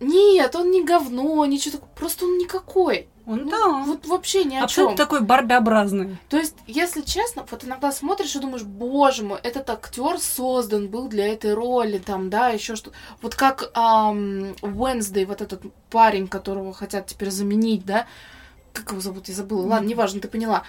нет, 0.00 0.54
он 0.56 0.70
не 0.70 0.84
говно, 0.84 1.44
ничего 1.46 1.72
такого, 1.78 1.90
просто 1.94 2.24
он 2.26 2.38
никакой. 2.38 3.08
Он, 3.26 3.40
Ну, 3.44 3.50
да, 3.50 3.68
Вот 3.84 4.06
вообще 4.06 4.44
ни 4.44 4.56
о 4.56 4.64
абсолютно 4.64 4.96
чем. 4.96 5.04
такой 5.04 5.20
барбиобразный. 5.20 6.16
То 6.30 6.38
есть, 6.38 6.54
если 6.66 7.02
честно, 7.02 7.44
вот 7.50 7.62
иногда 7.62 7.92
смотришь 7.92 8.34
и 8.34 8.38
думаешь, 8.38 8.62
боже 8.62 9.22
мой, 9.22 9.38
этот 9.42 9.68
актер 9.68 10.18
создан 10.18 10.88
был 10.88 11.08
для 11.08 11.26
этой 11.30 11.52
роли, 11.52 11.98
там, 11.98 12.30
да, 12.30 12.48
еще 12.48 12.74
что. 12.74 12.90
Вот 13.20 13.34
как 13.34 13.70
Уэнсдей, 13.74 15.26
вот 15.26 15.42
этот 15.42 15.62
парень, 15.90 16.26
которого 16.26 16.72
хотят 16.72 17.06
теперь 17.06 17.30
заменить, 17.30 17.84
да, 17.84 18.06
как 18.72 18.92
его 18.92 19.00
зовут, 19.00 19.28
я 19.28 19.34
забыла. 19.34 19.66
Ладно, 19.66 19.86
неважно, 19.88 20.20
ты 20.20 20.28
поняла. 20.28 20.62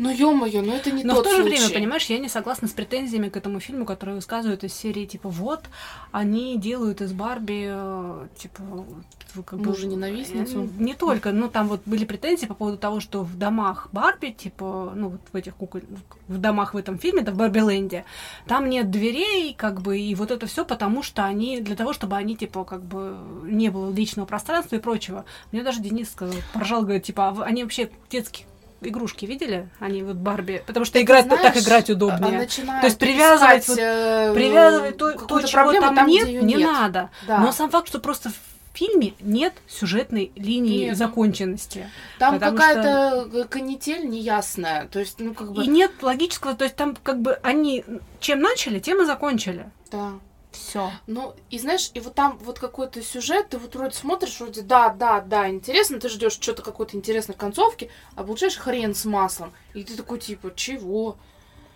Ну, 0.00 0.08
ё-моё, 0.08 0.62
ну 0.62 0.72
это 0.72 0.90
не 0.90 1.04
Но 1.04 1.12
тот 1.14 1.26
в 1.26 1.28
то 1.28 1.36
же 1.36 1.42
случай. 1.42 1.58
время, 1.58 1.74
понимаешь, 1.74 2.06
я 2.06 2.18
не 2.18 2.30
согласна 2.30 2.68
с 2.68 2.70
претензиями 2.70 3.28
к 3.28 3.36
этому 3.36 3.60
фильму, 3.60 3.84
которые 3.84 4.14
высказывают 4.16 4.64
из 4.64 4.72
серии, 4.72 5.04
типа, 5.04 5.28
вот, 5.28 5.64
они 6.10 6.56
делают 6.56 7.02
из 7.02 7.12
Барби, 7.12 7.66
э, 7.68 8.26
типа, 8.34 8.86
как 9.44 9.58
бы... 9.58 9.66
Мужа-ненавистницу? 9.66 10.62
э, 10.64 10.68
Не 10.78 10.94
только, 10.94 11.32
ну, 11.32 11.50
там 11.50 11.68
вот 11.68 11.82
были 11.84 12.06
претензии 12.06 12.46
по 12.46 12.54
поводу 12.54 12.78
того, 12.78 13.00
что 13.00 13.22
в 13.22 13.36
домах 13.36 13.90
Барби, 13.92 14.30
типа, 14.30 14.94
ну, 14.96 15.10
вот 15.10 15.20
в 15.30 15.36
этих 15.36 15.54
куколь... 15.54 15.82
в 16.28 16.38
домах 16.38 16.72
в 16.72 16.78
этом 16.78 16.98
фильме, 16.98 17.20
да, 17.20 17.32
в 17.32 17.36
Барби-ленде, 17.36 18.06
там 18.46 18.70
нет 18.70 18.90
дверей, 18.90 19.52
как 19.52 19.82
бы, 19.82 19.98
и 19.98 20.14
вот 20.14 20.30
это 20.30 20.46
все 20.46 20.64
потому, 20.64 21.02
что 21.02 21.26
они, 21.26 21.60
для 21.60 21.76
того, 21.76 21.92
чтобы 21.92 22.16
они, 22.16 22.36
типа, 22.36 22.64
как 22.64 22.82
бы, 22.82 23.18
не 23.44 23.68
было 23.68 23.92
личного 23.92 24.24
пространства 24.24 24.76
и 24.76 24.78
прочего. 24.78 25.26
Мне 25.52 25.62
даже 25.62 25.82
Денис 25.82 26.10
сказал, 26.10 26.36
поржал, 26.54 26.84
говорит, 26.84 27.02
типа, 27.02 27.28
а 27.28 27.42
они 27.42 27.64
вообще 27.64 27.90
детские 28.08 28.46
игрушки 28.80 29.24
видели? 29.26 29.68
Они 29.78 30.02
вот 30.02 30.16
Барби, 30.16 30.62
потому 30.66 30.84
что 30.84 31.00
играть 31.02 31.26
знаешь, 31.26 31.42
так 31.42 31.56
играть 31.56 31.90
удобнее. 31.90 32.48
а 32.68 32.80
То 32.80 32.86
есть 32.86 32.98
привязывать 32.98 33.62
искать, 33.62 33.68
вот- 33.68 33.78
э, 33.78 34.32
Привязывать 34.34 34.96
то, 34.96 35.12
то 35.12 35.40
чего 35.42 35.62
проблему 35.62 35.86
там, 35.86 35.96
там, 35.96 36.06
нет, 36.06 36.28
не 36.28 36.54
нет. 36.54 36.60
надо. 36.60 37.10
Да. 37.26 37.38
Но 37.38 37.52
сам 37.52 37.70
факт, 37.70 37.88
что 37.88 37.98
просто 37.98 38.30
в 38.30 38.34
фильме 38.72 39.14
нет 39.20 39.54
сюжетной 39.68 40.32
линии 40.36 40.86
Нет. 40.86 40.96
законченности. 40.96 41.90
Там 42.18 42.38
какая-то 42.38 43.28
э, 43.32 43.44
канитель 43.44 44.08
неясная. 44.08 44.86
То 44.86 45.00
есть, 45.00 45.18
ну, 45.18 45.34
как 45.34 45.52
бы... 45.52 45.64
И 45.64 45.66
нет 45.66 45.90
логического, 46.02 46.54
то 46.54 46.64
есть 46.64 46.76
там 46.76 46.96
как 47.02 47.20
бы 47.20 47.34
они 47.42 47.84
чем 48.20 48.40
начали, 48.40 48.78
тем 48.78 49.02
и 49.02 49.06
закончили. 49.06 49.70
Да. 49.90 50.12
Все. 50.52 50.90
Ну, 51.06 51.34
и 51.48 51.58
знаешь, 51.58 51.90
и 51.94 52.00
вот 52.00 52.14
там 52.14 52.38
вот 52.38 52.58
какой-то 52.58 53.02
сюжет, 53.02 53.50
ты 53.50 53.58
вот 53.58 53.74
вроде 53.74 53.94
смотришь, 53.94 54.40
вроде 54.40 54.62
да, 54.62 54.88
да, 54.88 55.20
да, 55.20 55.48
интересно, 55.48 56.00
ты 56.00 56.08
ждешь 56.08 56.32
что-то 56.32 56.62
какой-то 56.62 56.96
интересной 56.96 57.36
концовки, 57.36 57.90
а 58.16 58.24
получаешь 58.24 58.56
хрен 58.56 58.94
с 58.94 59.04
маслом. 59.04 59.52
И 59.74 59.84
ты 59.84 59.96
такой, 59.96 60.18
типа, 60.18 60.52
чего? 60.54 61.16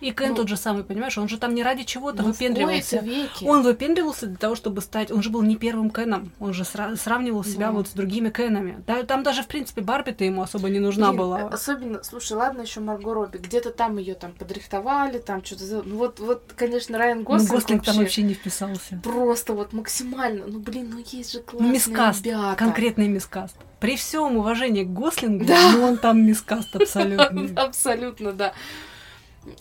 И 0.01 0.11
Кен 0.11 0.29
Ну, 0.31 0.35
тот 0.35 0.49
же 0.49 0.57
самый, 0.57 0.83
понимаешь, 0.83 1.17
он 1.17 1.29
же 1.29 1.37
там 1.37 1.55
не 1.55 1.63
ради 1.63 1.83
чего-то 1.83 2.21
Ну, 2.21 2.27
выпендривался. 2.29 2.97
веки. 2.99 3.45
Он 3.45 3.63
выпендривался 3.63 4.27
для 4.27 4.35
того, 4.35 4.53
чтобы 4.55 4.81
стать... 4.81 5.09
Он 5.09 5.23
же 5.23 5.29
был 5.29 5.41
не 5.41 5.55
первым 5.55 5.89
Кеном. 5.89 6.31
Он 6.39 6.53
же 6.53 6.63
сра- 6.63 6.95
сравнивал 6.97 7.43
себя 7.45 7.67
Да. 7.67 7.71
вот 7.71 7.87
с 7.87 7.91
другими 7.91 8.29
Кенами. 8.29 8.83
Да, 8.85 9.01
там 9.03 9.23
даже, 9.23 9.41
в 9.41 9.47
принципе, 9.47 9.81
Барби-то 9.81 10.25
ему 10.25 10.41
особо 10.41 10.69
не 10.69 10.79
нужна 10.79 11.07
Блин, 11.09 11.17
была. 11.17 11.41
э, 11.43 11.47
Особенно, 11.47 12.03
слушай, 12.03 12.33
ладно, 12.33 12.61
еще 12.61 12.81
Марго 12.81 13.13
Робби. 13.13 13.37
Где-то 13.37 13.71
там 13.71 13.97
ее 13.97 14.15
там 14.15 14.33
подрихтовали, 14.33 15.17
там 15.17 15.43
что-то. 15.43 15.81
Ну 15.85 15.95
вот, 15.97 16.19
вот, 16.19 16.53
конечно, 16.55 16.97
Райан 16.97 17.19
Ну, 17.19 17.23
Гослинг, 17.23 17.51
Гослинг 17.51 17.83
там 17.85 17.95
вообще 17.95 18.01
вообще 18.05 18.21
не 18.23 18.33
вписался. 18.33 18.99
просто 19.01 19.53
вот 19.53 19.71
максимально. 19.73 20.45
Ну 20.45 20.59
блин, 20.59 20.89
ну 20.93 21.03
есть 21.09 21.31
же 21.31 21.39
классные 21.39 21.71
Мискаст, 21.71 22.25
ребята. 22.25 22.55
конкретный 22.57 23.07
мискаст. 23.07 23.55
При 23.79 23.95
всем 23.95 24.37
уважении 24.37 24.83
к 24.83 24.89
Гослингу, 24.89 25.45
Да. 25.45 25.71
ну 25.71 25.83
он 25.83 25.97
там 25.97 26.21
мискаст 26.21 26.67
абсолютно. 26.75 27.49
Абсолютно, 27.61 28.33
да. 28.33 28.53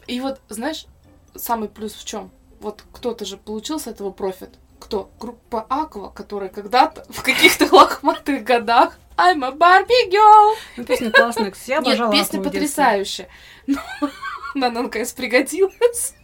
И 0.07 0.21
вот, 0.21 0.41
знаешь, 0.49 0.87
самый 1.35 1.69
плюс 1.69 1.95
в 1.95 2.05
чем? 2.05 2.31
Вот 2.61 2.83
кто-то 2.93 3.25
же 3.25 3.37
получил 3.37 3.79
с 3.79 3.87
этого 3.87 4.11
профит. 4.11 4.51
Кто? 4.81 5.11
Группа 5.19 5.65
Аква, 5.69 6.11
которая 6.11 6.49
когда-то 6.49 7.05
в 7.09 7.23
каких-то 7.23 7.75
лохматых 7.75 8.45
годах 8.45 8.99
I'm 9.17 9.45
a 9.45 9.51
Barbie 9.51 10.11
girl. 10.11 10.55
Ну, 10.77 10.85
песня 10.85 11.11
классная, 11.11 11.51
кстати, 11.51 11.71
я 11.71 11.77
Нет, 11.79 11.87
обожала 11.87 12.13
песня 12.13 12.41
в 12.41 12.43
детстве. 12.43 12.61
потрясающая. 12.61 13.29
Но 13.67 13.79
она 14.55 14.71
нам, 14.71 14.91
конечно, 14.91 15.17
пригодилась. 15.17 16.15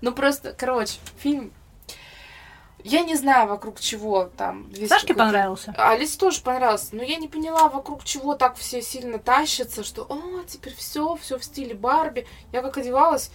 Ну 0.00 0.12
просто, 0.12 0.52
короче, 0.52 0.94
фильм... 1.18 1.52
Я 2.84 3.00
не 3.00 3.16
знаю, 3.16 3.48
вокруг 3.48 3.80
чего 3.80 4.24
там... 4.36 4.68
весь 4.68 4.90
Сашке 4.90 5.14
понравился? 5.14 5.74
а 5.78 5.92
Алисе 5.92 6.18
тоже 6.18 6.42
понравился, 6.42 6.88
но 6.92 7.02
я 7.02 7.16
не 7.16 7.28
поняла, 7.28 7.70
вокруг 7.70 8.04
чего 8.04 8.34
так 8.34 8.56
все 8.56 8.82
сильно 8.82 9.18
тащатся, 9.18 9.82
что 9.82 10.02
о, 10.02 10.44
теперь 10.46 10.74
все, 10.74 11.16
все 11.16 11.38
в 11.38 11.44
стиле 11.44 11.74
Барби. 11.74 12.26
Я 12.52 12.60
как 12.60 12.76
одевалась 12.76 13.30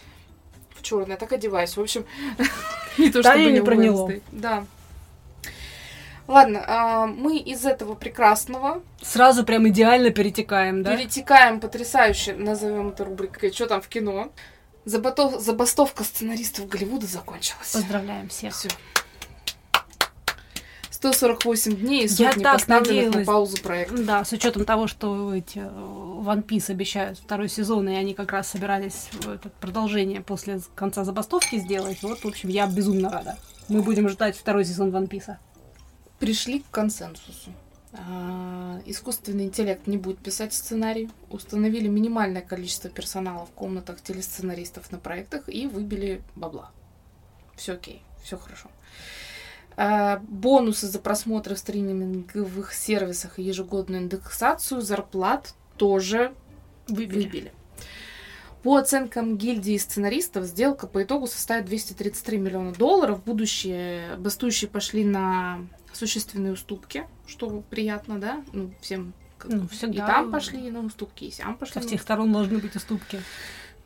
в 0.76 0.84
черное, 0.84 1.18
так 1.18 1.34
одеваюсь. 1.34 1.76
В 1.76 1.82
общем, 1.82 2.06
не 3.00 3.10
то 3.10 3.24
чтобы 3.24 3.52
не 3.52 3.62
проняло. 3.62 4.12
Да. 4.32 4.66
Ладно, 6.28 6.64
а, 6.68 7.08
мы 7.08 7.38
из 7.38 7.66
этого 7.66 7.96
прекрасного 7.96 8.84
Сразу 9.02 9.44
прям 9.44 9.68
идеально 9.68 10.12
перетекаем, 10.12 10.84
да? 10.84 10.96
перетекаем 10.96 11.60
потрясающе, 11.60 12.36
назовем 12.36 12.90
это 12.90 13.04
рубрикой 13.04 13.52
«Что 13.52 13.66
там 13.66 13.82
в 13.82 13.88
кино?». 13.88 14.32
Забастовка 14.86 16.04
сценаристов 16.04 16.68
Голливуда 16.68 17.08
закончилась. 17.08 17.72
Поздравляем 17.72 18.30
всех. 18.30 18.54
Все. 18.54 18.70
148 21.00 21.78
дней 21.78 22.06
и 22.06 22.08
Я 22.08 22.32
сотни 22.32 22.44
так 22.44 22.54
поставленных 22.56 23.16
на 23.16 23.24
паузу 23.24 23.62
проектов. 23.62 24.06
Да, 24.06 24.26
с 24.26 24.34
учетом 24.34 24.66
того, 24.66 24.88
что 24.88 25.34
эти 25.34 25.60
э, 25.60 25.62
One 25.62 26.46
Piece 26.46 26.70
обещают 26.70 27.18
второй 27.18 27.48
сезон, 27.48 27.88
и 27.88 27.96
они 27.96 28.14
как 28.14 28.34
раз 28.34 28.50
собирались 28.50 29.08
это 29.22 29.50
продолжение 29.62 30.20
после 30.20 30.60
конца 30.76 31.06
забастовки 31.06 31.58
сделать. 31.58 32.04
Вот, 32.04 32.20
в 32.20 32.28
общем, 32.28 32.50
я 32.50 32.68
безумно 32.68 33.10
рада. 33.10 33.38
Мы 33.70 33.82
будем 33.82 34.10
ждать 34.10 34.36
второй 34.38 34.66
сезон 34.66 34.90
One 34.90 35.08
Piece. 35.08 35.38
Пришли 36.20 36.60
к 36.60 36.70
консенсусу. 36.70 37.52
А, 37.94 38.82
Искусственный 38.86 39.46
интеллект 39.46 39.88
не 39.88 39.96
будет 39.96 40.20
писать 40.20 40.54
сценарий. 40.54 41.10
Установили 41.30 41.88
минимальное 41.88 42.42
количество 42.42 42.90
персонала 42.90 43.46
в 43.46 43.52
комнатах 43.52 44.02
телесценаристов 44.02 44.92
на 44.92 44.98
проектах 44.98 45.48
и 45.48 45.66
выбили 45.66 46.22
бабла. 46.36 46.72
Все 47.56 47.74
окей, 47.74 48.04
все 48.22 48.38
хорошо. 48.38 48.70
А, 49.82 50.22
Бонусы 50.28 50.88
за 50.88 51.00
просмотры 51.00 51.56
в 51.56 51.60
стриминговых 51.60 52.74
сервисах 52.74 53.40
и 53.40 53.44
ежегодную 53.44 54.02
индексацию 54.02 54.82
зарплат 54.82 55.54
тоже 55.78 56.34
выбили. 56.90 57.54
По 58.62 58.76
оценкам 58.76 59.38
гильдии 59.38 59.78
сценаристов, 59.78 60.44
сделка 60.44 60.86
по 60.86 61.02
итогу 61.02 61.28
составит 61.28 61.64
233 61.64 62.38
миллиона 62.40 62.74
долларов. 62.74 63.24
Будущие 63.24 64.18
бастующие 64.18 64.70
пошли 64.70 65.06
на 65.06 65.60
существенные 65.94 66.52
уступки, 66.52 67.08
что 67.26 67.64
приятно, 67.70 68.20
да? 68.20 68.44
Ну, 68.52 68.74
всем 68.82 69.14
как 69.38 69.50
Ну, 69.50 69.70
всегда. 69.70 69.94
и 70.04 70.08
там 70.08 70.30
пошли 70.30 70.70
на 70.72 70.82
уступки, 70.82 71.24
и 71.24 71.32
сям 71.32 71.56
пошли. 71.56 71.82
Со 71.82 71.88
всех 71.88 72.02
сторон 72.02 72.34
должны 72.34 72.58
быть 72.58 72.76
уступки. 72.76 73.22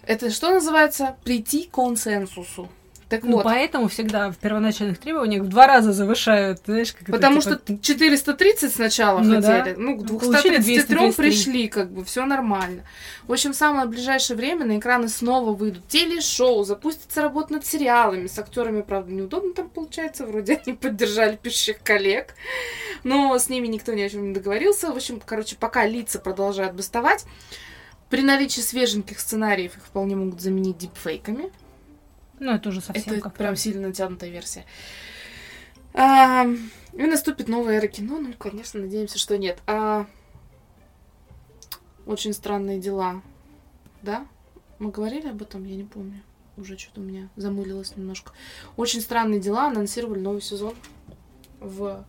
Это 0.01 0.31
что 0.31 0.49
называется? 0.49 1.17
Прийти 1.23 1.65
к 1.65 1.71
консенсусу. 1.75 2.67
Так 3.09 3.23
Ну, 3.23 3.33
вот, 3.33 3.43
поэтому 3.43 3.87
всегда 3.87 4.31
в 4.31 4.37
первоначальных 4.37 4.97
требованиях 4.97 5.43
в 5.43 5.49
два 5.49 5.67
раза 5.67 5.93
завышают, 5.93 6.61
знаешь, 6.65 6.93
как 6.93 7.03
это, 7.03 7.11
потому 7.11 7.41
типа, 7.41 7.59
что 7.65 7.77
430 7.77 8.73
сначала 8.73 9.19
Ну 9.19 9.35
хотели, 9.35 9.73
да. 9.73 9.75
ну, 9.77 9.97
к 9.97 10.07
Получили 10.07 10.57
233 10.57 10.95
233. 10.95 11.11
пришли, 11.15 11.67
как 11.67 11.91
бы, 11.91 12.03
все 12.05 12.25
нормально. 12.25 12.83
В 13.27 13.31
общем, 13.31 13.53
в 13.53 13.55
самое 13.55 13.87
ближайшее 13.87 14.37
время 14.37 14.65
на 14.65 14.77
экраны 14.79 15.07
снова 15.09 15.53
выйдут 15.53 15.87
телешоу, 15.87 16.63
запустится 16.63 17.21
работа 17.21 17.53
над 17.53 17.65
сериалами. 17.65 18.27
С 18.27 18.37
актерами, 18.39 18.81
правда, 18.81 19.11
неудобно 19.11 19.53
там 19.53 19.69
получается, 19.69 20.25
вроде 20.25 20.61
они 20.65 20.75
поддержали 20.75 21.35
пишущих 21.35 21.81
коллег, 21.83 22.35
но 23.03 23.37
с 23.37 23.49
ними 23.49 23.67
никто 23.67 23.93
ни 23.93 24.01
о 24.01 24.09
чем 24.09 24.27
не 24.27 24.33
договорился. 24.33 24.91
В 24.91 24.95
общем, 24.95 25.21
короче, 25.23 25.55
пока 25.55 25.85
лица 25.85 26.19
продолжают 26.19 26.73
бастовать, 26.73 27.25
при 28.09 28.21
наличии 28.21 28.61
свеженьких 28.61 29.19
сценариев 29.19 29.75
их 29.77 29.83
вполне 29.83 30.15
могут 30.15 30.39
заменить 30.41 30.77
дипфейками. 30.77 31.51
Ну, 32.43 32.51
это 32.51 32.67
уже 32.67 32.81
совсем 32.81 33.13
Это 33.13 33.21
как 33.21 33.35
прям 33.35 33.55
сильно 33.55 33.87
натянутая 33.87 34.29
версия. 34.29 34.65
А, 35.93 36.45
и 36.91 37.03
наступит 37.03 37.47
новая 37.47 37.77
эра 37.77 37.87
кино. 37.87 38.19
Ну, 38.19 38.33
конечно, 38.33 38.81
надеемся, 38.81 39.17
что 39.17 39.37
нет. 39.37 39.59
А, 39.65 40.05
очень 42.05 42.33
странные 42.33 42.81
дела. 42.81 43.21
Да? 44.01 44.27
Мы 44.77 44.91
говорили 44.91 45.29
об 45.29 45.41
этом, 45.41 45.63
я 45.63 45.77
не 45.77 45.85
помню. 45.85 46.21
уже 46.57 46.77
что-то 46.77 46.99
у 46.99 47.03
меня 47.05 47.29
замылилось 47.37 47.95
немножко. 47.95 48.33
Очень 48.75 48.99
странные 48.99 49.39
дела 49.39 49.67
анонсировали 49.67 50.19
новый 50.19 50.41
сезон 50.41 50.75
в? 51.61 52.03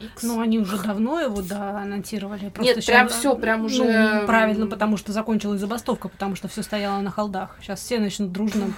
X? 0.00 0.22
Ну, 0.22 0.40
они 0.40 0.58
уже 0.58 0.78
давно 0.82 1.20
его, 1.20 1.42
да, 1.42 1.80
анонсировали. 1.80 2.48
Просто 2.48 2.76
Нет, 2.76 2.86
прям 2.86 3.08
все, 3.08 3.36
прям 3.36 3.60
Ну, 3.60 3.66
уже. 3.66 4.24
правильно, 4.26 4.66
потому 4.66 4.96
что 4.96 5.12
закончилась 5.12 5.60
забастовка, 5.60 6.08
потому 6.08 6.34
что 6.36 6.48
все 6.48 6.62
стояло 6.62 7.00
на 7.00 7.10
холдах. 7.10 7.56
Сейчас 7.60 7.80
все 7.80 7.98
начнут 7.98 8.32
дружно. 8.32 8.72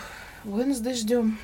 Wednesday 0.44 0.94
ждем. 0.94 1.38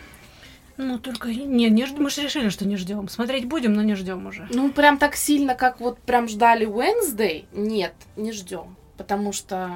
Ну, 0.78 0.98
только 0.98 1.28
не, 1.28 1.70
не 1.70 1.86
мы 1.98 2.10
же 2.10 2.22
решили, 2.22 2.50
что 2.50 2.66
не 2.66 2.76
ждем. 2.76 3.08
Смотреть 3.08 3.46
будем, 3.46 3.72
но 3.72 3.82
не 3.82 3.94
ждем 3.94 4.26
уже. 4.26 4.46
Ну, 4.50 4.70
прям 4.70 4.98
так 4.98 5.16
сильно, 5.16 5.54
как 5.54 5.80
вот 5.80 5.98
прям 6.00 6.28
ждали 6.28 6.66
Wednesday, 6.66 7.46
нет, 7.52 7.94
не 8.16 8.32
ждем. 8.32 8.76
Потому 8.96 9.32
что. 9.32 9.70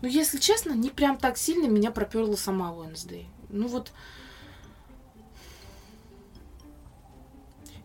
Ну, 0.00 0.08
если 0.08 0.38
честно, 0.38 0.72
не 0.72 0.90
прям 0.90 1.18
так 1.18 1.36
сильно 1.36 1.66
меня 1.66 1.90
проперла 1.90 2.36
сама 2.36 2.70
Wednesday. 2.70 3.26
Ну 3.50 3.68
вот. 3.68 3.92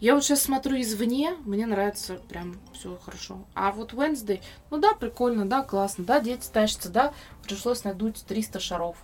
Я 0.04 0.16
вот 0.16 0.26
сейчас 0.26 0.42
смотрю 0.42 0.82
извне, 0.82 1.34
мне 1.46 1.66
нравится 1.66 2.16
прям 2.28 2.60
все 2.74 3.00
хорошо. 3.06 3.40
А 3.56 3.72
вот 3.72 3.94
Wednesday, 3.94 4.42
ну 4.70 4.78
да, 4.78 4.94
прикольно, 4.96 5.46
да, 5.46 5.62
классно, 5.62 6.04
да, 6.04 6.20
дети 6.20 6.46
тащатся, 6.52 6.90
да, 6.90 7.14
пришлось 7.44 7.86
надуть 7.86 8.22
300 8.28 8.60
шаров. 8.60 8.98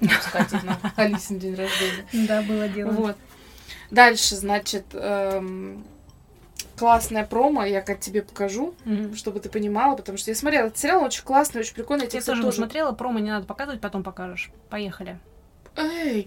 Их 0.00 0.10
на 0.64 0.78
Алисин 0.96 1.38
день 1.38 1.54
рождения. 1.54 2.06
Да, 2.26 2.40
было 2.40 2.66
дело. 2.66 2.92
Вот. 2.92 3.16
Дальше, 3.90 4.36
значит, 4.36 4.86
эм, 4.94 5.84
классная 6.78 7.26
промо, 7.26 7.66
я 7.66 7.82
как 7.82 8.00
тебе 8.00 8.22
покажу, 8.22 8.74
Мгм. 8.86 9.16
чтобы 9.16 9.40
ты 9.40 9.50
понимала, 9.50 9.96
потому 9.96 10.16
что 10.16 10.30
я 10.30 10.34
смотрела 10.34 10.68
этот 10.68 10.78
сериал, 10.78 11.04
очень 11.04 11.24
классный, 11.24 11.60
очень 11.60 11.74
прикольный. 11.74 12.06
Я 12.06 12.10
Я 12.10 12.20
кстати, 12.20 12.24
тоже 12.24 12.42
тоже... 12.42 12.56
смотрела, 12.56 12.92
промо 12.92 13.18
не 13.18 13.30
надо 13.30 13.44
показывать, 13.44 13.82
потом 13.82 14.02
покажешь. 14.02 14.50
Поехали. 14.70 15.18
Эй! 15.76 16.26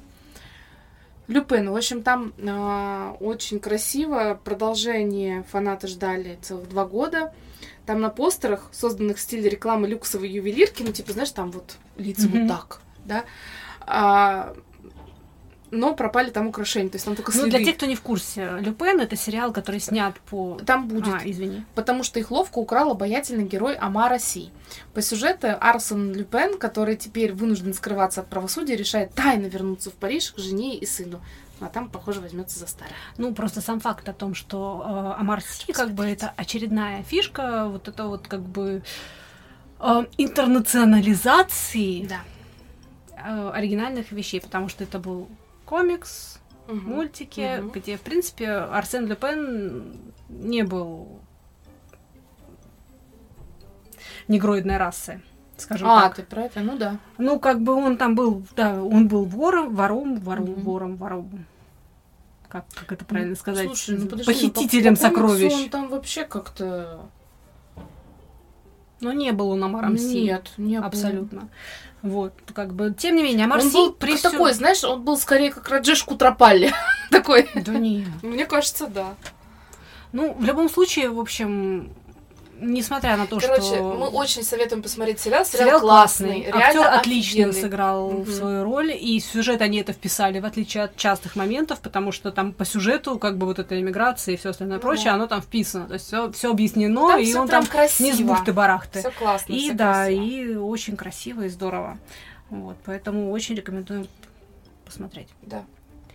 Люпен, 1.27 1.69
в 1.71 1.75
общем, 1.75 2.03
там 2.03 2.33
а, 2.47 3.15
очень 3.19 3.59
красиво, 3.59 4.39
продолжение 4.43 5.43
фанаты 5.43 5.87
ждали 5.87 6.37
целых 6.41 6.67
два 6.69 6.85
года. 6.85 7.33
Там 7.85 8.01
на 8.01 8.09
постерах, 8.09 8.69
созданных 8.71 9.17
в 9.17 9.19
стиле 9.21 9.49
рекламы 9.49 9.87
люксовой 9.87 10.29
ювелирки, 10.29 10.83
ну, 10.83 10.91
типа, 10.91 11.13
знаешь, 11.13 11.31
там 11.31 11.51
вот 11.51 11.77
лица 11.97 12.27
Мгм. 12.27 12.39
вот 12.39 12.47
так, 12.47 12.81
да, 13.05 13.25
А, 13.87 14.55
но 15.71 15.95
пропали 15.95 16.29
там 16.31 16.47
украшения, 16.47 16.89
то 16.89 16.95
есть 16.97 17.05
там 17.05 17.15
только 17.15 17.31
Ну, 17.31 17.43
следы. 17.43 17.57
для 17.57 17.65
тех, 17.65 17.77
кто 17.77 17.85
не 17.85 17.95
в 17.95 18.01
курсе, 18.01 18.57
Люпен 18.59 18.99
это 18.99 19.15
сериал, 19.15 19.53
который 19.53 19.79
снят 19.79 20.13
по... 20.29 20.59
Там 20.65 20.87
будет 20.87 21.13
А, 21.13 21.21
извини. 21.23 21.63
потому 21.75 22.03
что 22.03 22.19
их 22.19 22.29
ловко 22.29 22.57
украл 22.59 22.91
обаятельный 22.91 23.45
герой 23.45 23.75
Амара 23.75 24.19
Си. 24.19 24.49
По 24.93 25.01
сюжету 25.01 25.47
Арсен 25.59 26.13
Люпен, 26.13 26.57
который 26.57 26.97
теперь 26.97 27.31
вынужден 27.33 27.73
скрываться 27.73 28.19
от 28.21 28.27
правосудия, 28.27 28.75
решает 28.75 29.13
тайно 29.13 29.45
вернуться 29.45 29.89
в 29.89 29.93
Париж 29.93 30.31
к 30.33 30.39
жене 30.39 30.75
и 30.77 30.85
сыну. 30.85 31.21
А 31.61 31.67
там, 31.67 31.89
похоже, 31.89 32.21
возьмется 32.21 32.57
за 32.59 32.65
старое. 32.67 32.93
Ну, 33.17 33.33
просто 33.35 33.61
сам 33.61 33.79
факт 33.79 34.09
о 34.09 34.13
том, 34.13 34.33
что 34.35 35.13
э, 35.15 35.21
Амар 35.21 35.41
Си, 35.41 35.71
как 35.73 35.91
бы, 35.93 36.05
это 36.05 36.33
очередная 36.35 37.03
фишка, 37.03 37.67
вот 37.67 37.87
это 37.87 38.05
вот, 38.07 38.27
как 38.27 38.41
бы, 38.41 38.81
э, 39.79 40.05
интернационализации 40.17 42.07
Да. 42.07 42.21
э, 43.15 43.51
оригинальных 43.53 44.11
вещей, 44.11 44.41
потому 44.41 44.69
что 44.69 44.83
это 44.83 44.97
был 44.99 45.27
комикс, 45.71 46.37
мультики, 46.67 47.59
Мгм. 47.61 47.71
где, 47.71 47.95
в 47.95 48.01
принципе, 48.01 48.49
Арсен 48.49 49.05
Люпен 49.07 50.11
не 50.27 50.63
был 50.63 51.21
негроидной 54.27 54.75
расы, 54.75 55.21
скажем 55.55 55.87
А, 55.89 56.01
так. 56.01 56.15
ты 56.15 56.23
про 56.23 56.41
это? 56.43 56.59
Ну 56.59 56.77
да. 56.77 56.97
Ну, 57.17 57.39
как 57.39 57.61
бы 57.61 57.73
он 57.73 57.95
там 57.95 58.15
был, 58.15 58.43
да, 58.57 58.83
он 58.83 59.07
был 59.07 59.23
вором, 59.23 59.73
вором, 59.73 60.19
вором, 60.19 60.43
Мгм. 60.43 60.61
вором, 60.61 60.95
вором. 60.97 61.45
Как, 62.49 62.65
как 62.75 62.91
это 62.91 63.05
правильно 63.05 63.35
сказать? 63.37 63.67
Слушай, 63.67 63.97
ну 63.97 64.07
подожди, 64.09 64.29
ну, 64.29 64.51
Похитителем 64.51 64.95
по- 64.95 65.01
по 65.01 65.07
сокровищ. 65.07 65.53
Он 65.53 65.69
там 65.69 65.87
вообще 65.87 66.25
как-то... 66.25 67.05
Но 69.01 69.11
не 69.11 69.31
был 69.31 69.49
он 69.49 69.63
Амаром 69.63 69.97
Си. 69.97 70.21
Нет, 70.21 70.51
не 70.57 70.79
был. 70.79 70.85
Абсолютно. 70.85 71.49
Вот, 72.01 72.33
как 72.53 72.73
бы, 72.73 72.95
тем 72.97 73.15
не 73.15 73.23
менее, 73.23 73.45
Амар 73.45 73.59
Он 73.59 73.69
был 73.69 73.93
при 73.93 74.15
всё- 74.15 74.31
такой, 74.31 74.53
знаешь, 74.53 74.83
он 74.83 75.03
был 75.03 75.17
скорее 75.17 75.51
как 75.51 75.69
Раджеш 75.69 76.03
Кутрапалли. 76.03 76.71
такой. 77.11 77.47
Да 77.53 77.73
не. 77.73 78.07
Мне 78.23 78.45
кажется, 78.45 78.87
да. 78.87 79.13
Ну, 80.11 80.33
в 80.33 80.43
любом 80.43 80.67
случае, 80.69 81.09
в 81.09 81.19
общем, 81.19 81.93
несмотря 82.61 83.17
на 83.17 83.27
то, 83.27 83.39
Короче, 83.39 83.61
что... 83.63 83.83
мы 83.95 84.07
очень 84.07 84.43
советуем 84.43 84.81
посмотреть 84.81 85.19
сериал. 85.19 85.43
Сериал, 85.45 85.65
Сериал 85.67 85.79
классный. 85.81 86.43
классный, 86.43 86.61
актер 86.67 86.81
отлично 86.87 87.41
офигенный. 87.47 87.53
сыграл 87.61 88.11
Мгм. 88.11 88.31
свою 88.31 88.63
роль, 88.63 88.91
и 88.93 89.19
сюжет 89.19 89.61
они 89.61 89.79
это 89.79 89.93
вписали, 89.93 90.39
в 90.39 90.45
отличие 90.45 90.83
от 90.83 90.95
частых 90.95 91.35
моментов, 91.35 91.79
потому 91.81 92.11
что 92.11 92.31
там 92.31 92.53
по 92.53 92.63
сюжету, 92.65 93.17
как 93.19 93.37
бы 93.37 93.45
вот 93.47 93.59
эта 93.59 93.79
иммиграция 93.79 94.35
и 94.35 94.37
все 94.37 94.49
остальное 94.51 94.77
Ну. 94.77 94.81
прочее, 94.81 95.11
оно 95.11 95.27
там 95.27 95.41
вписано, 95.41 95.87
то 95.87 95.93
есть 95.95 96.05
все, 96.33 96.51
объяснено, 96.51 97.09
Там 97.09 97.19
и 97.19 97.25
всё 97.25 97.41
он 97.41 97.47
там 97.47 97.65
красиво. 97.65 98.07
не 98.07 98.13
с 98.13 98.19
бухты-барахты. 98.21 98.99
Все 98.99 99.11
классно. 99.11 99.51
И 99.53 99.71
да, 99.71 100.05
красиво. 100.05 100.21
и 100.23 100.55
очень 100.55 100.95
красиво 100.95 101.41
и 101.43 101.49
здорово. 101.49 101.97
Вот, 102.49 102.75
поэтому 102.85 103.31
очень 103.31 103.55
рекомендуем 103.55 104.07
посмотреть. 104.85 105.27
Да. 105.41 105.63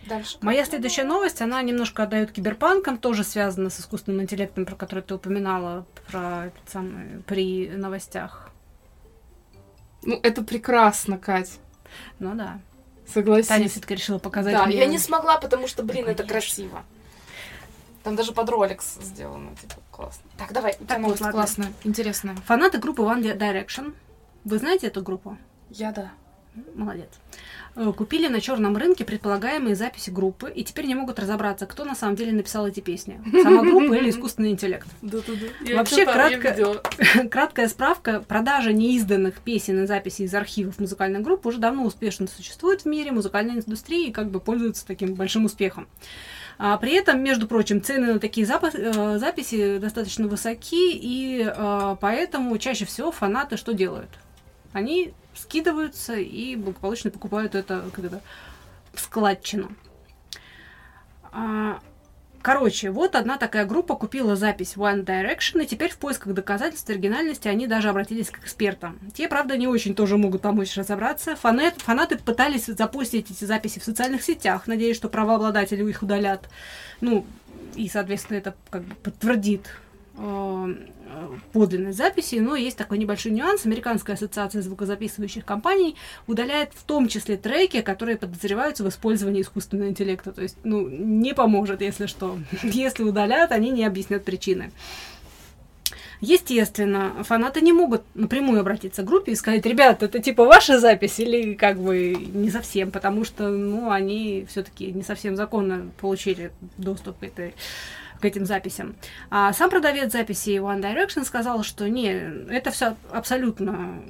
Дальше. 0.07 0.37
Моя 0.41 0.65
следующая 0.65 1.03
новость, 1.03 1.41
она 1.41 1.61
немножко 1.61 2.03
отдает 2.03 2.31
киберпанкам, 2.31 2.97
тоже 2.97 3.23
связана 3.23 3.69
с 3.69 3.79
искусственным 3.79 4.21
интеллектом, 4.21 4.65
про 4.65 4.75
который 4.75 5.03
ты 5.03 5.15
упоминала 5.15 5.85
про 6.09 6.51
самый, 6.67 7.21
при 7.23 7.69
новостях. 7.69 8.49
Ну, 10.03 10.19
это 10.23 10.43
прекрасно, 10.43 11.17
Кать. 11.17 11.59
Ну 12.19 12.35
да. 12.35 12.59
Согласись. 13.11 13.47
Таня 13.47 13.67
все-таки 13.69 13.95
решила 13.95 14.19
показать 14.19 14.53
Да, 14.53 14.65
мне. 14.65 14.77
я 14.77 14.85
не 14.85 14.97
смогла, 14.99 15.37
потому 15.37 15.67
что, 15.67 15.83
блин, 15.83 16.05
Ну, 16.05 16.11
это 16.11 16.23
красиво. 16.23 16.83
Там 18.03 18.15
даже 18.15 18.31
под 18.31 18.49
Rolex 18.49 18.81
сделано, 19.01 19.55
типа, 19.55 19.75
классно. 19.91 20.23
Так, 20.37 20.53
давай, 20.53 20.73
у 20.73 20.75
тебя 20.77 20.87
Так, 20.87 20.99
новость 20.99 21.19
вот, 21.21 21.25
ладно. 21.25 21.39
классная, 21.41 21.73
интересная. 21.83 22.35
Фанаты 22.45 22.77
группы 22.77 23.01
One 23.01 23.21
Direction. 23.37 23.93
Вы 24.45 24.59
знаете 24.59 24.87
эту 24.87 25.01
группу? 25.01 25.37
Я 25.69 25.91
да. 25.91 26.11
Молодец. 26.75 27.09
Э, 27.75 27.91
Купили 27.95 28.27
на 28.27 28.41
черном 28.41 28.75
рынке 28.77 29.05
предполагаемые 29.05 29.75
записи 29.75 30.09
группы 30.09 30.51
и 30.53 30.63
теперь 30.63 30.85
не 30.85 30.95
могут 30.95 31.19
разобраться, 31.19 31.65
кто 31.65 31.85
на 31.85 31.95
самом 31.95 32.15
деле 32.15 32.31
написал 32.31 32.67
эти 32.67 32.79
песни. 32.79 33.19
Сама 33.43 33.61
группа 33.63 33.93
или 33.93 34.09
искусственный 34.09 34.49
интеллект. 34.51 34.87
Да-да-да. 35.01 35.75
Вообще, 35.75 36.05
кратко- 36.41 36.53
Краткая 37.29 37.67
справка. 37.67 38.19
Продажа 38.27 38.73
неизданных 38.73 39.39
песен 39.41 39.83
и 39.83 39.87
записей 39.87 40.25
из 40.25 40.33
архивов 40.33 40.79
музыкальных 40.79 41.21
групп 41.21 41.45
уже 41.45 41.57
давно 41.59 41.85
успешно 41.85 42.27
существует 42.27 42.81
в 42.81 42.85
мире 42.85 43.11
музыкальной 43.11 43.55
индустрии 43.55 44.07
и 44.07 44.11
как 44.11 44.29
бы 44.31 44.39
пользуется 44.39 44.85
таким 44.85 45.13
большим 45.13 45.45
успехом. 45.45 45.87
А 46.59 46.75
при 46.77 46.93
этом, 46.93 47.21
между 47.21 47.47
прочим, 47.47 47.83
цены 47.83 48.13
на 48.13 48.19
такие 48.19 48.47
запа- 48.47 48.71
э, 48.75 49.19
записи 49.19 49.77
достаточно 49.77 50.27
высоки, 50.27 50.91
и 50.93 51.45
э, 51.55 51.95
поэтому 52.01 52.57
чаще 52.57 52.85
всего 52.85 53.11
фанаты 53.11 53.57
что 53.57 53.73
делают? 53.73 54.09
Они 54.73 55.13
скидываются 55.37 56.15
и 56.15 56.55
благополучно 56.55 57.11
покупают 57.11 57.55
это, 57.55 57.89
как 57.93 58.05
это 58.05 58.21
в 58.93 58.99
складчину. 58.99 59.71
А, 61.31 61.79
Короче, 62.47 62.91
вот 62.91 63.15
одна 63.15 63.37
такая 63.37 63.65
группа 63.65 63.95
купила 63.95 64.37
запись 64.37 64.75
One 64.77 65.03
Direction, 65.03 65.61
и 65.61 65.67
теперь 65.67 65.91
в 65.91 65.97
поисках 65.97 66.33
доказательств 66.33 66.89
оригинальности 66.89 67.49
они 67.49 67.67
даже 67.67 67.89
обратились 67.89 68.29
к 68.29 68.39
экспертам. 68.39 68.97
Те, 69.13 69.27
правда, 69.27 69.57
не 69.57 69.67
очень 69.67 69.93
тоже 69.93 70.17
могут 70.17 70.43
помочь 70.43 70.77
разобраться. 70.77 71.35
Фанат, 71.35 71.81
фанаты 71.81 72.17
пытались 72.17 72.67
запустить 72.67 73.29
эти 73.31 73.43
записи 73.43 73.79
в 73.79 73.83
социальных 73.83 74.23
сетях, 74.23 74.65
надеясь, 74.65 74.95
что 74.95 75.09
правообладатели 75.09 75.83
их 75.89 76.01
удалят. 76.01 76.47
Ну, 77.01 77.25
и, 77.75 77.89
соответственно, 77.89 78.37
это 78.37 78.55
как 78.69 78.83
бы 78.83 78.95
подтвердит 78.95 79.67
э, 80.17 80.75
э, 81.05 81.27
подлинность 81.53 81.97
записи, 81.97 82.35
но 82.35 82.55
есть 82.55 82.77
такой 82.77 82.97
небольшой 82.97 83.31
нюанс. 83.31 83.65
Американская 83.65 84.15
ассоциация 84.15 84.61
звукозаписывающих 84.61 85.45
компаний 85.45 85.95
удаляет 86.27 86.71
в 86.73 86.83
том 86.83 87.07
числе 87.07 87.37
треки, 87.37 87.81
которые 87.81 88.17
подозреваются 88.17 88.83
в 88.83 88.89
использовании 88.89 89.41
искусственного 89.41 89.89
интеллекта. 89.89 90.31
То 90.31 90.41
есть, 90.41 90.57
ну, 90.63 90.87
не 90.87 91.33
поможет, 91.33 91.81
если 91.81 92.05
что. 92.07 92.37
Если 92.63 93.03
удалят, 93.03 93.51
они 93.51 93.69
не 93.69 93.85
объяснят 93.85 94.23
причины. 94.23 94.71
Естественно, 96.19 97.23
фанаты 97.23 97.61
не 97.61 97.73
могут 97.73 98.01
напрямую 98.15 98.59
обратиться 98.59 99.03
к 99.03 99.05
группе 99.05 99.33
и 99.33 99.35
сказать, 99.35 99.65
ребят, 99.65 100.01
это 100.01 100.19
типа 100.19 100.45
ваша 100.45 100.79
запись 100.79 101.19
или 101.19 101.53
как 101.53 101.79
бы 101.79 102.15
не 102.15 102.49
совсем, 102.49 102.89
потому 102.89 103.23
что, 103.23 103.49
ну, 103.49 103.91
они 103.91 104.45
все-таки 104.49 104.91
не 104.91 105.03
совсем 105.03 105.35
законно 105.35 105.91
получили 106.01 106.51
доступ 106.77 107.19
к 107.19 107.23
этой 107.23 107.53
к 108.19 108.25
этим 108.25 108.45
записям. 108.45 108.95
А 109.29 109.53
сам 109.53 109.69
продавец 109.69 110.11
записей 110.11 110.57
One 110.57 110.81
Direction 110.81 111.23
сказал, 111.23 111.63
что 111.63 111.87
не, 111.87 112.07
это 112.49 112.71
все 112.71 112.95
абсолютно 113.11 114.01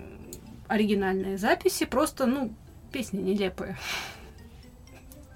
оригинальные 0.67 1.37
записи, 1.37 1.85
просто, 1.85 2.25
ну, 2.25 2.53
песни 2.91 3.21
нелепые. 3.21 3.77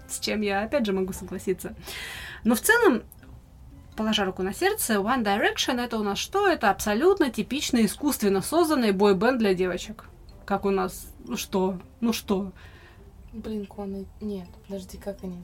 С 0.07 0.19
чем 0.19 0.41
я, 0.41 0.63
опять 0.63 0.85
же, 0.85 0.93
могу 0.93 1.13
согласиться. 1.13 1.73
Но 2.43 2.55
в 2.55 2.61
целом, 2.61 3.03
положа 3.95 4.25
руку 4.25 4.43
на 4.43 4.53
сердце, 4.53 4.95
One 4.95 5.23
Direction 5.23 5.79
это 5.81 5.97
у 5.97 6.03
нас 6.03 6.17
что? 6.17 6.47
Это 6.47 6.69
абсолютно 6.69 7.29
типичный 7.29 7.85
искусственно 7.85 8.41
созданный 8.41 8.91
бойбенд 8.91 9.39
для 9.39 9.53
девочек. 9.53 10.05
Как 10.45 10.65
у 10.65 10.69
нас 10.69 11.07
Ну 11.25 11.37
что? 11.37 11.79
Ну 11.99 12.13
что? 12.13 12.51
Блин, 13.31 13.65
Коны... 13.65 14.05
Нет, 14.19 14.47
подожди, 14.67 14.97
как 14.97 15.23
они? 15.23 15.43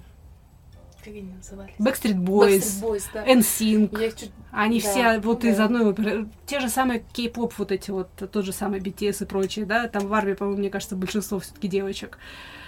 Как 1.08 1.16
они 1.16 1.32
назывались? 1.32 1.74
Backstreet 1.80 2.18
Boys, 2.18 2.60
Backstreet 2.60 2.82
Boys, 2.82 3.04
да. 3.14 3.26
NSYNC. 3.26 3.98
Я 3.98 4.08
их 4.08 4.16
чуть... 4.18 4.32
Они 4.52 4.82
Да, 4.82 4.90
все 4.90 5.20
вот 5.20 5.44
ну 5.44 5.50
из 5.50 5.56
да. 5.56 5.64
одной 5.64 5.86
оперы. 5.86 6.28
Те 6.46 6.60
же 6.60 6.68
самые 6.68 7.06
кей-поп, 7.14 7.54
вот 7.58 7.72
эти 7.72 7.92
вот, 7.92 8.10
тот 8.10 8.44
же 8.44 8.52
самый 8.52 8.82
BTS 8.82 9.24
и 9.24 9.26
прочие, 9.26 9.66
да, 9.66 9.88
там 9.88 10.08
в 10.08 10.14
армии, 10.14 10.34
по-моему, 10.34 10.60
мне 10.60 10.70
кажется, 10.70 10.98
большинство 10.98 11.40
все-таки 11.40 11.70
девочек. 11.70 12.18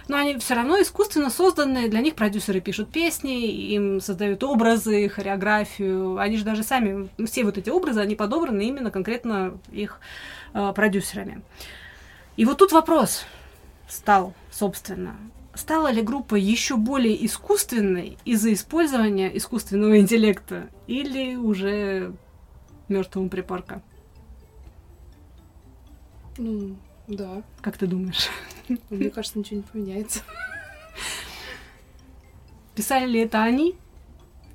Но 0.08 0.16
они 0.16 0.38
все 0.38 0.54
равно 0.54 0.82
искусственно 0.82 1.30
созданные, 1.30 1.90
для 1.90 2.00
них 2.00 2.16
продюсеры 2.16 2.62
пишут 2.62 2.90
песни, 2.94 3.46
им 3.74 4.00
создают 4.00 4.42
образы, 4.42 5.10
хореографию. 5.10 6.18
Они 6.18 6.38
же 6.38 6.46
даже 6.46 6.64
сами, 6.64 7.10
ну, 7.18 7.28
все 7.28 7.44
вот 7.44 7.58
эти 7.58 7.70
образы, 7.70 8.00
они 8.00 8.16
подобраны 8.16 8.62
именно 8.62 8.90
конкретно 8.90 9.60
их 9.70 10.00
э, 10.54 10.72
продюсерами. 10.74 11.42
И 12.38 12.46
вот 12.46 12.60
тут 12.60 12.72
вопрос 12.72 13.26
стал, 13.90 14.34
собственно, 14.50 15.18
стала 15.54 15.92
ли 15.92 16.02
группа 16.02 16.36
еще 16.36 16.78
более 16.78 17.26
искусственной 17.26 18.18
из-за 18.26 18.54
использования 18.54 19.36
искусственного 19.38 20.00
интеллекта 20.00 20.70
или 20.88 21.36
уже 21.36 22.14
мертвого 22.88 23.28
припарка? 23.28 23.82
Ну, 26.38 26.76
да. 27.08 27.44
Как 27.62 27.78
ты 27.78 27.88
думаешь? 27.88 28.30
Мне 28.90 29.10
кажется, 29.10 29.40
ничего 29.40 29.58
не 29.58 29.64
поменяется. 29.64 30.22
Писали 32.76 33.08
ли 33.08 33.20
это 33.22 33.44
они? 33.44 33.76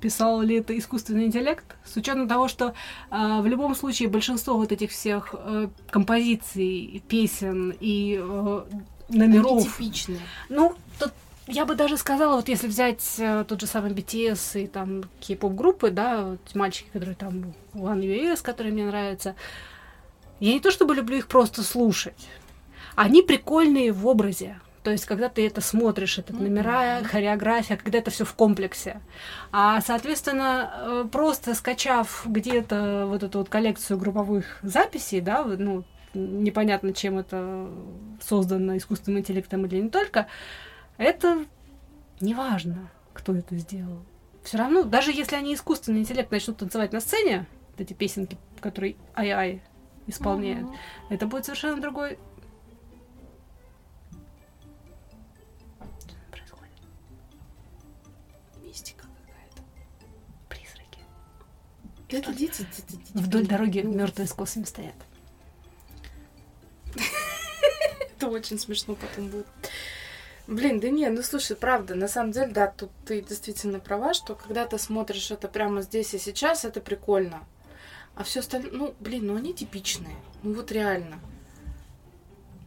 Писал 0.01 0.41
ли 0.41 0.57
это 0.57 0.77
искусственный 0.77 1.25
интеллект? 1.25 1.65
С 1.83 1.95
учетом 1.95 2.27
того, 2.27 2.47
что 2.47 2.73
а, 3.09 3.41
в 3.41 3.47
любом 3.47 3.75
случае 3.75 4.09
большинство 4.09 4.57
вот 4.57 4.71
этих 4.71 4.91
всех 4.91 5.33
э, 5.37 5.67
композиций, 5.89 7.03
песен 7.07 7.73
и 7.79 8.19
э, 8.19 8.63
номеров 9.09 9.51
Они 9.51 9.63
типичные. 9.65 10.19
Ну, 10.49 10.75
я 11.47 11.65
бы 11.65 11.75
даже 11.75 11.97
сказала, 11.97 12.35
вот 12.37 12.49
если 12.49 12.67
взять 12.67 13.03
э, 13.19 13.45
тот 13.47 13.61
же 13.61 13.67
самый 13.67 13.91
BTS 13.91 14.63
и 14.63 14.67
там 14.67 15.03
кей-поп 15.19 15.53
группы, 15.53 15.91
да, 15.91 16.23
вот 16.23 16.55
мальчики, 16.55 16.87
которые 16.91 17.15
там 17.15 17.53
One 17.73 18.01
US, 18.01 18.41
которые 18.41 18.73
мне 18.73 18.85
нравятся, 18.85 19.35
я 20.39 20.53
не 20.53 20.59
то 20.59 20.71
чтобы 20.71 20.95
люблю 20.95 21.17
их 21.17 21.27
просто 21.27 21.63
слушать, 21.63 22.27
они 22.95 23.21
прикольные 23.21 23.91
в 23.91 24.07
образе. 24.07 24.59
То 24.83 24.91
есть, 24.91 25.05
когда 25.05 25.29
ты 25.29 25.47
это 25.47 25.61
смотришь, 25.61 26.19
это 26.19 26.31
Мгм. 26.33 26.43
номера, 26.43 27.03
хореография, 27.03 27.75
когда 27.75 27.97
это 27.97 28.11
все 28.11 28.23
в 28.23 28.33
комплексе. 28.35 29.01
А, 29.51 29.81
соответственно, 29.81 30.71
э, 30.75 31.05
просто 31.11 31.55
скачав 31.55 32.21
где-то 32.25 33.05
вот 33.07 33.23
эту 33.23 33.39
вот 33.39 33.49
коллекцию 33.49 33.97
групповых 33.97 34.59
записей, 34.61 35.21
да, 35.21 35.43
ну, 35.43 35.83
непонятно, 36.13 36.93
чем 36.93 37.17
это 37.17 37.67
создано 38.23 38.77
искусственным 38.77 39.21
интеллектом 39.21 39.65
или 39.65 39.81
не 39.81 39.89
только, 39.89 40.27
это 40.97 41.45
не 42.19 42.33
важно, 42.33 42.89
кто 43.13 43.35
это 43.35 43.57
сделал. 43.57 44.03
Все 44.43 44.57
равно, 44.57 44.83
даже 44.83 45.11
если 45.11 45.35
они 45.35 45.53
искусственный 45.53 45.99
интеллект 46.01 46.31
начнут 46.31 46.57
танцевать 46.57 46.93
на 46.93 46.99
сцене, 46.99 47.47
вот 47.71 47.81
эти 47.81 47.93
песенки, 47.93 48.37
которые 48.59 48.95
ай-ай 49.15 49.61
исполняет, 50.07 50.63
Мгм. 50.63 50.75
это 51.09 51.27
будет 51.27 51.45
совершенно 51.45 51.81
другой. 51.81 52.17
Это 62.15 62.33
дети, 62.33 62.61
дети, 62.61 62.95
дети. 62.97 63.11
Вдоль 63.13 63.45
дороги 63.45 63.79
мертвые 63.79 64.27
с 64.27 64.33
косами 64.33 64.63
стоят. 64.63 64.95
Это 68.17 68.29
очень 68.29 68.57
смешно 68.57 68.95
потом 68.95 69.27
будет. 69.27 69.47
Блин, 70.47 70.79
да 70.79 70.89
не, 70.89 71.09
ну 71.09 71.23
слушай, 71.23 71.55
правда, 71.55 71.95
на 71.95 72.07
самом 72.07 72.31
деле, 72.31 72.51
да, 72.51 72.67
тут 72.67 72.91
ты 73.05 73.21
действительно 73.21 73.79
права, 73.79 74.13
что 74.13 74.35
когда 74.35 74.65
ты 74.65 74.77
смотришь 74.77 75.31
это 75.31 75.47
прямо 75.47 75.81
здесь 75.81 76.13
и 76.13 76.19
сейчас, 76.19 76.65
это 76.65 76.81
прикольно. 76.81 77.43
А 78.15 78.23
все 78.23 78.41
остальное, 78.41 78.71
ну, 78.71 78.95
блин, 78.99 79.27
ну 79.27 79.35
они 79.35 79.53
типичные. 79.53 80.15
Ну 80.43 80.53
вот 80.53 80.71
реально. 80.71 81.19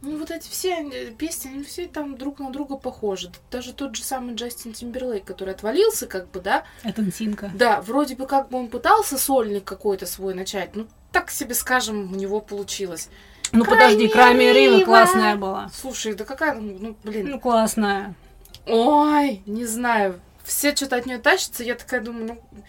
Ну 0.01 0.17
вот 0.17 0.31
эти 0.31 0.47
все 0.49 1.11
песни, 1.17 1.49
они 1.49 1.63
все 1.63 1.87
там 1.87 2.17
друг 2.17 2.39
на 2.39 2.51
друга 2.51 2.77
похожи. 2.77 3.31
Даже 3.51 3.73
тот 3.73 3.95
же 3.95 4.03
самый 4.03 4.35
Джастин 4.35 4.71
Тимберлейк, 4.73 5.25
который 5.25 5.53
отвалился, 5.53 6.07
как 6.07 6.29
бы, 6.29 6.39
да, 6.39 6.63
Это 6.83 7.01
Нсинка. 7.01 7.51
да, 7.53 7.81
вроде 7.81 8.15
бы 8.15 8.25
как 8.25 8.49
бы 8.49 8.59
он 8.59 8.69
пытался 8.69 9.17
сольник 9.17 9.65
какой-то 9.65 10.05
свой 10.05 10.33
начать, 10.33 10.75
ну 10.75 10.87
так 11.11 11.31
себе, 11.31 11.53
скажем, 11.53 12.13
у 12.13 12.15
него 12.15 12.39
получилось. 12.39 13.09
Ну 13.51 13.65
подожди, 13.65 14.07
Крайми 14.07 14.51
Рива 14.53 14.77
Рива. 14.77 14.85
классная 14.85 15.35
была. 15.35 15.69
Слушай, 15.73 16.13
да 16.13 16.25
какая, 16.25 16.53
ну, 16.59 16.77
ну, 16.79 16.97
блин, 17.03 17.29
Ну 17.31 17.39
классная. 17.39 18.13
ой, 18.65 19.41
не 19.45 19.65
знаю, 19.65 20.19
все 20.43 20.75
что-то 20.75 20.97
от 20.97 21.05
нее 21.05 21.17
тащатся, 21.17 21.63
я 21.63 21.75
такая 21.75 22.01
думаю, 22.01 22.25
ну, 22.53 22.63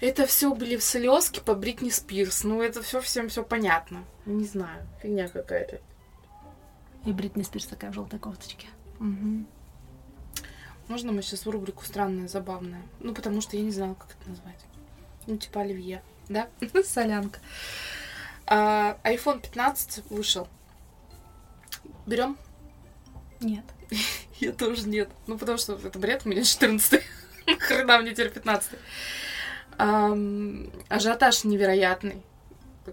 это 0.00 0.26
все 0.26 0.54
были 0.54 0.76
в 0.76 0.82
слезки 0.84 1.40
по 1.40 1.54
Бритни 1.54 1.90
Спирс, 1.90 2.44
ну 2.44 2.62
это 2.62 2.82
все 2.82 3.00
всем 3.00 3.28
все 3.28 3.42
понятно, 3.42 4.04
не 4.26 4.44
знаю, 4.44 4.86
фигня 5.02 5.28
какая-то. 5.28 5.80
И 7.06 7.12
Бритни 7.12 7.42
Спирс 7.42 7.66
такая 7.66 7.90
в 7.90 7.94
желтой 7.94 8.18
кофточке. 8.18 8.66
Можно 10.88 11.12
мы 11.12 11.22
сейчас 11.22 11.44
в 11.44 11.50
рубрику 11.50 11.84
странное, 11.84 12.28
забавное? 12.28 12.82
Ну, 13.00 13.14
потому 13.14 13.40
что 13.42 13.56
я 13.56 13.62
не 13.62 13.70
знала, 13.70 13.94
как 13.94 14.16
это 14.18 14.30
назвать. 14.30 14.64
Ну, 15.26 15.36
типа 15.36 15.60
оливье, 15.60 16.02
да? 16.30 16.48
Солянка. 16.84 17.40
А, 18.50 18.98
iPhone 19.04 19.40
15 19.40 20.04
вышел. 20.10 20.48
Берем? 22.06 22.38
Нет. 23.40 23.64
Я 24.40 24.52
тоже 24.52 24.88
нет. 24.88 25.10
Ну, 25.26 25.36
потому 25.36 25.58
что 25.58 25.74
это 25.74 25.98
бред, 25.98 26.22
у 26.24 26.30
меня 26.30 26.42
14 26.42 27.02
Хрена 27.58 27.98
мне 27.98 28.12
теперь 28.12 28.30
15 28.30 28.72
Ам, 29.76 30.70
Ажиотаж 30.88 31.44
невероятный, 31.44 32.22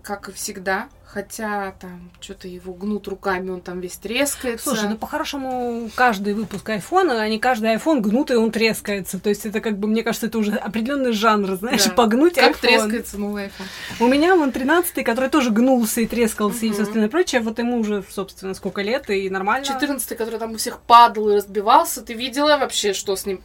как 0.04 0.30
и 0.30 0.34
всегда. 0.34 0.90
Хотя 1.16 1.72
там 1.80 2.12
что-то 2.20 2.50
его 2.50 2.74
гнут 2.74 3.08
руками, 3.08 3.50
он 3.50 3.62
там 3.62 3.80
весь 3.80 3.96
трескается. 3.96 4.66
Слушай, 4.68 4.90
ну 4.90 4.98
по-хорошему 4.98 5.90
каждый 5.96 6.34
выпуск 6.34 6.68
айфона, 6.68 7.22
а 7.22 7.30
не 7.30 7.40
каждый 7.40 7.72
айфон 7.72 8.02
гнут, 8.02 8.32
и 8.32 8.36
он 8.36 8.52
трескается. 8.52 9.18
То 9.18 9.30
есть 9.30 9.46
это 9.46 9.62
как 9.62 9.78
бы, 9.80 9.88
мне 9.88 10.04
кажется, 10.04 10.28
это 10.28 10.38
уже 10.38 10.56
определенный 10.56 11.14
жанр, 11.14 11.56
знаешь, 11.56 11.86
Да. 11.86 11.92
погнуть 11.94 12.34
как 12.34 12.58
iPhone. 12.58 12.60
трескается 12.60 13.18
новый 13.18 13.46
iPhone. 13.46 14.02
У 14.02 14.08
меня 14.10 14.36
вон 14.36 14.52
13 14.52 15.06
который 15.06 15.30
тоже 15.30 15.52
гнулся 15.52 16.02
и 16.02 16.06
трескался 16.06 16.66
и 16.66 16.68
Мгм. 16.68 16.74
все 16.74 16.84
остальное 16.84 17.08
прочее. 17.10 17.40
Вот 17.40 17.60
ему 17.60 17.78
уже, 17.80 18.04
собственно, 18.10 18.54
сколько 18.54 18.82
лет, 18.82 19.10
и 19.10 19.30
нормально. 19.30 19.66
14 19.66 20.16
который 20.18 20.38
там 20.38 20.52
у 20.52 20.58
всех 20.58 20.82
падал 20.82 21.30
и 21.30 21.36
разбивался. 21.38 22.02
Ты 22.02 22.12
видела 22.14 22.58
вообще, 22.58 22.92
что 22.92 23.16
с 23.16 23.26
ним? 23.26 23.42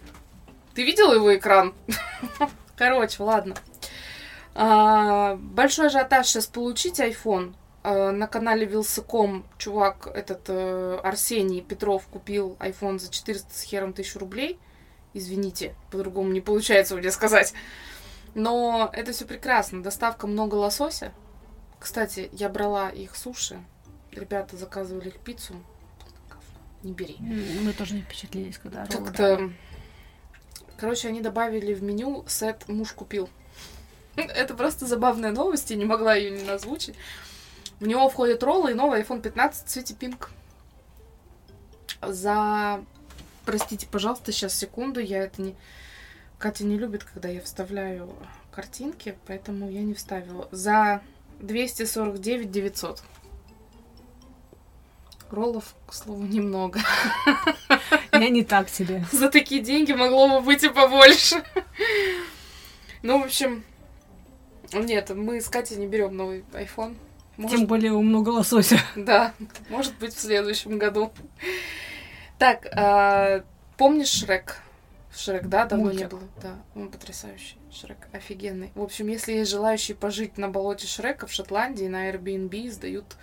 Ты 0.74 0.82
видела 0.82 1.14
его 1.14 1.32
экран? 1.36 1.72
Короче, 2.76 3.22
ладно. 3.22 3.54
А, 4.56 5.36
большой 5.36 5.86
ажиотаж 5.86 6.26
сейчас 6.26 6.46
получить 6.48 6.98
iPhone. 6.98 7.54
А, 7.82 8.12
на 8.12 8.26
канале 8.26 8.66
Вилсаком 8.66 9.46
чувак, 9.58 10.06
этот 10.12 10.42
э, 10.48 11.00
Арсений 11.02 11.62
Петров, 11.62 12.06
купил 12.06 12.56
iPhone 12.60 12.98
за 12.98 13.10
400 13.10 13.54
с 13.54 13.62
хером 13.62 13.92
тысяч 13.92 14.16
рублей. 14.16 14.58
Извините, 15.14 15.74
по-другому 15.90 16.30
не 16.30 16.40
получается 16.40 16.94
мне 16.94 17.10
сказать. 17.10 17.54
Но 18.34 18.90
это 18.92 19.12
все 19.12 19.24
прекрасно. 19.24 19.82
Доставка 19.82 20.26
много 20.26 20.54
лосося. 20.54 21.12
Кстати, 21.78 22.28
я 22.32 22.48
брала 22.48 22.90
их 22.90 23.16
суши. 23.16 23.58
Ребята 24.12 24.56
заказывали 24.56 25.08
их 25.08 25.18
пиццу. 25.18 25.54
Не 26.82 26.92
бери. 26.92 27.16
Мы 27.18 27.72
тоже 27.72 27.94
не 27.94 28.02
впечатлились, 28.02 28.58
когда. 28.58 28.86
Как-то... 28.86 29.50
Короче, 30.76 31.08
они 31.08 31.20
добавили 31.20 31.74
в 31.74 31.82
меню 31.82 32.24
сет 32.26 32.66
«Муж 32.68 32.92
купил». 32.92 33.28
Это 34.16 34.54
просто 34.54 34.86
забавная 34.86 35.30
новость, 35.30 35.70
я 35.70 35.76
не 35.76 35.84
могла 35.84 36.14
ее 36.14 36.30
не 36.30 36.48
озвучить. 36.48 36.94
В 37.80 37.86
него 37.86 38.08
входят 38.10 38.42
роллы 38.42 38.72
и 38.72 38.74
новый 38.74 39.00
iPhone 39.00 39.22
15 39.22 39.66
в 39.66 39.68
цвете 39.68 39.94
пинк. 39.94 40.30
За... 42.02 42.84
Простите, 43.46 43.86
пожалуйста, 43.90 44.32
сейчас 44.32 44.54
секунду, 44.54 45.00
я 45.00 45.24
это 45.24 45.40
не... 45.40 45.56
Катя 46.38 46.64
не 46.64 46.78
любит, 46.78 47.04
когда 47.04 47.28
я 47.28 47.40
вставляю 47.40 48.14
картинки, 48.52 49.16
поэтому 49.26 49.70
я 49.70 49.82
не 49.82 49.94
вставила. 49.94 50.48
За 50.52 51.00
249 51.40 52.50
900. 52.50 53.02
Роллов, 55.30 55.74
к 55.86 55.94
слову, 55.94 56.24
немного. 56.24 56.80
Я 58.12 58.28
не 58.30 58.42
так 58.42 58.68
себе. 58.68 59.04
За 59.12 59.30
такие 59.30 59.62
деньги 59.62 59.92
могло 59.92 60.26
бы 60.26 60.44
быть 60.44 60.64
и 60.64 60.68
побольше. 60.68 61.44
Ну, 63.02 63.20
в 63.20 63.26
общем, 63.26 63.62
нет, 64.72 65.10
мы 65.10 65.40
с 65.40 65.48
Катей 65.48 65.76
не 65.76 65.86
берем 65.86 66.16
новый 66.16 66.44
iPhone. 66.52 66.96
Может, 67.36 67.58
Тем 67.58 67.66
более 67.66 67.92
у 67.92 68.02
много 68.02 68.30
лосося. 68.30 68.78
да, 68.96 69.32
может 69.68 69.96
быть, 69.98 70.14
в 70.14 70.20
следующем 70.20 70.78
году. 70.78 71.12
Так, 72.38 72.66
а, 72.72 73.44
помнишь 73.76 74.08
Шрек? 74.08 74.62
Шрек, 75.14 75.46
да, 75.46 75.66
давно 75.66 75.90
не 75.90 75.98
Мультик. 75.98 76.10
было. 76.10 76.22
Да, 76.42 76.54
он 76.74 76.90
потрясающий. 76.90 77.56
Шрек 77.72 77.98
офигенный. 78.12 78.70
В 78.74 78.82
общем, 78.82 79.08
если 79.08 79.32
есть 79.32 79.50
желающие 79.50 79.96
пожить 79.96 80.38
на 80.38 80.48
болоте 80.48 80.86
Шрека 80.86 81.26
в 81.26 81.32
Шотландии, 81.32 81.86
на 81.86 82.10
Airbnb 82.10 82.70
сдают 82.70 83.16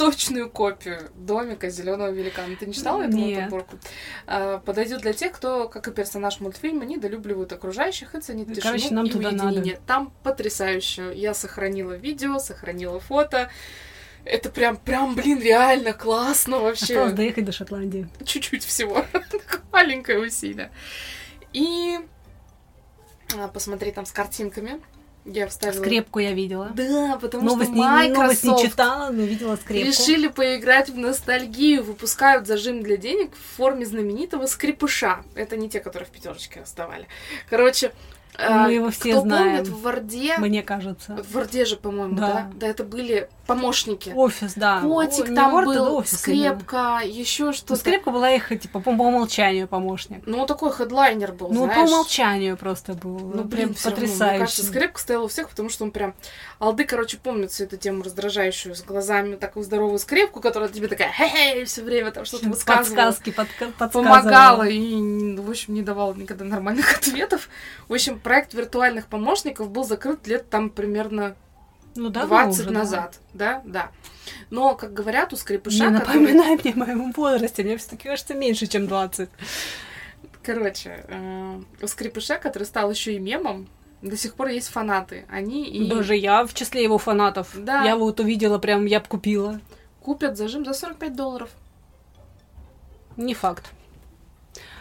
точную 0.00 0.48
копию 0.48 1.10
домика 1.14 1.68
зеленого 1.68 2.10
великана. 2.10 2.56
Ты 2.56 2.64
не 2.64 2.72
читала 2.72 3.02
эту 3.02 3.18
Нет. 3.18 3.42
подборку? 3.42 3.78
А, 4.26 4.58
подойдет 4.58 5.02
для 5.02 5.12
тех, 5.12 5.32
кто, 5.32 5.68
как 5.68 5.88
и 5.88 5.90
персонаж 5.90 6.40
мультфильма, 6.40 6.86
недолюбливают 6.86 7.52
окружающих 7.52 8.14
и 8.14 8.20
ценит 8.20 8.48
тишину 8.48 8.62
Короче, 8.62 8.94
нам 8.94 9.04
и 9.04 9.10
туда 9.10 9.28
уединение. 9.28 9.78
Там 9.86 10.10
потрясающе. 10.22 11.12
Я 11.14 11.34
сохранила 11.34 11.92
видео, 11.92 12.38
сохранила 12.38 12.98
фото. 12.98 13.50
Это 14.24 14.48
прям, 14.48 14.78
прям, 14.78 15.14
блин, 15.14 15.38
реально 15.42 15.92
классно 15.92 16.60
вообще. 16.60 16.94
Осталось 16.94 17.12
доехать 17.12 17.44
до 17.44 17.52
Шотландии. 17.52 18.08
Чуть-чуть 18.24 18.64
всего. 18.64 19.04
Маленькое 19.72 20.18
усилие. 20.18 20.70
И 21.52 21.98
а, 23.36 23.48
посмотри 23.48 23.92
там 23.92 24.06
с 24.06 24.12
картинками. 24.12 24.80
Я 25.24 25.46
вставила... 25.48 25.82
Скрепку 25.82 26.18
я 26.18 26.32
видела. 26.32 26.70
Да, 26.74 27.18
потому 27.20 27.44
Новость 27.44 27.70
что 27.70 27.78
не, 27.78 28.08
новость 28.08 28.42
не 28.42 28.50
Microsoft 28.50 28.70
читала, 28.70 29.10
но 29.10 29.22
видела 29.22 29.56
скрепку. 29.56 29.86
решили 29.86 30.28
поиграть 30.28 30.88
в 30.88 30.96
ностальгию, 30.96 31.84
выпускают 31.84 32.46
зажим 32.46 32.82
для 32.82 32.96
денег 32.96 33.34
в 33.34 33.56
форме 33.56 33.84
знаменитого 33.84 34.46
скрипыша. 34.46 35.22
Это 35.34 35.56
не 35.56 35.68
те, 35.68 35.80
которые 35.80 36.06
в 36.08 36.10
пятерочке 36.10 36.60
оставали. 36.60 37.06
Короче, 37.50 37.92
Мы 38.38 38.72
его 38.72 38.90
все 38.90 39.10
кто 39.12 39.20
знаем. 39.22 39.56
помнит, 39.58 39.68
в 39.68 39.82
Варде... 39.82 40.38
Мне 40.38 40.62
кажется. 40.62 41.16
В 41.22 41.32
Варде 41.34 41.64
же, 41.64 41.76
по-моему, 41.76 42.16
Да. 42.16 42.26
да? 42.26 42.50
Да, 42.54 42.66
это 42.68 42.84
были 42.84 43.28
помощники. 43.46 44.12
Офис, 44.14 44.54
да. 44.54 44.80
Котик 44.80 45.30
О, 45.30 45.34
там 45.34 45.54
Word, 45.56 45.64
был, 45.66 45.84
а 45.86 45.90
офис 45.90 46.26
именно. 46.28 46.54
скрепка, 46.54 47.00
еще 47.04 47.46
Ну, 47.46 47.52
что-то. 47.52 47.76
скрепка 47.76 48.10
была 48.12 48.30
их, 48.30 48.48
типа, 48.60 48.80
по, 48.80 48.92
по 48.96 49.02
умолчанию 49.02 49.66
помощник. 49.68 50.22
Ну, 50.26 50.46
такой 50.46 50.72
хедлайнер 50.72 51.32
был, 51.32 51.48
Ну, 51.48 51.66
по 51.66 51.72
знаешь. 51.74 51.90
умолчанию 51.90 52.56
просто 52.56 52.94
был. 52.94 53.18
Ну, 53.18 53.44
прям 53.48 53.74
всё 53.74 53.90
равно, 53.90 54.00
потрясающе. 54.06 54.30
Мне 54.30 54.38
кажется, 54.38 54.64
скрепка 54.64 55.00
стояла 55.00 55.24
у 55.24 55.28
всех, 55.28 55.50
потому 55.50 55.68
что 55.68 55.84
он 55.84 55.90
прям... 55.90 56.14
Алды, 56.60 56.84
короче, 56.84 57.16
помнит 57.18 57.50
всю 57.50 57.64
эту 57.64 57.76
тему 57.76 58.02
раздражающую 58.04 58.74
с 58.74 58.82
глазами, 58.82 59.34
такую 59.36 59.64
здоровую 59.64 59.98
скрепку, 59.98 60.40
которая 60.40 60.68
тебе 60.68 60.86
такая 60.88 61.10
хе-хе, 61.10 61.64
все 61.64 61.82
время 61.82 62.12
там 62.12 62.24
что-то 62.24 62.48
высказывала. 62.48 63.06
Подсказки, 63.06 63.30
подка- 63.30 63.72
подсказывала. 63.76 64.20
Помогала 64.20 64.62
и, 64.68 65.36
в 65.36 65.50
общем, 65.50 65.74
не 65.74 65.82
давала 65.82 66.14
никогда 66.14 66.44
нормальных 66.44 66.94
ответов. 66.98 67.48
В 67.88 67.94
общем, 67.94 68.19
проект 68.22 68.54
виртуальных 68.54 69.06
помощников 69.06 69.70
был 69.70 69.84
закрыт 69.84 70.26
лет 70.26 70.48
там 70.50 70.70
примерно 70.70 71.36
Ну, 71.96 72.08
давно 72.10 72.28
20 72.28 72.60
уже, 72.60 72.70
да. 72.70 72.78
назад. 72.78 73.18
Да, 73.34 73.62
да. 73.64 73.90
Но, 74.50 74.74
как 74.76 74.92
говорят, 74.92 75.32
у 75.32 75.36
скрипыша, 75.36 75.86
Не 75.90 75.98
который- 75.98 76.20
напоминай 76.20 76.56
мне 76.56 76.72
о 76.72 76.76
моем 76.76 77.12
возрасте, 77.12 77.62
мне 77.64 77.76
все-таки 77.76 78.08
кажется 78.08 78.34
меньше, 78.34 78.66
чем 78.66 78.86
20. 78.86 79.28
Короче, 80.42 81.04
э, 81.08 81.60
у 81.82 81.86
скрипыша, 81.86 82.36
который 82.38 82.64
стал 82.64 82.90
еще 82.90 83.14
и 83.14 83.18
мемом, 83.18 83.68
до 84.02 84.16
сих 84.16 84.34
пор 84.34 84.48
есть 84.48 84.68
фанаты. 84.68 85.26
Они 85.28 85.66
и 85.68 85.88
Даже 85.90 86.16
я 86.16 86.46
в 86.46 86.54
числе 86.54 86.82
его 86.82 86.96
фанатов. 86.98 87.48
Да. 87.54 87.84
Я 87.84 87.96
вот 87.96 88.18
увидела, 88.20 88.58
прям 88.58 88.86
я 88.86 89.00
бы 89.00 89.06
купила. 89.06 89.60
купят 90.02 90.38
зажим 90.38 90.64
за 90.64 90.72
45 90.72 91.14
долларов. 91.14 91.50
Не 93.18 93.34
факт. 93.34 93.70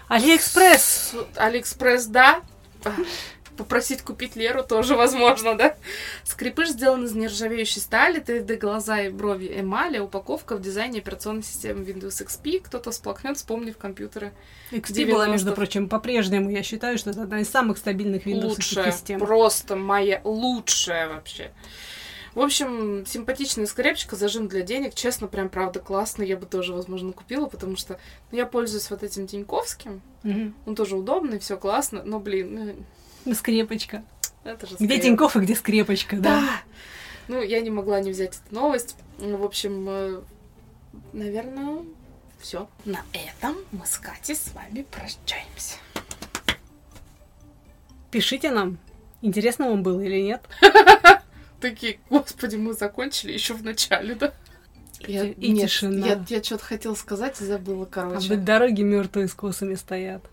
Алиэкспресс! 0.07 0.81
С- 1.13 1.15
Алиэкспресс, 1.37 2.05
да. 2.05 2.41
Попросить 3.57 4.03
купить 4.03 4.37
Леру 4.37 4.63
тоже 4.63 4.95
возможно, 4.95 5.57
да? 5.57 5.75
Скрепыш 6.23 6.69
сделан 6.69 7.03
из 7.03 7.13
нержавеющей 7.13 7.81
стали, 7.81 8.21
3D 8.21 8.55
глаза 8.55 9.01
и 9.01 9.09
брови 9.09 9.51
эмали, 9.59 9.99
упаковка 9.99 10.55
в 10.55 10.61
дизайне 10.61 10.99
операционной 10.99 11.43
системы 11.43 11.83
Windows 11.83 12.25
XP. 12.25 12.61
Кто-то 12.61 12.91
всплакнет, 12.91 13.35
вспомнив 13.35 13.77
компьютеры. 13.77 14.31
XP 14.71 15.11
была, 15.11 15.27
между 15.27 15.49
90-х. 15.49 15.55
прочим, 15.55 15.89
по-прежнему, 15.89 16.49
я 16.49 16.63
считаю, 16.63 16.97
что 16.97 17.09
это 17.09 17.23
одна 17.23 17.41
из 17.41 17.49
самых 17.49 17.77
стабильных 17.79 18.25
Windows 18.25 18.45
лучшая, 18.45 18.91
систем. 18.93 19.19
просто 19.19 19.75
моя 19.75 20.21
лучшая 20.23 21.09
вообще. 21.09 21.51
В 22.35 22.41
общем, 22.41 23.05
симпатичная 23.05 23.65
скрепочка, 23.65 24.15
зажим 24.15 24.47
для 24.47 24.61
денег. 24.61 24.93
Честно, 24.93 25.27
прям 25.27 25.49
правда 25.49 25.79
классно. 25.79 26.23
Я 26.23 26.37
бы 26.37 26.45
тоже, 26.45 26.73
возможно, 26.73 27.11
купила, 27.11 27.47
потому 27.47 27.75
что 27.75 27.99
ну, 28.31 28.37
я 28.37 28.45
пользуюсь 28.45 28.89
вот 28.89 29.03
этим 29.03 29.27
Тиньковским. 29.27 30.01
Мгм. 30.23 30.53
Он 30.65 30.75
тоже 30.75 30.95
удобный, 30.95 31.39
все 31.39 31.57
классно. 31.57 32.03
Но, 32.03 32.19
блин, 32.19 32.85
ну, 33.25 33.33
Скрепочка. 33.33 34.03
это 34.43 34.67
же 34.67 34.75
Где 34.75 34.85
скреп. 34.85 35.01
Тинькофф 35.01 35.35
и 35.37 35.39
где 35.39 35.55
скрепочка, 35.55 36.17
да? 36.17 36.41
Да. 36.41 36.61
Ну, 37.27 37.41
я 37.41 37.61
не 37.61 37.69
могла 37.69 37.99
не 37.99 38.11
взять 38.11 38.39
эту 38.45 38.55
новость. 38.55 38.95
Ну, 39.19 39.37
в 39.37 39.43
общем, 39.43 39.85
э, 39.87 40.21
наверное, 41.13 41.83
все. 42.39 42.67
На 42.85 43.01
этом 43.13 43.55
мы 43.71 43.85
с 43.85 43.97
Катей 43.97 44.35
с 44.35 44.51
вами 44.53 44.85
прощаемся. 44.89 45.75
Пишите 48.11 48.49
нам, 48.49 48.79
интересно 49.21 49.69
вам 49.69 49.83
было 49.83 50.01
или 50.01 50.21
нет. 50.21 50.41
Такие, 51.61 51.99
господи, 52.09 52.55
мы 52.55 52.73
закончили 52.73 53.31
еще 53.33 53.53
в 53.53 53.63
начале, 53.63 54.15
да? 54.15 54.33
Я, 55.01 55.25
И 55.25 55.51
нет, 55.51 55.69
тишина. 55.69 56.05
Я, 56.05 56.25
я 56.27 56.43
что-то 56.43 56.63
хотела 56.65 56.93
сказать 56.95 57.39
и 57.41 57.45
забыла, 57.45 57.83
А 57.83 57.87
короче. 57.87 58.29
быть 58.29 58.43
дороги 58.43 58.81
мертвые 58.81 59.27
с 59.27 59.33
косами 59.33 59.75
стоят. 59.75 60.23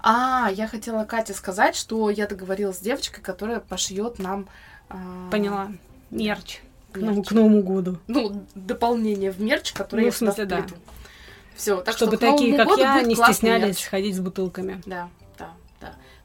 А, 0.00 0.50
я 0.52 0.66
хотела 0.66 1.04
Кате 1.04 1.32
сказать, 1.34 1.74
что 1.76 2.10
я 2.10 2.26
договорилась 2.26 2.78
с 2.78 2.80
девочкой, 2.80 3.22
которая 3.22 3.60
пошьет 3.60 4.18
нам... 4.18 4.48
а, 4.88 5.30
Поняла. 5.30 5.72
Мерч. 6.10 6.60
К, 6.92 6.96
Новому, 6.98 7.16
мерч. 7.18 7.28
к 7.28 7.32
Новому 7.32 7.62
году. 7.62 7.98
Ну, 8.08 8.44
дополнение 8.54 9.30
в 9.30 9.40
мерч, 9.40 9.72
которое 9.72 10.02
Ну, 10.02 10.06
я 10.06 10.12
в 10.12 10.16
смысле, 10.16 10.44
да. 10.46 10.66
Все, 11.54 11.80
так 11.80 11.96
Чтобы 11.96 12.16
что 12.16 12.30
такие, 12.32 12.56
как 12.56 12.76
я, 12.78 13.02
не 13.02 13.14
стеснялись 13.14 13.66
мерч. 13.76 13.84
ходить 13.86 14.16
с 14.16 14.20
бутылками. 14.20 14.80
Да. 14.86 15.08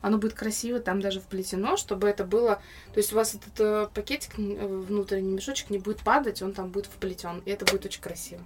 Оно 0.04 0.18
будет 0.20 0.34
красиво, 0.34 0.80
там 0.80 1.02
даже 1.02 1.22
вплетено, 1.22 1.78
чтобы 1.78 2.08
это 2.08 2.26
было... 2.26 2.62
То 2.94 3.00
есть 3.00 3.14
у 3.14 3.16
вас 3.16 3.34
этот 3.34 3.60
э, 3.60 3.88
пакетик, 3.94 4.38
э, 4.38 4.68
внутренний 4.68 5.32
мешочек 5.32 5.70
не 5.70 5.80
будет 5.80 6.02
падать, 6.04 6.42
он 6.42 6.54
там 6.54 6.70
будет 6.70 6.88
вплетен, 6.88 7.42
и 7.46 7.50
это 7.50 7.64
будет 7.66 7.86
очень 7.86 8.02
красиво. 8.02 8.42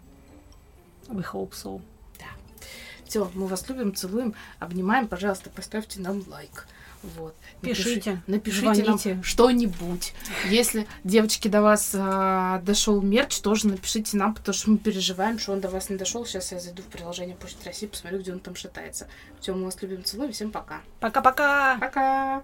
We 1.08 1.26
hope 1.34 1.52
so. 1.52 1.82
Все, 3.06 3.32
мы 3.34 3.48
вас 3.48 3.68
любим, 3.70 3.96
целуем, 3.96 4.36
обнимаем. 4.60 5.08
Пожалуйста, 5.08 5.50
поставьте 5.50 6.02
нам 6.02 6.24
лайк. 6.28 6.68
Вот. 7.04 7.36
Пишите, 7.62 8.22
напишите 8.28 8.74
звоните. 8.74 9.14
нам 9.14 9.24
что-нибудь. 9.24 10.14
Если, 10.50 10.88
девочки, 11.04 11.48
до 11.48 11.62
вас 11.62 11.92
а, 11.94 12.60
дошел 12.62 13.02
мерч, 13.02 13.40
тоже 13.40 13.68
напишите 13.68 14.18
нам, 14.18 14.34
потому 14.34 14.54
что 14.54 14.72
мы 14.72 14.78
переживаем, 14.78 15.40
что 15.40 15.54
он 15.54 15.62
до 15.62 15.70
вас 15.70 15.90
не 15.90 15.98
дошел. 15.98 16.26
Сейчас 16.26 16.52
я 16.52 16.60
зайду 16.60 16.82
в 16.82 16.86
приложение 16.86 17.36
Почты 17.36 17.66
России, 17.66 17.88
посмотрю, 17.88 18.20
где 18.20 18.34
он 18.34 18.40
там 18.40 18.56
шатается. 18.56 19.08
Все, 19.40 19.54
мы 19.54 19.66
вас 19.66 19.82
любим, 19.82 20.04
целуем. 20.04 20.32
Всем 20.32 20.52
пока. 20.52 20.82
Пока-пока! 21.00 21.78
Пока! 21.80 22.44